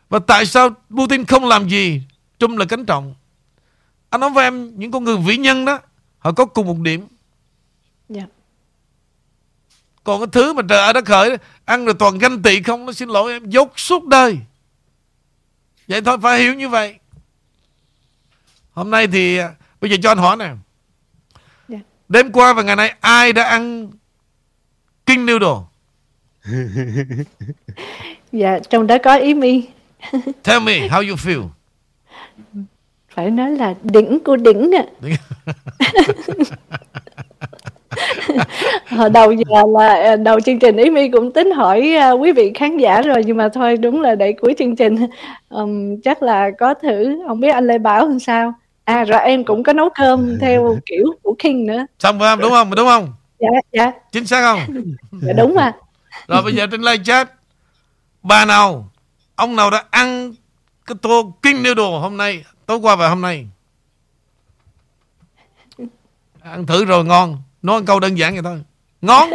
[0.09, 2.03] Và tại sao Putin không làm gì?
[2.39, 3.15] Trump là kính trọng.
[4.11, 5.81] Anh nói với em Những con người vĩ nhân đó
[6.19, 7.07] Họ có cùng một điểm.
[8.09, 8.23] Dạ.
[10.05, 12.93] Còn cái thứ mà trời ở đất khởi Ăn rồi toàn ganh tị không Nó
[12.93, 14.39] xin lỗi em Dốt suốt đời.
[15.89, 16.99] Vậy thôi phải hiểu như vậy.
[18.73, 19.39] Hôm nay thì
[19.81, 20.45] Bây giờ cho anh hỏi nè.
[21.69, 21.83] Yeah.
[22.09, 23.91] Đêm qua và ngày nay ai đã ăn
[25.07, 25.68] King noodle.
[28.33, 29.63] Dạ, trong đó có ý mi.
[30.43, 31.49] Tell me how you feel.
[33.15, 34.85] Phải nói là đỉnh của đỉnh à.
[38.89, 42.33] Hồi đầu giờ là à, đầu chương trình ý mi cũng tính hỏi uh, quý
[42.33, 44.97] vị khán giả rồi nhưng mà thôi đúng là để cuối chương trình.
[45.49, 48.53] Um, chắc là có thử không biết anh Lê Bảo làm sao?
[48.85, 51.87] À rồi em cũng có nấu cơm theo kiểu của King nữa.
[51.99, 52.41] Xong không?
[52.41, 52.71] Đúng không?
[52.77, 53.13] Đúng không?
[53.39, 53.93] Dạ dạ.
[54.13, 54.83] Chính xác không?
[55.23, 55.73] Dạ đúng mà
[56.29, 57.33] rồi bây giờ trên live chat,
[58.23, 58.91] bà nào,
[59.37, 60.35] ông nào đã ăn
[60.87, 63.47] cái tô kinh noodle hôm nay, tối qua và hôm nay?
[66.43, 68.63] Ăn thử rồi ngon, nói câu đơn giản vậy thôi.
[69.01, 69.31] Ngon.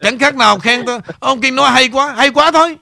[0.00, 2.76] Chẳng khác nào khen tôi, ông kinh nói hay quá hay quá thôi.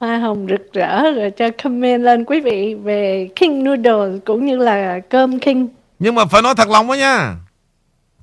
[0.00, 4.56] Hoa hồng rực rỡ, rồi cho comment lên quý vị về King Noodle cũng như
[4.56, 5.68] là cơm King.
[5.98, 7.36] Nhưng mà phải nói thật lòng đó nha.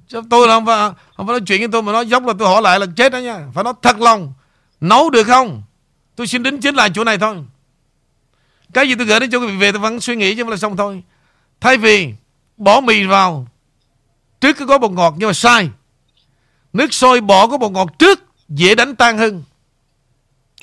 [0.07, 2.47] Chứ tôi không phải, không phải nói chuyện với tôi mà nói dốc là tôi
[2.47, 3.47] hỏi lại là chết đó nha.
[3.53, 4.33] Phải nói thật lòng.
[4.81, 5.63] Nấu được không?
[6.15, 7.37] Tôi xin đính chính lại chỗ này thôi.
[8.73, 10.57] Cái gì tôi gửi đến cho quý vị về tôi vẫn suy nghĩ chứ là
[10.57, 11.03] xong thôi.
[11.61, 12.13] Thay vì
[12.57, 13.47] bỏ mì vào
[14.41, 15.69] trước cái gói bột ngọt nhưng mà sai.
[16.73, 18.19] Nước sôi bỏ gói bột ngọt trước
[18.49, 19.43] dễ đánh tan hơn.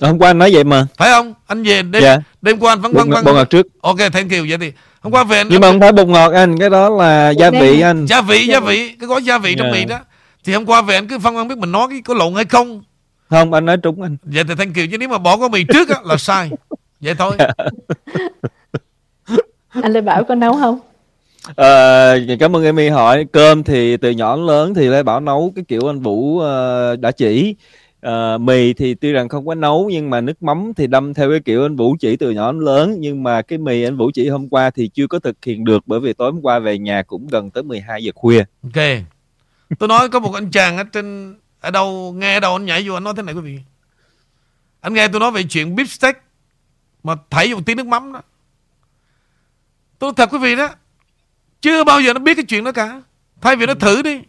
[0.01, 2.17] hôm qua anh nói vậy mà phải không anh về đêm Dạ.
[2.43, 4.73] đêm qua anh vẫn vẫn vẫn bột ngọt trước ok thank you vậy thì
[5.03, 7.51] hôm qua về anh nhưng mà không phải bột ngọt anh cái đó là gia
[7.51, 8.07] vị anh.
[8.07, 8.95] Gia vị gia vị.
[9.01, 9.73] Cái gói gia vị trong Dạ.
[9.73, 9.99] mì đó.
[10.45, 12.45] Thì hôm qua về anh cứ phân không biết mình nói cái có lộn hay
[12.45, 12.83] không.
[13.31, 14.17] Không anh nói trúng anh.
[14.23, 14.85] Vậy thì thank you.
[14.91, 16.51] Chứ nếu mà bỏ gói mì trước á, là sai.
[17.01, 17.33] Vậy thôi.
[19.83, 20.79] Anh Lê Bảo có nấu không?
[21.55, 23.27] Ờ, cảm ơn Amy hỏi.
[23.33, 26.97] Cơm thì từ nhỏ đến lớn thì Lê Bảo nấu cái kiểu anh Vũ ờ,
[26.97, 27.55] đã chỉ
[28.07, 31.31] uh, mì thì tuy rằng không có nấu nhưng mà nước mắm thì đâm theo
[31.31, 32.97] cái kiểu anh Vũ chỉ từ nhỏ đến lớn.
[32.99, 35.83] Nhưng mà cái mì anh Vũ chỉ hôm qua thì chưa có thực hiện được
[35.87, 38.45] bởi vì tối hôm qua về nhà cũng gần tới 12 giờ khuya.
[38.63, 38.85] Ok.
[39.79, 42.89] Tôi nói có một anh chàng ở trên ở đâu nghe ở đâu anh nhảy
[42.89, 43.59] vô anh nói thế này quý vị.
[44.81, 46.23] Anh nghe tôi nói về chuyện beef steak
[47.03, 48.23] mà thảy dùng tí nước mắm đó.
[49.99, 50.69] Tôi nói thật quý vị đó
[51.61, 53.03] chưa bao giờ nó biết cái chuyện đó cả.
[53.41, 54.21] Thay vì nó thử đi.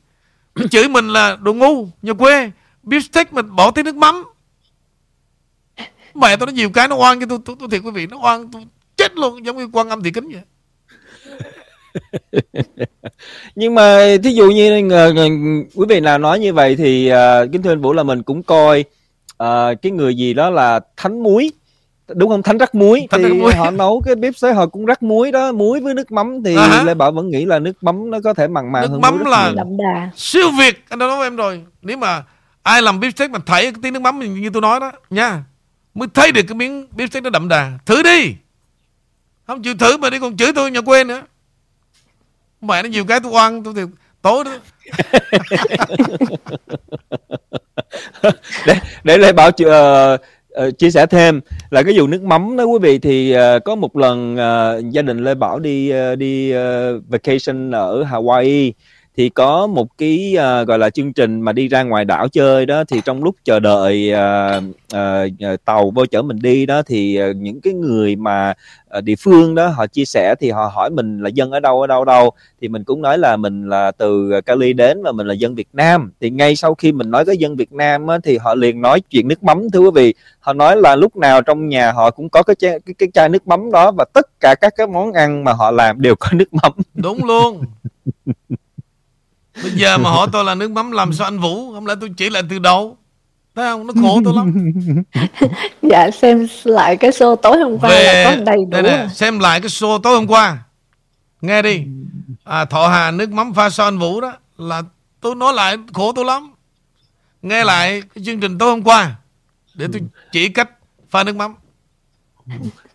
[0.55, 2.51] Nó chửi mình là đồ ngu nhà quê
[2.83, 4.23] beef steak mình bỏ tí nước mắm.
[6.15, 8.17] Mẹ tôi nói nhiều cái nó oan cho tôi tôi, tôi thiệt quý vị nó
[8.23, 8.65] oan tôi
[8.97, 10.41] chết luôn giống như quan âm thị kính vậy.
[13.55, 15.13] Nhưng mà thí dụ như ngờ,
[15.75, 18.43] quý vị nào nói như vậy thì uh, kính thưa anh Vũ là mình cũng
[18.43, 18.85] coi
[19.37, 21.51] ờ, cái người gì đó là thánh muối.
[22.15, 22.43] Đúng không?
[22.43, 23.07] Thánh rắc muối.
[23.09, 23.53] Thánh thì rắc muối.
[23.53, 26.55] họ nấu cái bếp xế họ cũng rắc muối đó muối với nước mắm thì
[26.55, 26.83] hả?
[26.83, 29.15] Lê Bảo vẫn nghĩ là nước mắm nó có thể mặn mà Nước hơn mắm
[29.19, 29.55] muối là- nhiều.
[29.55, 30.09] đậm đà.
[30.15, 30.83] siêu việt.
[30.89, 31.61] Anh đã nói với em rồi.
[31.81, 32.23] Nếu mà
[32.63, 35.43] ai làm beef steak mà thấy cái tí nước mắm như tôi nói đó nha.
[35.93, 37.71] Mới thấy được cái miếng beef steak nó đậm đà.
[37.85, 38.35] Thử đi.
[39.47, 41.21] Không chịu thử mà đi còn chửi tôi nhà quê nữa.
[42.61, 43.81] Mẹ nó nhiều cái tôi oan tôi thì
[44.21, 44.51] tối đó.
[48.65, 50.17] Để để Lê Bảo chi- uh, ờ,
[50.49, 53.75] ờ, chia sẻ thêm là cái vụ nước mắm đó quý vị thì uh, có
[53.75, 56.59] một lần uh, gia đình Lê Bảo đi uh, đi uh,
[57.07, 58.71] vacation ở Hawaii
[59.17, 62.65] thì có một cái ờ, gọi là chương trình mà đi ra ngoài đảo chơi
[62.65, 64.61] đó thì trong lúc chờ đợi ờ,
[64.91, 65.27] ờ,
[65.65, 68.53] tàu vô chở mình đi đó thì ờ, những cái người mà
[68.87, 71.81] ờ, địa phương đó họ chia sẻ thì họ hỏi mình là dân ở đâu
[71.81, 72.31] ở đâu ở đâu?
[72.61, 75.69] Thì mình cũng nói là mình là từ Cali đến và mình là dân Việt
[75.73, 76.11] Nam.
[76.21, 79.01] Thì ngay sau khi mình nói cái dân Việt Nam á, thì họ liền nói
[79.09, 80.13] chuyện nước mắm thưa quý vị.
[80.39, 83.29] Họ nói là lúc nào trong nhà họ cũng có cái chai, cái, cái chai
[83.29, 86.27] nước mắm đó và tất cả các cái món ăn mà họ làm đều có
[86.33, 86.71] nước mắm.
[86.93, 87.61] Đúng luôn
[89.63, 91.73] bây giờ mà hỏi tôi là nước mắm làm sao anh Vũ?
[91.73, 92.97] Không lẽ tôi chỉ lại từ đầu?
[93.55, 93.87] Thấy không?
[93.87, 94.71] Nó khổ tôi lắm.
[95.81, 99.39] Dạ xem lại cái show tối hôm qua là có đầy đủ đây nè, xem
[99.39, 100.57] lại cái show tối hôm qua.
[101.41, 101.83] Nghe đi.
[102.43, 104.81] À, thọ hà nước mắm pha son vũ đó là
[105.21, 106.53] tôi nói lại khổ tôi lắm.
[107.41, 109.15] Nghe lại cái chương trình tối hôm qua
[109.73, 110.01] để tôi
[110.31, 110.69] chỉ cách
[111.09, 111.55] pha nước mắm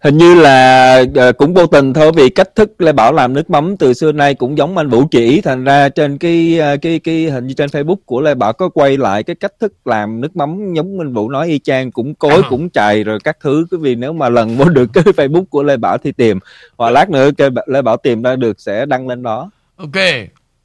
[0.01, 3.51] hình như là ờ, cũng vô tình thôi vì cách thức Lê Bảo làm nước
[3.51, 6.99] mắm từ xưa nay cũng giống anh Vũ chỉ thành ra trên cái ờ, cái
[6.99, 10.20] cái hình như trên Facebook của Lê Bảo có quay lại cái cách thức làm
[10.20, 12.49] nước mắm giống anh Vũ nói y chang cũng cối À.
[12.51, 13.66] cũng chày rồi các thứ.
[13.70, 16.39] Quý vị nếu mà lần vô được cái Facebook của Lê Bảo thì tìm.
[16.77, 19.51] Hoặc lát nữa kêu Lê Bảo tìm ra được sẽ đăng lên đó.
[19.77, 19.97] Ok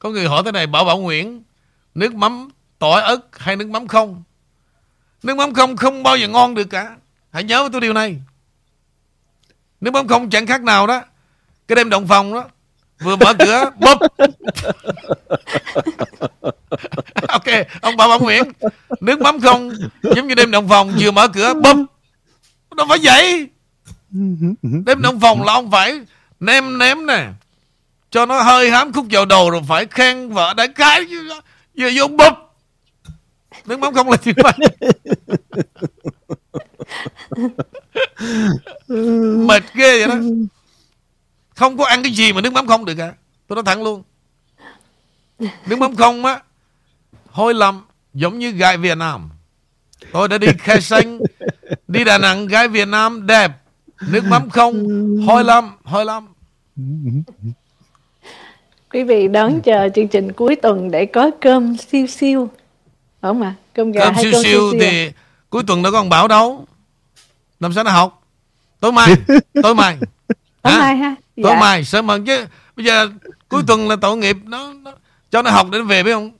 [0.04, 1.42] có người hỏi thế này bảo bảo Nguyễn
[1.94, 2.48] nước mắm
[2.78, 4.22] tỏi ớt hay nước mắm không?
[5.22, 6.96] Nước mắm không không bao giờ ngon được cả.
[7.30, 8.16] Hãy nhớ với tôi điều này
[9.84, 11.02] nếu bấm không, chẳng khác nào đó.
[11.68, 12.44] Cái đêm động phòng đó,
[13.00, 13.98] vừa mở cửa, bóp.
[17.28, 17.44] Ok,
[17.80, 18.42] ông bảo bảo Nguyễn
[19.00, 21.76] nước mắm không, giống như đêm động phòng vừa mở cửa, bóp.
[22.76, 23.48] Nó phải vậy.
[24.62, 26.00] Đêm động phòng là ông phải
[26.40, 27.26] nêm ném nè.
[28.10, 31.06] Cho nó hơi hám khúc vào đầu rồi phải khen vợ đã cái
[31.78, 32.56] Vừa vô bóp.
[33.64, 34.52] Nước mắm không là chuyện vậy
[39.46, 40.14] mệt ghê vậy đó.
[41.54, 43.12] Không có ăn cái gì mà nước mắm không được cả
[43.48, 44.02] tôi nói thẳng luôn.
[45.66, 46.40] Nước mắm không á
[47.30, 47.84] hôi lắm
[48.14, 49.30] giống như gái Việt Nam.
[50.12, 51.20] Tôi đã đi khai xanh
[51.88, 53.52] đi Đà Nẵng gái Việt Nam đẹp.
[54.08, 54.86] Nước mắm không
[55.26, 56.28] hôi lắm hôi lắm
[58.92, 62.50] quý vị đón chờ chương trình cuối tuần để có cơm siêu siêu.
[63.22, 63.54] Không ạ?
[63.74, 65.10] Cơm gà cơm hay siêu cơm siêu thì
[65.50, 66.66] cuối tuần có con bảo đâu
[67.64, 68.22] làm sao nó học?
[68.80, 69.14] Tối mai
[69.62, 69.96] tối mai.
[70.62, 70.78] Tối Hả?
[70.78, 71.14] mai ha?
[71.42, 71.60] Tối Dạ.
[71.60, 72.46] mai sớm hơn chứ.
[72.76, 73.08] Bây giờ
[73.48, 74.92] cuối tuần là tội nghiệp nó, nó
[75.30, 76.30] cho nó học để nó về biết không?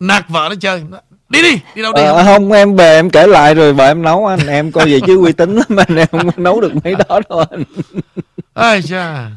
[0.00, 0.82] Nạt vợ nó chơi.
[0.90, 2.02] Nó- đi đi đi đâu đi.
[2.02, 2.24] Ờ, không?
[2.26, 4.46] không em về em kể lại rồi vợ em nấu anh.
[4.46, 5.96] Em coi vậy chứ uy tín lắm anh.
[5.96, 7.62] Em không nấu được mấy đó đâu anh.
[8.54, 9.30] Ai cha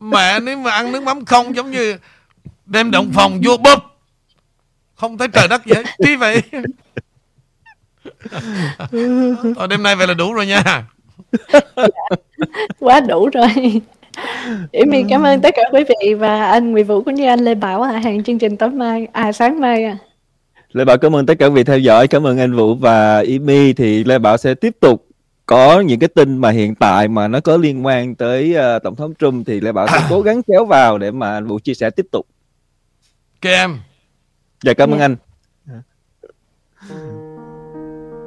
[0.00, 1.96] mẹ nếu mà ăn nước mắm không giống như
[2.66, 3.96] đem động phòng vô bóp.
[4.94, 5.84] Không thấy trời đất vậy.
[6.04, 6.42] Chi vậy
[9.56, 10.62] Thôi đêm nay về là đủ rồi nha
[12.78, 13.82] quá đủ rồi
[14.72, 17.40] Yểm My cảm ơn tất cả quý vị và anh Nguyễn Vũ cũng như anh
[17.40, 19.98] Lê Bảo à, hẹn chương trình tối mai à sáng mai à.
[20.72, 23.18] Lê Bảo cảm ơn tất cả quý vị theo dõi, cảm ơn anh Vũ và
[23.18, 25.06] Imi thì Lê Bảo sẽ tiếp tục
[25.46, 28.96] có những cái tin mà hiện tại mà nó có liên quan tới uh, tổng
[28.96, 31.74] thống Trump thì Lê Bảo sẽ cố gắng kéo vào để mà anh Vũ chia
[31.74, 32.26] sẻ tiếp tục.
[33.42, 33.78] Ok em.
[34.64, 35.04] Dạ cảm ơn Dạ.
[35.04, 35.16] anh.